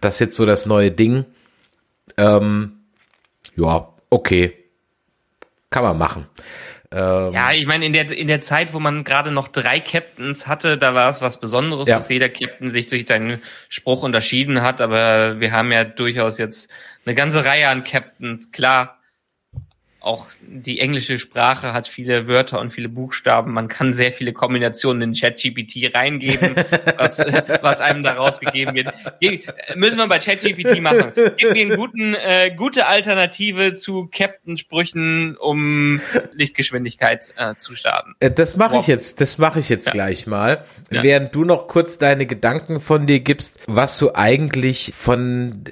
[0.00, 1.24] Das ist jetzt so das neue Ding.
[2.16, 2.72] Ähm,
[3.56, 4.52] ja, okay.
[5.70, 6.26] Kann man machen.
[6.90, 10.46] Ähm, Ja, ich meine, in der, in der Zeit, wo man gerade noch drei Captains
[10.46, 11.96] hatte, da war es was Besonderes, Ja.
[11.98, 16.70] dass jeder Captain sich durch seinen Spruch unterschieden hat, aber wir haben ja durchaus jetzt
[17.04, 18.50] eine ganze Reihe an Captains.
[18.52, 18.97] Klar,
[20.00, 23.52] auch die englische Sprache hat viele Wörter und viele Buchstaben.
[23.52, 26.54] Man kann sehr viele Kombinationen in ChatGPT reingeben,
[26.96, 28.92] was, was einem daraus gegeben wird.
[29.20, 29.40] Hier,
[29.74, 31.12] müssen wir bei ChatGPT machen.
[31.36, 36.00] Gib mir eine guten, äh, gute Alternative zu Captain-Sprüchen, um
[36.32, 38.14] Lichtgeschwindigkeit äh, zu starten.
[38.20, 39.92] Äh, Das mache ich jetzt, das mache ich jetzt Ja.
[39.92, 40.64] gleich mal.
[40.90, 41.02] Ja.
[41.02, 45.64] Während du noch kurz deine Gedanken von dir gibst, was du eigentlich von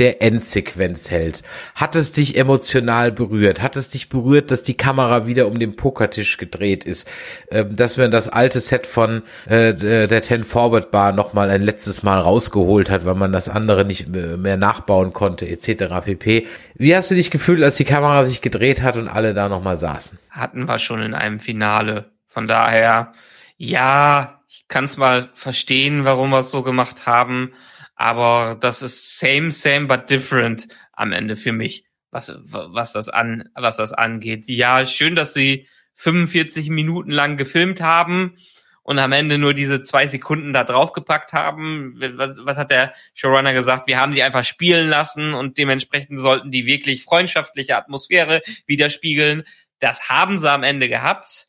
[0.00, 1.46] der Endsequenz hältst.
[1.76, 3.62] Hat es dich emotional berührt?
[3.62, 7.08] Hat es dich berührt, dass die Kamera wieder um den Pokertisch gedreht ist?
[7.50, 12.02] Ähm, Dass man das alte Set von äh, der Ten Forward Bar nochmal ein letztes
[12.02, 15.84] Mal rausgeholt hat, weil man das andere nicht mehr nachbauen konnte, etc.
[16.04, 16.48] pp.
[16.74, 19.78] Wie hast du dich gefühlt, als die Kamera sich gedreht hat und alle da nochmal
[19.78, 20.18] saßen?
[20.40, 22.10] hatten wir schon in einem Finale.
[22.28, 23.12] Von daher,
[23.56, 27.52] ja, ich kann es mal verstehen, warum wir es so gemacht haben,
[28.00, 33.50] aber das ist same, same, but different am Ende für mich, was, was das an,
[33.54, 34.46] was das angeht.
[34.46, 38.38] Ja, schön, dass sie 45 Minuten lang gefilmt haben
[38.84, 41.94] und am Ende nur diese zwei Sekunden da draufgepackt haben.
[42.16, 43.86] Was, was hat der Showrunner gesagt?
[43.86, 49.42] Wir haben die einfach spielen lassen und dementsprechend sollten die wirklich freundschaftliche Atmosphäre widerspiegeln.
[49.78, 51.48] Das haben sie am Ende gehabt,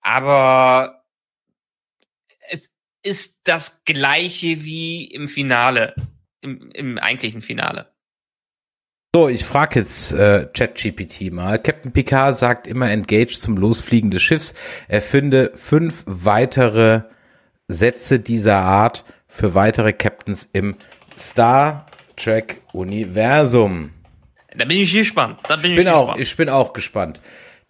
[0.00, 0.97] aber
[3.02, 5.94] ist das gleiche wie im Finale,
[6.40, 7.92] im, im eigentlichen Finale.
[9.14, 11.58] So, ich frage jetzt äh, ChatGPT mal.
[11.58, 14.54] Captain Picard sagt immer Engage zum Losfliegen des Schiffs.
[14.86, 17.02] Er finde fünf weitere
[17.68, 20.76] Sätze dieser Art für weitere Captains im
[21.16, 23.90] Star Trek Universum.
[24.54, 25.40] Da bin ich gespannt.
[25.48, 26.20] Da bin Ich bin ich auch, gespannt.
[26.20, 27.20] ich bin auch gespannt.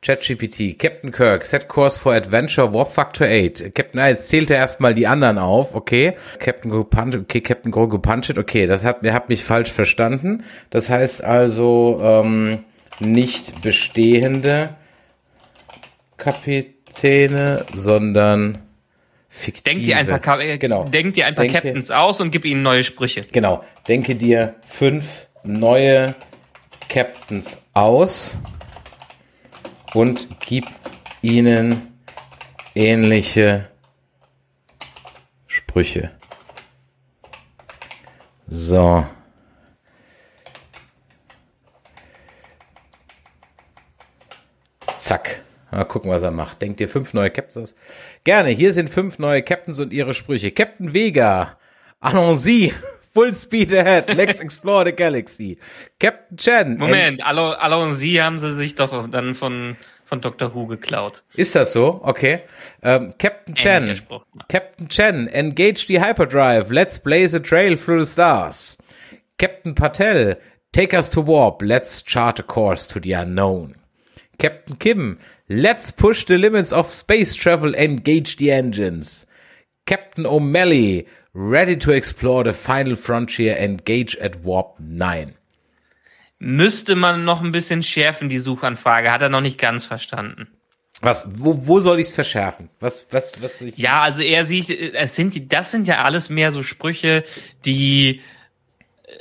[0.00, 3.74] ChatGPT, Captain Kirk, set course for Adventure Warp Factor 8.
[3.74, 6.14] Captain, ah, jetzt zählt er erstmal die anderen auf, okay.
[6.38, 10.44] Captain Grogu Punched, okay, Captain Grogu Punched, okay, das hat, ihr habt mich falsch verstanden.
[10.70, 12.64] Das heißt also, ähm,
[13.00, 14.70] nicht bestehende
[16.16, 18.58] Kapitäne, sondern
[19.28, 19.74] fiktive.
[19.74, 20.84] Denk dir ein paar, Ka- äh, genau.
[20.84, 23.22] denk dir ein paar Denke- Captains aus und gib ihnen neue Sprüche.
[23.32, 23.64] Genau.
[23.88, 26.14] Denke dir fünf neue
[26.88, 28.38] Captains aus
[29.94, 30.66] und gib
[31.22, 31.98] ihnen
[32.74, 33.68] ähnliche
[35.46, 36.10] Sprüche.
[38.46, 39.06] So.
[44.98, 45.42] Zack.
[45.70, 46.62] Mal gucken, was er macht.
[46.62, 47.74] Denkt ihr fünf neue Captains?
[48.24, 48.50] Gerne.
[48.50, 50.50] Hier sind fünf neue Captains und ihre Sprüche.
[50.50, 51.58] Captain Vega.
[52.00, 52.72] Allons-y.
[53.18, 54.16] Full speed ahead.
[54.16, 55.58] Let's explore the galaxy.
[55.98, 56.78] Captain Chen.
[56.78, 60.54] Moment, Allo, Allo und Sie haben sie sich doch dann von, von Dr.
[60.54, 61.24] Who geklaut.
[61.34, 62.00] Ist das so?
[62.04, 62.42] Okay.
[62.80, 64.00] Ähm, Captain Chen.
[64.48, 66.70] Captain Chen, engage the hyperdrive.
[66.70, 68.78] Let's blaze a trail through the stars.
[69.36, 70.36] Captain Patel,
[70.72, 71.60] take us to warp.
[71.60, 73.74] Let's chart a course to the unknown.
[74.38, 75.18] Captain Kim,
[75.48, 77.74] let's push the limits of space travel.
[77.74, 79.26] Engage the engines.
[79.86, 81.08] Captain O'Malley,
[81.38, 83.56] ready to explore the final frontier.
[83.56, 85.34] Engage at warp 9.
[86.40, 89.10] Müsste man noch ein bisschen schärfen, die Suchanfrage.
[89.10, 90.48] Hat er noch nicht ganz verstanden.
[91.00, 92.70] Was, wo, wo soll ich's verschärfen?
[92.80, 93.78] Was, was, was soll ich?
[93.78, 97.24] Ja, also er sieht, äh, es sind die, das sind ja alles mehr so Sprüche,
[97.64, 98.20] die
[99.04, 99.12] äh,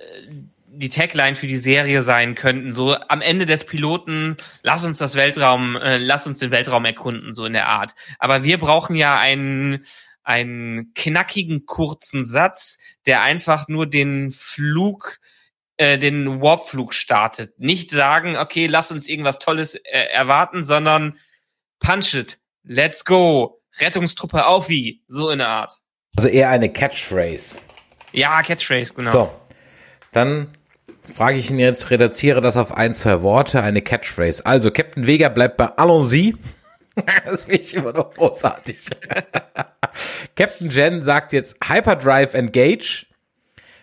[0.67, 2.73] die Tagline für die Serie sein könnten.
[2.73, 7.33] So am Ende des Piloten, lass uns das Weltraum, äh, lass uns den Weltraum erkunden,
[7.33, 7.93] so in der Art.
[8.17, 9.85] Aber wir brauchen ja einen
[10.27, 15.19] einen knackigen kurzen Satz, der einfach nur den Flug
[15.77, 17.57] äh, den Warpflug startet.
[17.59, 21.17] Nicht sagen, okay, lass uns irgendwas Tolles äh, erwarten, sondern
[21.79, 25.79] punch it, let's go, Rettungstruppe auf wie, so in der Art.
[26.17, 27.61] Also eher eine Catchphrase.
[28.11, 29.11] Ja, Catchphrase, genau.
[29.11, 29.31] So,
[30.11, 30.47] dann
[31.13, 34.45] frage ich ihn jetzt, reduziere das auf ein, zwei Worte, eine Catchphrase.
[34.45, 36.35] Also, Captain Vega bleibt bei Allons-y.
[37.25, 38.89] das finde ich immer noch großartig.
[40.35, 43.05] Captain Jen sagt jetzt Hyperdrive Engage.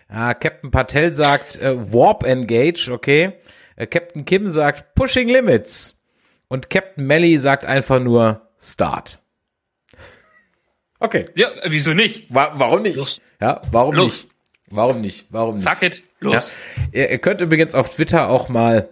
[0.07, 3.33] Ah, Captain Patel sagt äh, Warp Engage, okay.
[3.75, 5.95] Äh, Captain Kim sagt Pushing Limits.
[6.47, 9.19] Und Captain Melly sagt einfach nur Start.
[10.99, 11.25] Okay.
[11.35, 12.33] Ja, wieso nicht?
[12.33, 12.95] Wa warum nicht?
[12.95, 13.19] Los.
[13.41, 14.23] Ja, warum Los.
[14.23, 14.35] nicht?
[14.67, 15.25] Warum nicht?
[15.29, 15.69] Warum nicht?
[15.69, 16.51] Fuck it, los.
[16.91, 17.01] Ja.
[17.01, 18.89] Ihr, ihr könnt übrigens auf Twitter auch mal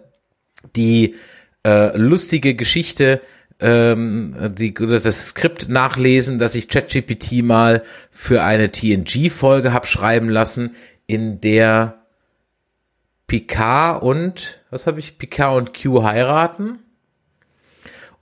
[0.76, 1.16] die
[1.64, 3.20] äh, lustige Geschichte,
[3.64, 10.76] ähm, die, das Skript nachlesen, das ich ChatGPT mal für eine TNG-Folge hab schreiben lassen,
[11.06, 12.04] in der
[13.26, 16.80] Picard und, was habe ich, Picard und Q heiraten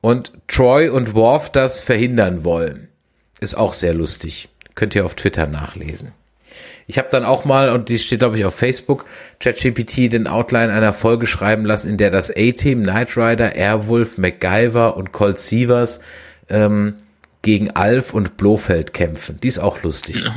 [0.00, 2.88] und Troy und Worf das verhindern wollen.
[3.40, 4.48] Ist auch sehr lustig.
[4.76, 6.12] Könnt ihr auf Twitter nachlesen.
[6.92, 9.06] Ich habe dann auch mal, und die steht glaube ich auf Facebook,
[9.40, 14.94] ChatGPT den Outline einer Folge schreiben lassen, in der das A-Team, Knight Rider, Airwolf, MacGyver
[14.94, 16.02] und Colt Sievers
[16.50, 16.96] ähm,
[17.40, 19.40] gegen Alf und Blofeld kämpfen.
[19.40, 20.28] Die ist auch lustig.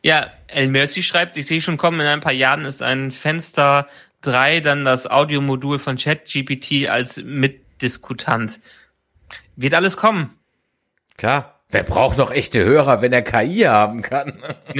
[0.00, 3.88] Ja, El Mercy schreibt, ich sehe schon kommen, in ein paar Jahren ist ein Fenster
[4.20, 8.60] 3 dann das Audiomodul von ChatGPT als Mitdiskutant.
[9.56, 10.38] Wird alles kommen.
[11.16, 11.57] Klar.
[11.70, 14.42] Wer braucht noch echte Hörer, wenn er KI haben kann?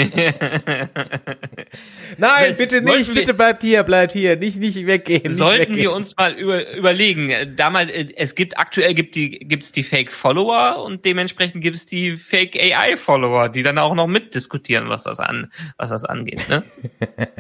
[2.17, 5.35] Nein, bitte nicht, bitte bleibt hier, bleibt hier, nicht nicht weggehen.
[5.35, 5.83] Sollten nicht weggehen.
[5.83, 7.29] wir uns mal über, überlegen.
[7.29, 11.85] äh, Damals, äh, es gibt aktuell gibt die gibt's die Fake Follower und dementsprechend gibt's
[11.85, 16.49] die Fake AI Follower, die dann auch noch mitdiskutieren, was das an was das angeht.
[16.49, 16.63] Ne?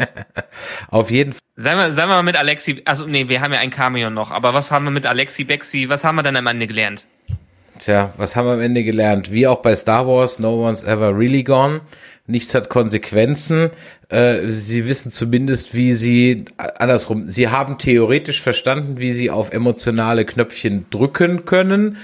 [0.88, 1.40] Auf jeden Fall.
[1.56, 4.30] Seien wir, seien wir mal mit Alexi, also nee, wir haben ja ein Cameo noch,
[4.30, 7.06] aber was haben wir mit Alexi Bexi, was haben wir dann am Ende gelernt?
[7.78, 9.32] Tja, was haben wir am Ende gelernt?
[9.32, 11.80] Wie auch bei Star Wars, no one's ever really gone.
[12.26, 13.70] Nichts hat Konsequenzen.
[14.08, 20.24] Äh, sie wissen zumindest, wie sie, andersrum, sie haben theoretisch verstanden, wie sie auf emotionale
[20.24, 21.98] Knöpfchen drücken können.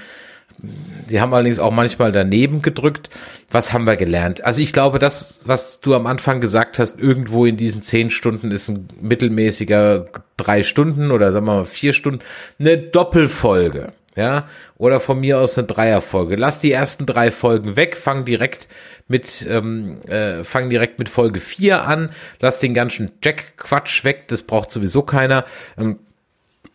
[1.08, 3.10] Sie haben allerdings auch manchmal daneben gedrückt.
[3.50, 4.44] Was haben wir gelernt?
[4.44, 8.50] Also ich glaube, das, was du am Anfang gesagt hast, irgendwo in diesen zehn Stunden
[8.50, 10.06] ist ein mittelmäßiger
[10.36, 12.20] drei Stunden oder sagen wir mal vier Stunden,
[12.58, 13.92] eine Doppelfolge.
[14.16, 14.46] Ja,
[14.76, 16.36] oder von mir aus eine Dreierfolge.
[16.36, 18.68] Lass die ersten drei Folgen weg, fang direkt
[19.08, 24.42] mit, ähm, äh, fang direkt mit Folge vier an, lass den ganzen Jack-Quatsch weg, das
[24.42, 25.44] braucht sowieso keiner.
[25.76, 25.98] Ähm,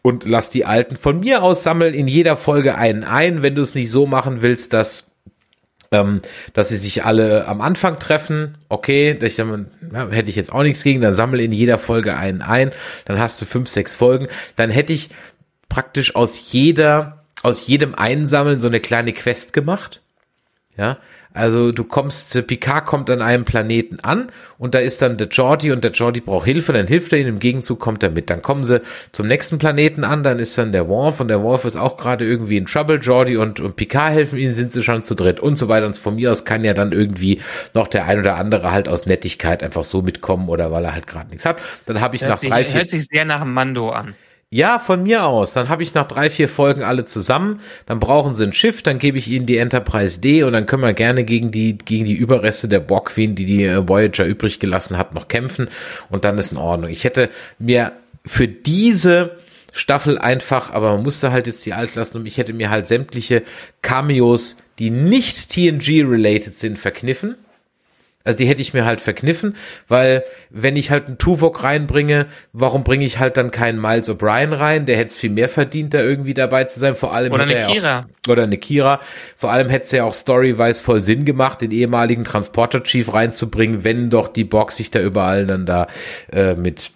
[0.02, 3.61] und lass die alten von mir aus sammeln in jeder Folge einen ein, wenn du
[3.61, 5.10] es nicht so machen willst, dass
[5.91, 6.22] ähm,
[6.53, 11.02] dass sie sich alle am Anfang treffen, okay, ja, hätte ich jetzt auch nichts gegen,
[11.02, 12.72] dann sammel in jeder Folge einen ein,
[13.06, 15.10] dann hast du fünf, sechs Folgen, dann hätte ich
[15.68, 20.02] praktisch aus jeder aus jedem Einsammeln so eine kleine Quest gemacht.
[20.78, 20.98] Ja,
[21.32, 25.72] also du kommst, Picard kommt an einem Planeten an und da ist dann der Jordi
[25.72, 28.32] und der Jordi braucht Hilfe, dann hilft er ihm, im Gegenzug kommt er mit.
[28.32, 31.66] Dann kommen sie zum nächsten Planeten an, dann ist dann der Worf und der Worf
[31.66, 35.03] ist auch gerade irgendwie in Trouble, Jordi und, und Picard helfen ihnen, sind sie schon
[35.03, 37.41] zu dritt und so weiter und von mir aus kann ja dann irgendwie
[37.76, 41.06] noch der ein oder andere halt aus Nettigkeit einfach so mitkommen oder weil er halt
[41.06, 41.57] gerade nichts hat.
[41.86, 44.16] Dann habe ich Hört nach sich, drei, vier hört sich sehr nach Mando an.
[44.51, 45.53] Ja, von mir aus.
[45.53, 47.59] Dann habe ich nach drei, vier Folgen alle zusammen.
[47.85, 50.81] Dann brauchen sie ein Schiff, dann gebe ich ihnen die Enterprise D und dann können
[50.81, 54.59] wir gerne gegen die, gegen die Überreste der Borg Queen, die die äh, Voyager übrig
[54.59, 55.69] gelassen hat, noch kämpfen.
[56.09, 56.89] Und dann ist in Ordnung.
[56.89, 57.93] Ich hätte mir
[58.26, 59.38] für diese
[59.71, 62.88] Staffel einfach, aber man musste halt jetzt die alt lassen und ich hätte mir halt
[62.88, 63.43] sämtliche
[63.84, 67.35] Cameos, die nicht TNG-related sind, verkniffen.
[68.26, 69.56] Also die hätte ich mir halt verkniffen,
[69.88, 74.56] weil wenn ich halt einen Tuvok reinbringe, warum bringe ich halt dann keinen Miles O'Brien
[74.56, 74.86] rein?
[74.86, 76.98] Der hätte es viel mehr verdient, da irgendwie dabei zu sein.
[76.98, 78.00] Vor allem Oder eine Kira.
[78.00, 79.00] Auch, oder eine Kira.
[79.38, 83.86] Vor allem hätte es ja auch storyweise voll Sinn gemacht, den ehemaligen Transporter Chief reinzubringen,
[83.86, 85.88] wenn doch die Box sich da überall dann da
[86.32, 86.91] äh, mit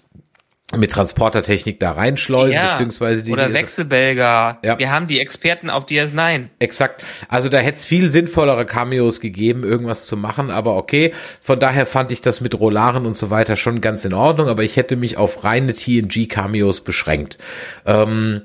[0.75, 4.59] mit Transportertechnik da reinschleusen, beziehungsweise die oder die- Wechselbelger.
[4.63, 4.79] Ja.
[4.79, 6.49] Wir haben die Experten auf DS9.
[6.59, 7.03] Exakt.
[7.29, 11.13] Also da hätte es viel sinnvollere Cameos gegeben, irgendwas zu machen, aber okay.
[11.41, 14.63] Von daher fand ich das mit Rolaren und so weiter schon ganz in Ordnung, aber
[14.63, 17.37] ich hätte mich auf reine TNG-Cameos beschränkt.
[17.85, 18.41] Ähm,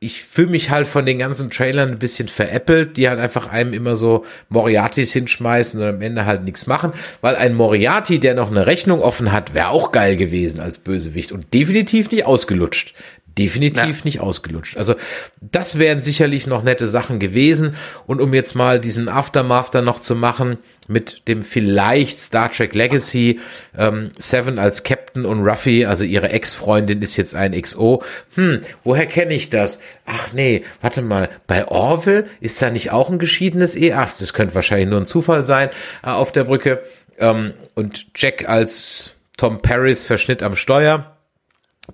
[0.00, 3.72] ich fühle mich halt von den ganzen Trailern ein bisschen veräppelt, die halt einfach einem
[3.72, 8.50] immer so Moriartys hinschmeißen und am Ende halt nichts machen, weil ein Moriarty, der noch
[8.50, 12.94] eine Rechnung offen hat, wäre auch geil gewesen als Bösewicht und definitiv nicht ausgelutscht.
[13.38, 14.04] Definitiv Ja.
[14.04, 14.76] nicht ausgelutscht.
[14.76, 14.94] Also
[15.40, 17.76] das wären sicherlich noch nette Sachen gewesen.
[18.06, 20.58] Und um jetzt mal diesen Aftermath dann noch zu machen,
[20.88, 23.40] mit dem vielleicht Star Trek Legacy,
[23.76, 28.02] ähm, Seven als Captain und Ruffy, also ihre Ex-Freundin ist jetzt ein XO.
[28.34, 29.80] Hm, woher kenne ich das?
[30.06, 33.92] Ach nee, warte mal, bei Orville ist da nicht auch ein geschiedenes E?
[33.92, 35.68] Ach, das könnte wahrscheinlich nur ein Zufall sein
[36.02, 36.82] äh, auf der Brücke.
[37.18, 41.17] Ähm, und Jack als Tom Paris Verschnitt am Steuer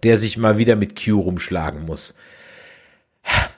[0.03, 2.15] der sich mal wieder mit Q rumschlagen muss.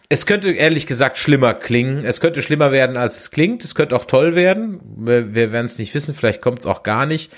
[0.08, 2.04] Es könnte ehrlich gesagt schlimmer klingen.
[2.04, 3.64] Es könnte schlimmer werden, als es klingt.
[3.64, 4.80] Es könnte auch toll werden.
[4.98, 6.14] Wir, wir werden es nicht wissen.
[6.14, 7.32] Vielleicht kommt es auch gar nicht.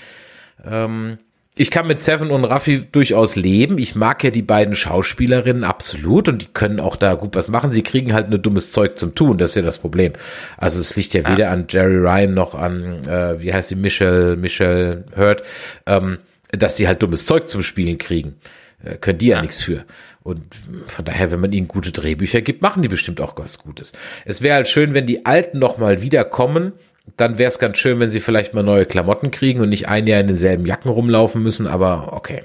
[0.63, 1.17] Ähm,
[1.55, 3.79] ich kann mit Seven und Raffi durchaus leben.
[3.79, 7.73] Ich mag ja die beiden Schauspielerinnen absolut und die können auch da gut was machen.
[7.73, 9.39] Sie kriegen halt nur dummes Zeug zum Tun.
[9.39, 10.13] Das ist ja das Problem.
[10.55, 14.37] Also es liegt ja weder an Jerry Ryan noch an, äh, wie heißt sie, Michelle,
[14.37, 15.41] Michelle Hurt,
[15.87, 16.19] ähm,
[16.51, 18.35] dass sie halt dummes Zeug zum Spielen kriegen
[18.83, 19.85] äh, können die ja, nichts für.
[20.23, 20.43] Und
[20.87, 23.93] von daher, wenn man ihnen gute Drehbücher gibt, machen die bestimmt auch was Gutes.
[24.25, 26.73] Es wäre halt schön, wenn die Alten noch mal wiederkommen.
[27.17, 30.05] Dann wäre es ganz schön, wenn sie vielleicht mal neue Klamotten kriegen und nicht ein
[30.05, 31.65] Jahr in denselben Jacken rumlaufen müssen.
[31.65, 32.43] Aber okay,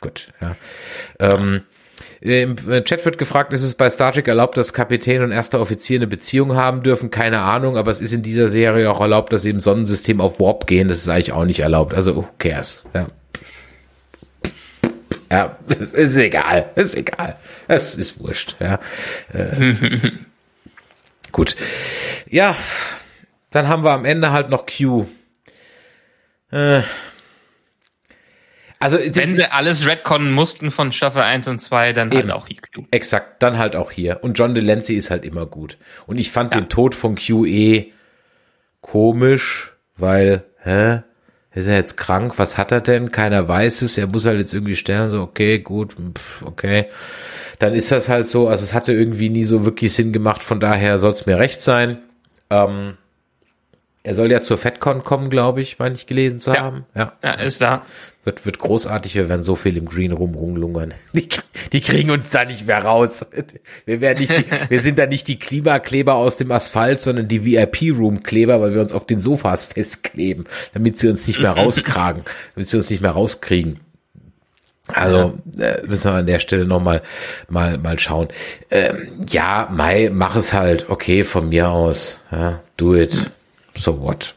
[0.00, 0.28] gut.
[0.40, 0.54] Ja.
[1.18, 1.62] Ähm,
[2.20, 5.98] Im Chat wird gefragt, ist es bei Star Trek erlaubt, dass Kapitän und erster Offizier
[5.98, 7.10] eine Beziehung haben dürfen?
[7.10, 10.38] Keine Ahnung, aber es ist in dieser Serie auch erlaubt, dass sie im Sonnensystem auf
[10.38, 10.86] Warp gehen.
[10.86, 11.94] Das ist eigentlich auch nicht erlaubt.
[11.94, 12.84] Also, who cares?
[12.94, 13.08] Ja.
[15.34, 16.70] Ja, es ist egal.
[16.76, 17.36] Ist egal.
[17.66, 18.54] Es ist wurscht.
[18.60, 18.78] Ja.
[19.32, 19.74] Äh,
[21.32, 21.56] gut.
[22.28, 22.56] Ja,
[23.50, 25.06] dann haben wir am Ende halt noch Q.
[26.52, 26.82] Äh,
[28.78, 32.46] also wenn sie alles retconnen mussten von Staffel 1 und 2, dann eben, halt auch
[32.46, 32.84] Q.
[32.92, 34.22] Exakt, dann halt auch hier.
[34.22, 35.78] Und John Delancey ist halt immer gut.
[36.06, 36.60] Und ich fand ja.
[36.60, 37.92] den Tod von Q eh
[38.80, 41.02] komisch, weil, hä?
[41.54, 42.34] Ist er jetzt krank?
[42.38, 43.12] Was hat er denn?
[43.12, 43.96] Keiner weiß es.
[43.96, 45.08] Er muss halt jetzt irgendwie sterben.
[45.08, 46.86] So, okay, gut, pff, okay.
[47.60, 48.48] Dann ist das halt so.
[48.48, 50.42] Also es hatte irgendwie nie so wirklich Sinn gemacht.
[50.42, 51.98] Von daher soll es mir recht sein.
[52.50, 52.96] Ähm,
[54.02, 56.60] er soll ja zur FedCon kommen, glaube ich, meine ich gelesen zu ja.
[56.60, 56.86] haben.
[56.94, 57.86] Ja, ja ist da.
[58.24, 60.94] Wird, wird großartig, wir werden so viel im Green Room rumlungern.
[61.14, 61.28] Die,
[61.72, 63.26] die kriegen uns da nicht mehr raus.
[63.86, 67.44] Wir werden nicht die, wir sind da nicht die Klimakleber aus dem Asphalt, sondern die
[67.44, 72.24] VIP-Room-Kleber, weil wir uns auf den Sofas festkleben, damit sie uns nicht mehr rauskragen,
[72.54, 73.80] damit sie uns nicht mehr rauskriegen.
[74.88, 77.02] Also äh, müssen wir an der Stelle noch mal
[77.48, 78.28] mal mal schauen.
[78.70, 80.90] Ähm, ja, Mai, mach es halt.
[80.90, 82.20] Okay, von mir aus.
[82.30, 83.30] Ja, do it
[83.74, 84.34] so what?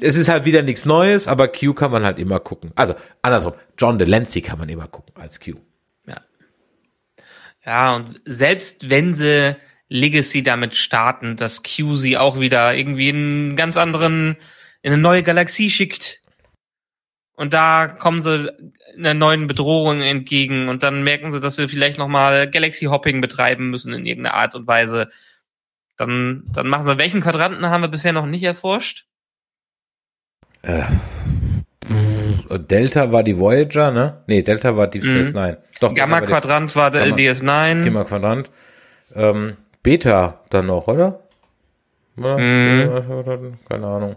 [0.00, 2.70] Es ist halt wieder nichts Neues, aber Q kann man halt immer gucken.
[2.76, 5.54] Also andersrum, John Delancey kann man immer gucken als Q.
[6.06, 6.20] Ja.
[7.64, 9.56] Ja, und selbst wenn sie
[9.88, 14.36] Legacy damit starten, dass Q sie auch wieder irgendwie in einen ganz anderen,
[14.82, 16.22] in eine neue Galaxie schickt.
[17.34, 18.52] Und da kommen sie
[18.96, 23.70] einer neuen Bedrohung entgegen und dann merken sie, dass sie vielleicht nochmal Galaxy Hopping betreiben
[23.70, 25.08] müssen in irgendeiner Art und Weise.
[25.96, 29.06] Dann, dann machen wir, welchen Quadranten haben wir bisher noch nicht erforscht?
[30.62, 30.82] Äh,
[32.58, 34.22] Delta war die Voyager, ne?
[34.26, 35.18] Nee, Delta war die mhm.
[35.18, 35.56] DS9.
[35.80, 37.84] Doch, Gamma-Quadrant war der DS9.
[37.84, 38.50] Gamma-Quadrant.
[39.14, 41.20] Ähm, Beta dann noch, oder?
[42.16, 43.58] Mhm.
[43.68, 44.16] Keine Ahnung.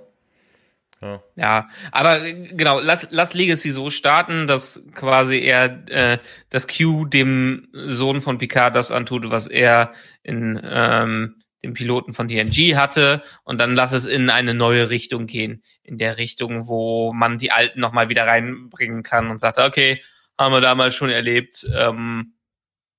[1.02, 1.20] Ja.
[1.36, 6.20] ja, aber genau, lass, lass Legacy so starten, dass quasi er, äh,
[6.52, 12.28] das Q dem Sohn von Picard das antut, was er in ähm, den Piloten von
[12.28, 17.14] TNG hatte und dann lass es in eine neue Richtung gehen, in der Richtung, wo
[17.14, 20.02] man die Alten nochmal wieder reinbringen kann und sagt, okay,
[20.38, 22.34] haben wir damals schon erlebt, ähm,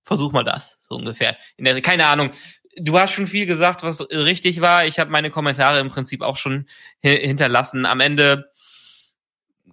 [0.04, 1.36] versuch mal das, so ungefähr.
[1.58, 2.30] Der, keine Ahnung,
[2.76, 4.86] du hast schon viel gesagt, was richtig war.
[4.86, 6.66] Ich habe meine Kommentare im Prinzip auch schon
[7.00, 7.86] hinterlassen.
[7.86, 8.50] Am Ende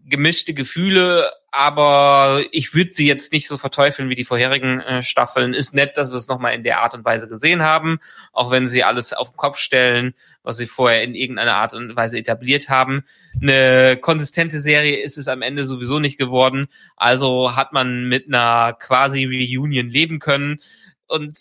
[0.05, 5.53] gemischte Gefühle, aber ich würde sie jetzt nicht so verteufeln wie die vorherigen äh, Staffeln.
[5.53, 7.99] Ist nett, dass wir es nochmal in der Art und Weise gesehen haben,
[8.31, 10.13] auch wenn sie alles auf den Kopf stellen,
[10.43, 13.03] was sie vorher in irgendeiner Art und Weise etabliert haben.
[13.41, 18.73] Eine konsistente Serie ist es am Ende sowieso nicht geworden, also hat man mit einer
[18.73, 20.59] quasi Reunion leben können
[21.07, 21.37] und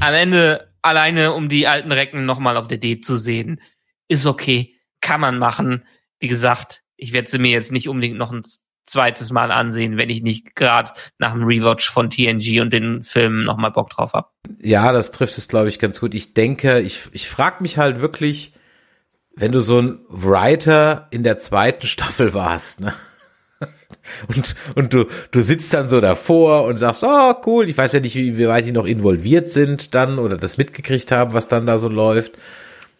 [0.00, 3.60] am Ende alleine um die alten Recken nochmal auf der D zu sehen,
[4.06, 5.84] ist okay, kann man machen
[6.20, 8.42] wie gesagt, ich werde sie mir jetzt nicht unbedingt noch ein
[8.86, 13.44] zweites Mal ansehen, wenn ich nicht gerade nach dem Rewatch von TNG und den Filmen
[13.44, 14.28] nochmal Bock drauf habe.
[14.60, 16.14] Ja, das trifft es, glaube ich, ganz gut.
[16.14, 18.54] Ich denke, ich, ich frage mich halt wirklich,
[19.36, 22.94] wenn du so ein Writer in der zweiten Staffel warst, ne?
[24.26, 28.00] Und, und du, du sitzt dann so davor und sagst, oh cool, ich weiß ja
[28.00, 31.66] nicht, wie, wie weit die noch involviert sind dann oder das mitgekriegt haben, was dann
[31.66, 32.32] da so läuft.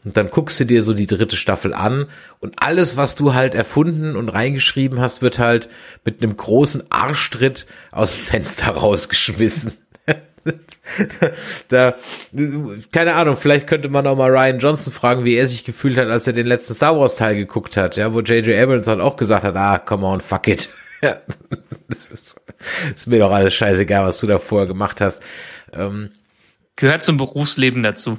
[0.04, 2.06] Und dann guckst du dir so die dritte Staffel an
[2.38, 5.68] und alles, was du halt erfunden und reingeschrieben hast, wird halt
[6.04, 9.72] mit einem großen Arschtritt aus dem Fenster rausgeschmissen.
[11.68, 11.96] da,
[12.92, 16.08] keine Ahnung, vielleicht könnte man auch mal Ryan Johnson fragen, wie er sich gefühlt hat,
[16.08, 18.56] als er den letzten Star Wars Teil geguckt hat, ja, wo J.J.
[18.56, 20.70] Abrams halt auch gesagt hat, ah, come on, fuck it.
[21.88, 22.40] das ist,
[22.94, 25.22] ist mir doch alles scheißegal, was du da vorher gemacht hast.
[25.72, 26.12] Ähm,
[26.76, 28.18] Gehört zum Berufsleben dazu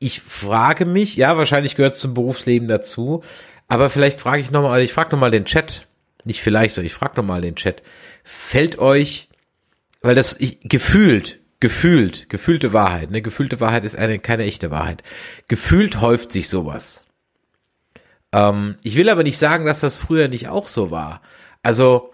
[0.00, 3.22] ich frage mich, ja, wahrscheinlich gehört es zum Berufsleben dazu,
[3.68, 5.86] aber vielleicht frage ich nochmal, ich frage nochmal den Chat,
[6.24, 7.82] nicht vielleicht, sondern ich frage nochmal den Chat,
[8.24, 9.28] fällt euch,
[10.00, 15.02] weil das ich, gefühlt, gefühlt, gefühlte Wahrheit, ne, gefühlte Wahrheit ist eine, keine echte Wahrheit,
[15.48, 17.04] gefühlt häuft sich sowas.
[18.32, 21.20] Ähm, ich will aber nicht sagen, dass das früher nicht auch so war.
[21.62, 22.12] Also,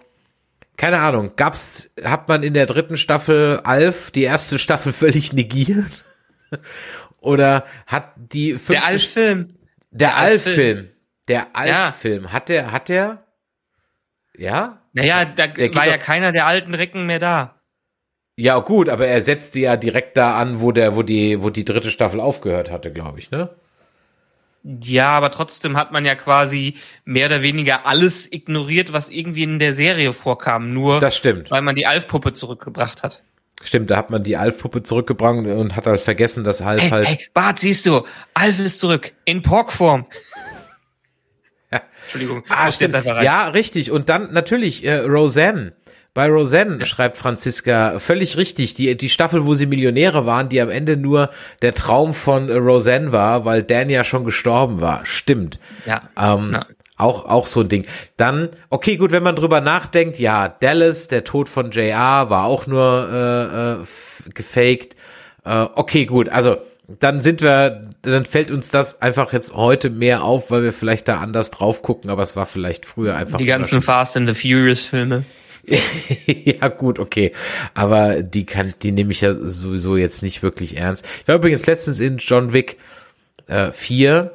[0.75, 6.03] keine Ahnung, gab's, hat man in der dritten Staffel Alf die erste Staffel völlig negiert?
[7.19, 9.53] Oder hat die fünfte Der Alf-Film.
[9.91, 10.89] Der, der Alf-Film.
[11.27, 12.23] Der Alf-Film.
[12.23, 12.31] Ja.
[12.33, 13.23] Hat der, hat der,
[14.37, 14.81] ja?
[14.93, 17.55] Naja, da der war ja keiner der alten Recken mehr da.
[18.35, 21.65] Ja, gut, aber er setzte ja direkt da an, wo der, wo die, wo die
[21.65, 23.49] dritte Staffel aufgehört hatte, glaube ich, ne?
[24.63, 26.75] Ja, aber trotzdem hat man ja quasi
[27.05, 31.49] mehr oder weniger alles ignoriert, was irgendwie in der Serie vorkam, nur Das stimmt.
[31.51, 33.23] weil man die Alf-Puppe zurückgebracht hat.
[33.63, 37.07] Stimmt, da hat man die Alf-Puppe zurückgebracht und hat halt vergessen, dass Alf Ey, halt.
[37.07, 40.05] ey, Bart, siehst du, Alf ist zurück, in Porkform.
[41.71, 41.81] Ja.
[42.03, 42.93] Entschuldigung, Ah, stimmt.
[42.93, 43.25] jetzt einfach rein.
[43.25, 43.91] Ja, richtig.
[43.91, 45.73] Und dann natürlich äh, Roseanne.
[46.13, 48.73] Bei Roseanne schreibt Franziska völlig richtig.
[48.73, 51.29] Die, die Staffel, wo sie Millionäre waren, die am Ende nur
[51.61, 55.05] der Traum von äh, Roseanne war, weil Dan ja schon gestorben war.
[55.05, 55.59] Stimmt.
[55.85, 56.03] Ja.
[56.17, 56.65] Ähm, Ja.
[56.97, 57.85] Auch, auch so ein Ding.
[58.17, 62.65] Dann, okay, gut, wenn man drüber nachdenkt, ja, Dallas, der Tod von JR war auch
[62.65, 64.95] nur äh, äh, gefaked.
[65.45, 66.57] Äh, okay, gut, also
[66.87, 71.07] dann sind wir, dann fällt uns das einfach jetzt heute mehr auf, weil wir vielleicht
[71.07, 73.37] da anders drauf gucken, aber es war vielleicht früher einfach.
[73.37, 75.23] Die ganzen Fast and the Furious Filme.
[76.25, 77.33] ja, gut, okay.
[77.73, 81.05] Aber die kann, die nehme ich ja sowieso jetzt nicht wirklich ernst.
[81.21, 82.77] Ich war übrigens letztens in John Wick
[83.47, 84.31] äh, 4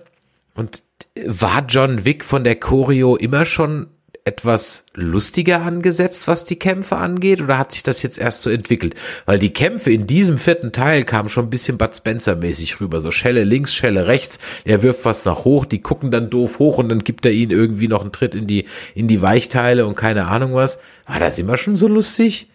[0.55, 0.82] und
[1.26, 3.89] war John Wick von der Choreo immer schon
[4.24, 8.94] etwas lustiger angesetzt, was die Kämpfe angeht, oder hat sich das jetzt erst so entwickelt?
[9.26, 13.01] Weil die Kämpfe in diesem vierten Teil kamen schon ein bisschen Bud Spencer mäßig rüber,
[13.01, 16.78] so Schelle links, Schelle rechts, er wirft was nach hoch, die gucken dann doof hoch
[16.78, 19.97] und dann gibt er ihnen irgendwie noch einen Tritt in die, in die Weichteile und
[19.97, 20.78] keine Ahnung was.
[21.09, 22.48] War das immer schon so lustig?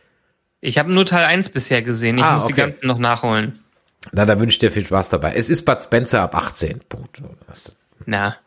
[0.62, 2.18] Ich habe nur Teil 1 bisher gesehen.
[2.18, 2.62] Ich Ah, muss die okay.
[2.62, 3.60] ganzen noch nachholen.
[4.14, 5.34] Na, da wünsche ich dir viel Spaß dabei.
[5.36, 6.80] Es ist Bud Spencer ab 18.
[6.88, 7.22] Punkt.
[8.08, 8.38] Na.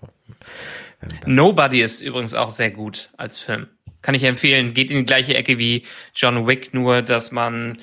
[1.27, 3.69] Nobody ist übrigens auch sehr gut als Film.
[4.03, 4.73] Kann ich empfehlen.
[4.73, 5.85] Geht in die gleiche Ecke wie
[6.15, 7.79] John Wick, nur dass man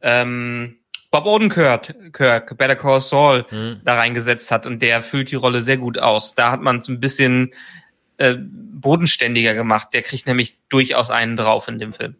[0.00, 0.78] ähm,
[1.10, 3.44] Bob Odenkirk, Kirk, Better Call Saul,
[3.84, 6.34] da reingesetzt hat und der füllt die Rolle sehr gut aus.
[6.34, 7.50] Da hat man es ein bisschen
[8.16, 9.88] äh, bodenständiger gemacht.
[9.92, 12.16] Der kriegt nämlich durchaus einen drauf in dem Film.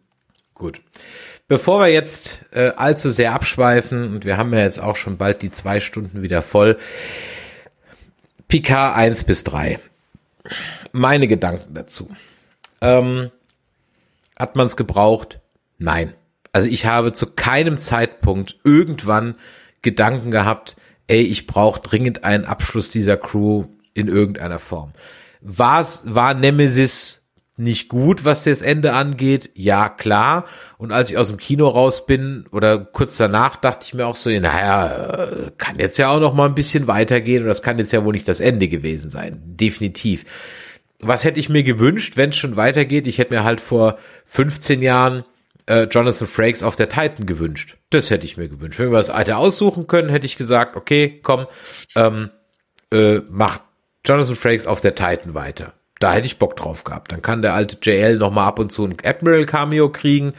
[0.53, 0.81] Gut.
[1.47, 5.41] Bevor wir jetzt äh, allzu sehr abschweifen, und wir haben ja jetzt auch schon bald
[5.41, 6.77] die zwei Stunden wieder voll,
[8.49, 9.79] Picard 1 bis 3.
[10.91, 12.09] Meine Gedanken dazu.
[12.81, 13.29] Ähm,
[14.35, 15.39] hat man es gebraucht?
[15.77, 16.13] Nein.
[16.51, 19.35] Also ich habe zu keinem Zeitpunkt irgendwann
[19.83, 24.93] Gedanken gehabt, ey, ich brauche dringend einen Abschluss dieser Crew in irgendeiner Form.
[25.41, 27.18] War's, war Nemesis
[27.59, 29.51] nicht gut, was das Ende angeht?
[29.53, 30.45] Ja, klar.
[30.77, 34.15] Und als ich aus dem Kino raus bin oder kurz danach, dachte ich mir auch
[34.15, 37.77] so, naja, äh, kann jetzt ja auch noch mal ein bisschen weitergehen und das kann
[37.77, 39.41] jetzt ja wohl nicht das Ende gewesen sein.
[39.45, 40.25] Definitiv.
[41.01, 43.07] Was hätte ich mir gewünscht, wenn es schon weitergeht?
[43.07, 45.23] Ich hätte mir halt vor 15 Jahren
[45.65, 47.77] äh, Jonathan Frakes auf der Titan gewünscht.
[47.89, 48.79] Das hätte ich mir gewünscht.
[48.79, 51.45] Wenn wir das alte aussuchen können, hätte ich gesagt, okay, komm,
[51.95, 52.29] ähm,
[52.91, 53.61] äh, macht
[54.05, 55.73] Jonathan Frakes auf der Titan weiter.
[55.99, 57.11] Da hätte ich Bock drauf gehabt.
[57.11, 60.33] Dann kann der alte JL noch mal ab und zu ein Admiral Cameo kriegen.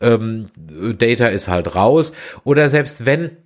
[0.00, 2.12] Ähm, Data ist halt raus.
[2.44, 3.36] Oder selbst wenn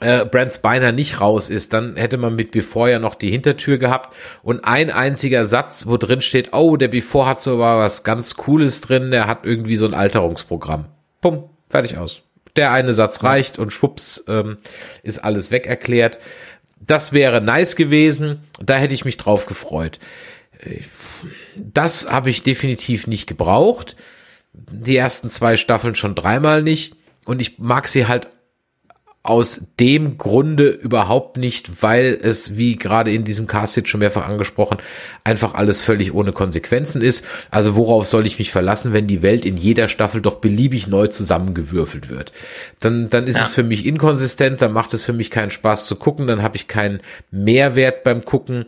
[0.00, 3.78] äh, Brent Spiner nicht raus ist, dann hätte man mit Before ja noch die Hintertür
[3.78, 8.36] gehabt und ein einziger Satz, wo drin steht, oh, der Before hat so was ganz
[8.36, 10.86] Cooles drin, der hat irgendwie so ein Alterungsprogramm.
[11.20, 12.22] Bumm, fertig aus.
[12.56, 14.56] Der eine Satz reicht und schwupps ähm,
[15.02, 16.18] ist alles weg erklärt.
[16.80, 19.98] Das wäre nice gewesen, da hätte ich mich drauf gefreut.
[21.56, 23.96] Das habe ich definitiv nicht gebraucht.
[24.52, 26.96] Die ersten zwei Staffeln schon dreimal nicht.
[27.24, 28.28] Und ich mag sie halt
[29.22, 34.26] aus dem Grunde überhaupt nicht, weil es, wie gerade in diesem Cast jetzt schon mehrfach
[34.26, 34.78] angesprochen,
[35.24, 37.26] einfach alles völlig ohne Konsequenzen ist.
[37.50, 41.06] Also worauf soll ich mich verlassen, wenn die Welt in jeder Staffel doch beliebig neu
[41.08, 42.32] zusammengewürfelt wird?
[42.80, 43.44] Dann, dann ist Ja.
[43.44, 46.56] es für mich inkonsistent, dann macht es für mich keinen Spaß zu gucken, dann habe
[46.56, 47.00] ich keinen
[47.30, 48.66] Mehrwert beim Gucken.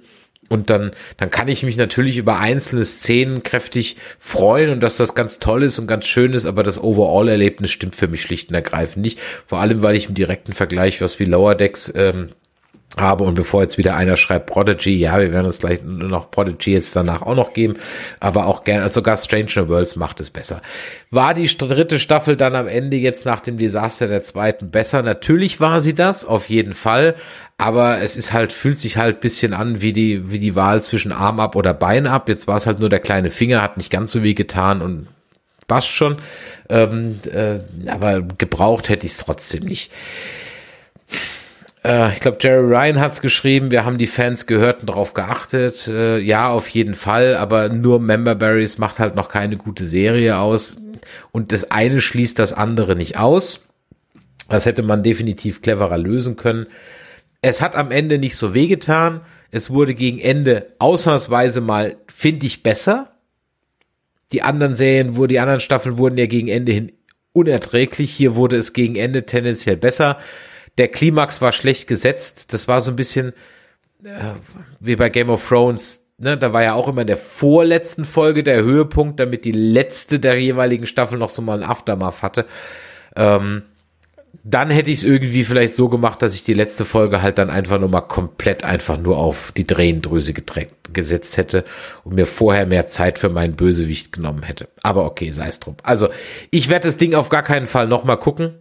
[0.52, 5.14] Und dann, dann kann ich mich natürlich über einzelne Szenen kräftig freuen und dass das
[5.14, 8.54] ganz toll ist und ganz schön ist, aber das Overall-Erlebnis stimmt für mich schlicht und
[8.54, 9.18] ergreifend nicht.
[9.46, 12.32] Vor allem, weil ich im direkten Vergleich was wie Lower Decks ähm,
[12.98, 16.73] habe und bevor jetzt wieder einer schreibt Prodigy, ja, wir werden uns gleich noch Prodigy
[16.73, 17.74] jetzt danach auch noch geben,
[18.20, 20.60] aber auch gerne, also sogar Stranger Worlds macht es besser.
[21.10, 25.02] War die dritte Staffel dann am Ende jetzt nach dem Desaster der zweiten besser?
[25.02, 27.14] Natürlich war sie das, auf jeden Fall,
[27.56, 31.12] aber es ist halt, fühlt sich halt bisschen an wie die, wie die Wahl zwischen
[31.12, 32.28] Arm ab oder Bein ab.
[32.28, 35.09] Jetzt war es halt nur der kleine Finger, hat nicht ganz so weh getan und
[35.66, 36.19] passt schon,
[36.69, 39.90] ähm, äh, aber gebraucht hätte ich es trotzdem nicht.
[41.84, 45.88] Äh, ich glaube, Jerry Ryan hat's geschrieben, wir haben die Fans gehört und darauf geachtet.
[45.88, 50.38] Äh, ja, auf jeden Fall, aber nur Member Berries macht halt noch keine gute Serie
[50.38, 50.76] aus.
[51.32, 53.64] Und das eine schließt das andere nicht aus.
[54.48, 56.66] Das hätte man definitiv cleverer lösen können.
[57.40, 59.22] Es hat am Ende nicht so wehgetan.
[59.50, 63.12] Es wurde gegen Ende ausnahmsweise mal, finde ich, besser.
[64.30, 66.92] Die anderen Serien, wo die anderen Staffeln wurden ja gegen Ende hin
[67.32, 68.12] unerträglich.
[68.12, 70.18] Hier wurde es gegen Ende tendenziell besser.
[70.78, 72.53] Der Klimax war schlecht gesetzt.
[72.53, 73.32] Das war so ein bisschen,
[74.81, 78.43] wie bei Game of Thrones, ne, da war ja auch immer in der vorletzten Folge
[78.43, 82.47] der Höhepunkt, damit die letzte der jeweiligen Staffel noch so mal ein Aftermath hatte.
[83.16, 83.62] Ähm,
[84.44, 87.51] dann hätte ich es irgendwie vielleicht so gemacht, dass ich die letzte Folge halt dann
[87.51, 91.65] einfach nur mal komplett einfach nur auf die Drehendrüse gesetzt hätte
[92.03, 94.69] und mir vorher mehr Zeit für meinen Bösewicht genommen hätte.
[94.82, 95.77] Aber okay, sei es drum.
[95.82, 96.09] Also
[96.51, 98.55] ich werde das Ding auf gar keinen Fall nochmal gucken.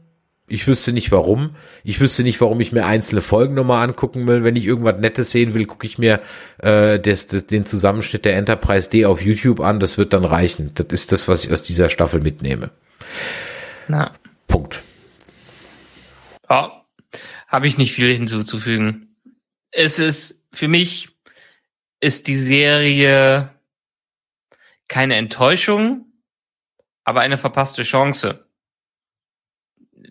[0.51, 1.55] Ich wüsste nicht warum.
[1.85, 4.43] Ich wüsste nicht, warum ich mir einzelne Folgen nochmal angucken will.
[4.43, 6.19] Wenn ich irgendwas Nettes sehen will, gucke ich mir
[6.57, 9.79] äh, das, das, den Zusammenschnitt der Enterprise D auf YouTube an.
[9.79, 10.71] Das wird dann reichen.
[10.73, 12.69] Das ist das, was ich aus dieser Staffel mitnehme.
[13.87, 14.11] Na.
[14.47, 14.81] Punkt.
[16.49, 16.85] Ja,
[17.47, 19.15] habe ich nicht viel hinzuzufügen.
[19.71, 21.09] Es ist für mich
[22.01, 23.51] ist die Serie
[24.89, 26.11] keine Enttäuschung,
[27.05, 28.45] aber eine verpasste Chance.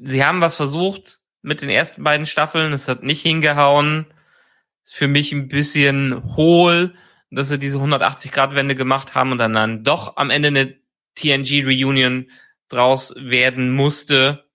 [0.02, 4.06] Sie haben was versucht mit den ersten beiden Staffeln, es hat nicht hingehauen.
[4.84, 6.94] Für mich ein bisschen hohl,
[7.30, 10.76] dass sie diese 180-Grad-Wende gemacht haben und dann, dann doch am Ende eine
[11.14, 12.30] TNG-Reunion
[12.68, 14.50] draus werden musste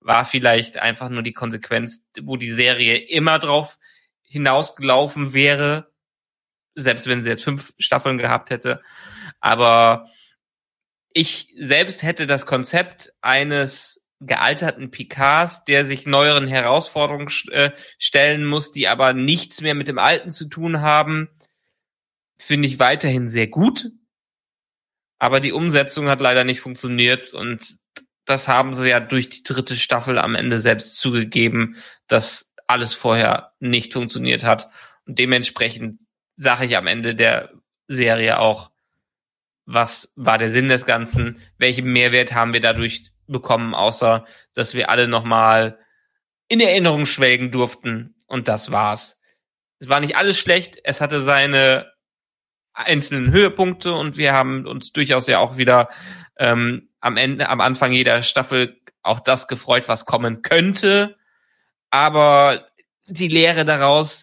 [0.00, 3.78] war vielleicht einfach nur die Konsequenz, wo die Serie immer drauf
[4.22, 5.92] hinausgelaufen wäre,
[6.74, 8.82] selbst wenn sie jetzt fünf Staffeln gehabt hätte.
[9.40, 10.08] Aber
[11.12, 18.70] ich selbst hätte das Konzept eines gealterten Picards, der sich neueren Herausforderungen äh, stellen muss,
[18.70, 21.28] die aber nichts mehr mit dem Alten zu tun haben,
[22.38, 23.90] finde ich weiterhin sehr gut.
[25.18, 27.78] Aber die Umsetzung hat leider nicht funktioniert und
[28.24, 31.76] das haben sie ja durch die dritte Staffel am Ende selbst zugegeben,
[32.06, 34.70] dass alles vorher nicht funktioniert hat.
[35.06, 36.00] Und dementsprechend
[36.36, 37.50] sage ich am Ende der
[37.88, 38.70] Serie auch,
[39.66, 41.40] was war der Sinn des Ganzen?
[41.58, 44.24] Welchen Mehrwert haben wir dadurch bekommen, außer
[44.54, 45.78] dass wir alle nochmal
[46.48, 48.14] in Erinnerung schwelgen durften.
[48.26, 49.20] Und das war's.
[49.78, 50.78] Es war nicht alles schlecht.
[50.84, 51.90] Es hatte seine
[52.72, 55.88] einzelnen Höhepunkte und wir haben uns durchaus ja auch wieder
[56.38, 61.16] ähm, am Ende, am Anfang jeder Staffel auch das gefreut, was kommen könnte.
[61.90, 62.66] Aber
[63.06, 64.22] die Lehre daraus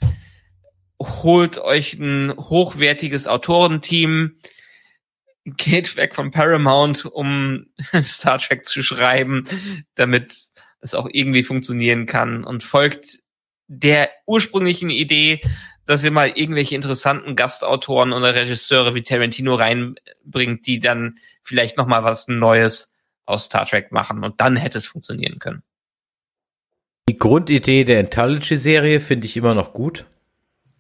[1.00, 4.38] holt euch ein hochwertiges Autorenteam,
[5.56, 7.68] geht weg von Paramount, um
[8.04, 9.46] Star Trek zu schreiben,
[9.96, 10.34] damit
[10.82, 13.20] es auch irgendwie funktionieren kann und folgt
[13.68, 15.42] der ursprünglichen Idee,
[15.86, 21.88] dass ihr mal irgendwelche interessanten Gastautoren oder Regisseure wie Tarantino reinbringt, die dann vielleicht noch
[21.88, 22.94] mal was Neues
[23.26, 25.64] aus Star Trek machen und dann hätte es funktionieren können.
[27.10, 30.06] Die Grundidee der Anthology-Serie finde ich immer noch gut.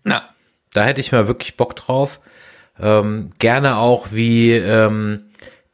[0.04, 0.30] Na.
[0.74, 2.20] Da hätte ich mal wirklich Bock drauf.
[2.82, 5.28] Ähm, gerne auch wie ähm,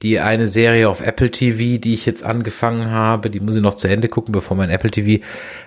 [0.04, 3.76] die eine Serie auf Apple TV, die ich jetzt angefangen habe, die muss ich noch
[3.76, 5.24] zu Ende gucken, bevor mein Apple TV.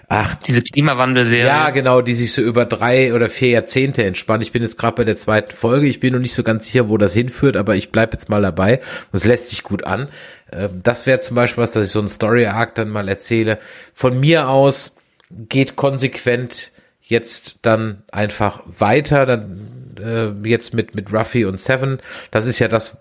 [0.08, 1.46] Ach, diese Klimawandel-Serie.
[1.46, 4.42] Ja, genau, die sich so über drei oder vier Jahrzehnte entspannt.
[4.42, 5.86] Ich bin jetzt gerade bei der zweiten Folge.
[5.86, 8.42] Ich bin noch nicht so ganz sicher, wo das hinführt, aber ich bleib jetzt mal
[8.42, 8.80] dabei.
[9.10, 10.08] Und es lässt sich gut an.
[10.52, 13.58] Ähm, das wäre zum Beispiel was, dass ich so einen Story-Arc dann mal erzähle.
[13.94, 14.94] Von mir aus
[15.30, 21.98] geht konsequent jetzt dann einfach weiter, dann äh, jetzt mit mit Ruffy und Seven.
[22.30, 22.98] Das ist ja das,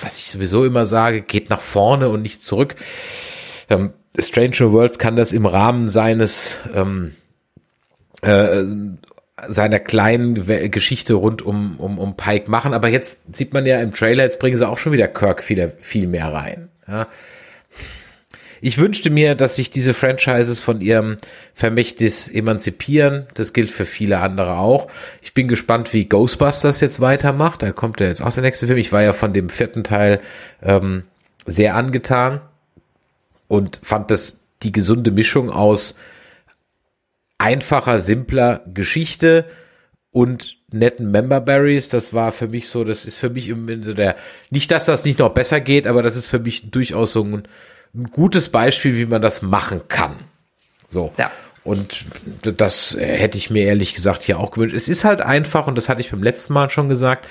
[0.00, 2.76] was ich sowieso immer sage, geht nach vorne und nicht zurück.
[3.70, 7.12] Ähm, Stranger Worlds kann das im Rahmen seines ähm,
[8.22, 8.64] äh,
[9.48, 13.92] seiner kleinen Geschichte rund um, um, um Pike machen, aber jetzt sieht man ja im
[13.92, 16.68] Trailer, jetzt bringen sie auch schon wieder Kirk viel, viel mehr rein.
[16.86, 17.08] Ja.
[18.66, 21.18] Ich wünschte mir, dass sich diese Franchises von ihrem
[21.52, 23.26] Vermächtnis emanzipieren.
[23.34, 24.88] Das gilt für viele andere auch.
[25.20, 27.62] Ich bin gespannt, wie Ghostbusters jetzt weitermacht.
[27.62, 28.78] Da kommt ja jetzt auch der nächste Film.
[28.78, 30.18] Ich war ja von dem vierten Teil
[30.62, 31.02] ähm,
[31.44, 32.40] sehr angetan
[33.48, 35.94] und fand das die gesunde Mischung aus
[37.36, 39.44] einfacher, simpler Geschichte
[40.10, 44.16] und netten Memberberries, das war für mich so, das ist für mich im so der,
[44.48, 47.46] nicht, dass das nicht noch besser geht, aber das ist für mich durchaus so ein,
[47.94, 50.16] ein gutes Beispiel, wie man das machen kann.
[50.88, 51.12] So.
[51.16, 51.30] Ja.
[51.64, 52.04] Und
[52.42, 54.76] das hätte ich mir ehrlich gesagt hier auch gewünscht.
[54.76, 57.26] Es ist halt einfach, und das hatte ich beim letzten Mal schon gesagt,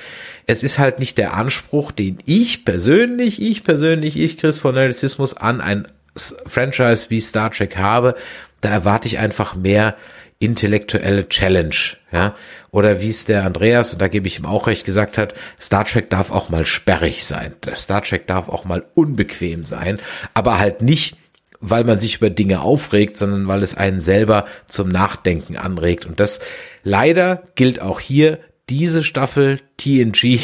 [0.47, 5.37] es ist halt nicht der Anspruch, den ich persönlich, ich persönlich, ich Chris von Nerdizismus
[5.37, 8.15] an ein Franchise wie Star Trek habe.
[8.61, 9.95] Da erwarte ich einfach mehr
[10.43, 11.75] intellektuelle Challenge,
[12.11, 12.35] ja.
[12.71, 15.85] Oder wie es der Andreas, und da gebe ich ihm auch recht, gesagt hat, Star
[15.85, 17.53] Trek darf auch mal sperrig sein.
[17.75, 19.99] Star Trek darf auch mal unbequem sein,
[20.33, 21.17] aber halt nicht,
[21.59, 26.05] weil man sich über Dinge aufregt, sondern weil es einen selber zum Nachdenken anregt.
[26.05, 26.41] Und das
[26.83, 28.39] leider gilt auch hier,
[28.69, 30.39] diese Staffel TNG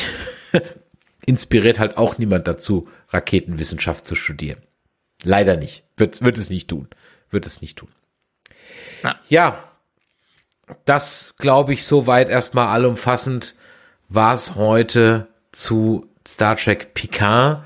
[1.25, 4.59] inspiriert halt auch niemand dazu, Raketenwissenschaft zu studieren.
[5.23, 5.83] Leider nicht.
[5.97, 6.87] Wird, wird es nicht tun.
[7.29, 7.89] Wird es nicht tun.
[9.03, 9.19] Na.
[9.27, 9.68] Ja,
[10.85, 13.55] das glaube ich soweit erstmal allumfassend
[14.07, 17.63] war es heute zu Star Trek Picard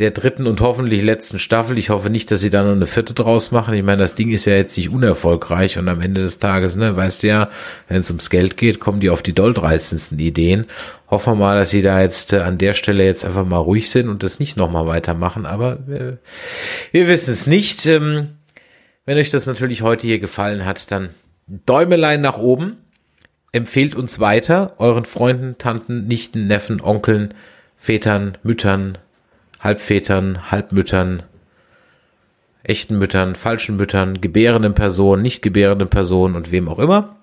[0.00, 1.78] der dritten und hoffentlich letzten Staffel.
[1.78, 3.74] Ich hoffe nicht, dass sie da noch eine vierte draus machen.
[3.74, 6.96] Ich meine, das Ding ist ja jetzt nicht unerfolgreich und am Ende des Tages, ne,
[6.96, 7.48] weißt du ja,
[7.86, 10.66] wenn es ums Geld geht, kommen die auf die dolltreißendsten Ideen.
[11.08, 13.88] Hoffen wir mal, dass sie da jetzt äh, an der Stelle jetzt einfach mal ruhig
[13.88, 15.46] sind und das nicht nochmal weitermachen.
[15.46, 16.18] Aber wir,
[16.90, 17.86] wir wissen es nicht.
[17.86, 18.30] Ähm,
[19.06, 21.10] wenn euch das natürlich heute hier gefallen hat, dann
[21.46, 22.78] Däumelein nach oben.
[23.52, 27.34] Empfehlt uns weiter, euren Freunden, Tanten, Nichten, Neffen, Onkeln,
[27.76, 28.98] Vätern, Müttern,
[29.60, 31.22] Halbvätern, Halbmüttern,
[32.64, 37.16] echten Müttern, falschen Müttern, gebärenden Personen, nicht gebärenden Personen und wem auch immer.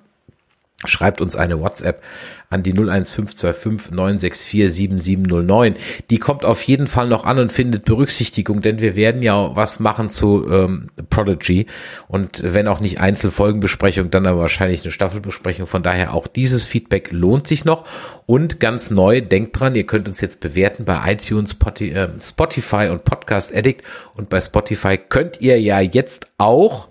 [0.86, 2.02] Schreibt uns eine WhatsApp
[2.50, 5.76] an die 01525 964 7709.
[6.10, 9.80] Die kommt auf jeden Fall noch an und findet Berücksichtigung, denn wir werden ja was
[9.80, 11.68] machen zu ähm, Prodigy
[12.08, 15.68] und wenn auch nicht Einzelfolgenbesprechung, dann aber wahrscheinlich eine Staffelbesprechung.
[15.68, 17.86] Von daher auch dieses Feedback lohnt sich noch
[18.26, 23.06] und ganz neu, denkt dran, ihr könnt uns jetzt bewerten bei iTunes, äh, Spotify und
[23.06, 23.84] Podcast Addict
[24.18, 26.91] und bei Spotify könnt ihr ja jetzt auch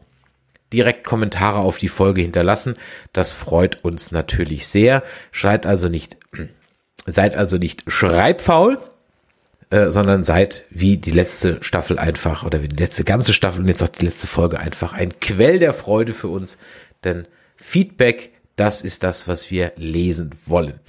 [0.73, 2.75] direkt Kommentare auf die Folge hinterlassen.
[3.13, 5.03] Das freut uns natürlich sehr.
[5.33, 6.17] Seid also nicht,
[7.07, 8.79] seid also nicht schreibfaul,
[9.71, 13.69] äh, sondern seid wie die letzte Staffel einfach oder wie die letzte ganze Staffel und
[13.69, 16.59] jetzt auch die letzte Folge einfach ein Quell der Freude für uns.
[17.05, 17.27] Denn
[17.57, 20.81] Feedback, das ist das, was wir lesen wollen.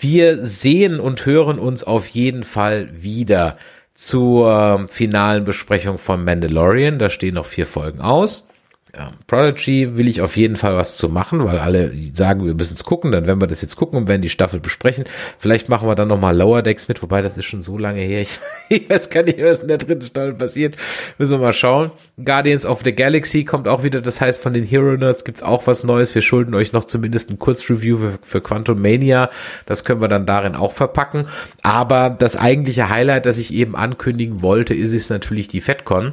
[0.00, 3.58] Wir sehen und hören uns auf jeden Fall wieder
[3.94, 7.00] zur finalen Besprechung von Mandalorian.
[7.00, 8.47] Da stehen noch vier Folgen aus
[8.96, 12.74] ja, Prodigy will ich auf jeden Fall was zu machen, weil alle sagen, wir müssen
[12.74, 15.04] es gucken, dann werden wir das jetzt gucken und werden die Staffel besprechen.
[15.38, 18.24] Vielleicht machen wir dann nochmal Lower Decks mit, wobei das ist schon so lange her.
[18.70, 20.76] Ich, weiß gar nicht, was in der dritten Staffel passiert.
[21.16, 21.90] Müssen wir mal schauen.
[22.22, 25.66] Guardians of the Galaxy kommt auch wieder, das heißt von den Hero Nerds gibt's auch
[25.66, 26.14] was Neues.
[26.14, 29.30] Wir schulden euch noch zumindest ein Kurzreview für, für Quantum Mania.
[29.64, 31.26] Das können wir dann darin auch verpacken.
[31.62, 36.12] Aber das eigentliche Highlight, das ich eben ankündigen wollte, ist es natürlich die FedCon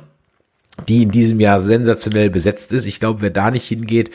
[0.88, 2.86] die in diesem Jahr sensationell besetzt ist.
[2.86, 4.12] Ich glaube, wer da nicht hingeht,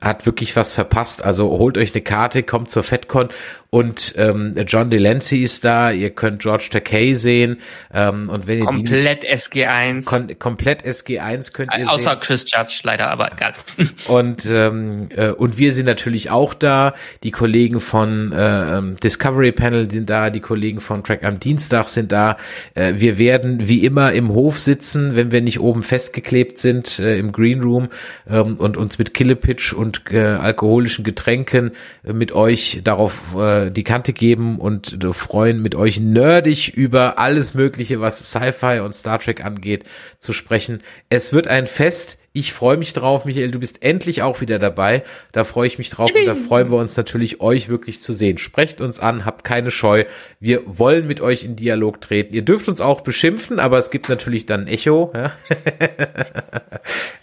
[0.00, 1.24] hat wirklich was verpasst.
[1.24, 3.28] Also holt euch eine Karte, kommt zur FedCon
[3.74, 5.90] und ähm, John Delancey ist da.
[5.90, 7.58] Ihr könnt George Takei sehen
[7.92, 12.20] ähm, und wenn ihr komplett die nicht, SG1 kon komplett SG1 könnt ihr außer sehen.
[12.20, 13.54] Chris Judge leider, aber egal.
[14.06, 16.94] Und ähm, äh, und wir sind natürlich auch da.
[17.22, 20.30] Die Kollegen von äh, ähm, Discovery Panel sind da.
[20.30, 22.36] Die Kollegen von Track am Dienstag sind da.
[22.74, 27.18] Äh, wir werden wie immer im Hof sitzen, wenn wir nicht oben festgeklebt sind äh,
[27.18, 27.88] im Green Room
[28.30, 31.72] ähm, und uns mit Killepitch und und äh, alkoholischen Getränken
[32.04, 37.18] äh, mit euch darauf äh, die Kante geben und äh, freuen, mit euch nerdig über
[37.18, 39.84] alles Mögliche, was Sci-Fi und Star Trek angeht,
[40.18, 40.78] zu sprechen.
[41.08, 42.18] Es wird ein Fest.
[42.36, 43.52] Ich freue mich drauf, Michael.
[43.52, 45.04] Du bist endlich auch wieder dabei.
[45.30, 48.38] Da freue ich mich drauf und da freuen wir uns natürlich, euch wirklich zu sehen.
[48.38, 50.02] Sprecht uns an, habt keine Scheu.
[50.40, 52.34] Wir wollen mit euch in Dialog treten.
[52.34, 55.12] Ihr dürft uns auch beschimpfen, aber es gibt natürlich dann ein Echo.
[55.14, 55.30] Ja?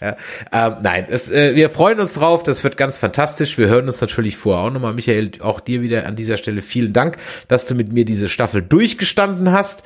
[0.00, 0.16] ja.
[0.50, 2.42] Ähm, nein, es, äh, wir freuen uns drauf.
[2.42, 3.58] Das wird ganz fantastisch.
[3.58, 4.94] Wir hören uns natürlich vorher auch nochmal.
[4.94, 7.18] Michael, auch dir wieder an dieser Stelle vielen Dank,
[7.48, 9.84] dass du mit mir diese Staffel durchgestanden hast.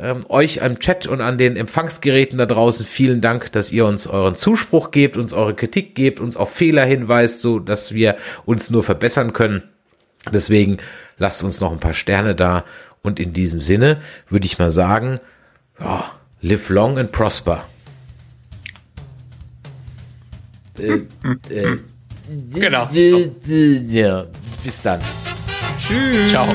[0.00, 4.06] Ähm, euch am Chat und an den Empfangsgeräten da draußen vielen Dank, dass ihr uns
[4.06, 8.70] euren Zuspruch gebt, uns eure Kritik gebt, uns auf Fehler hinweist, so dass wir uns
[8.70, 9.62] nur verbessern können.
[10.32, 10.78] Deswegen
[11.18, 12.64] lasst uns noch ein paar Sterne da
[13.02, 15.18] und in diesem Sinne würde ich mal sagen,
[15.80, 17.64] ja, live long and prosper.
[20.78, 21.02] Äh,
[21.50, 21.78] äh,
[22.52, 22.88] genau.
[22.92, 24.26] Ja,
[24.62, 25.00] bis dann.
[25.78, 26.30] Tschüss.
[26.30, 26.54] Ciao.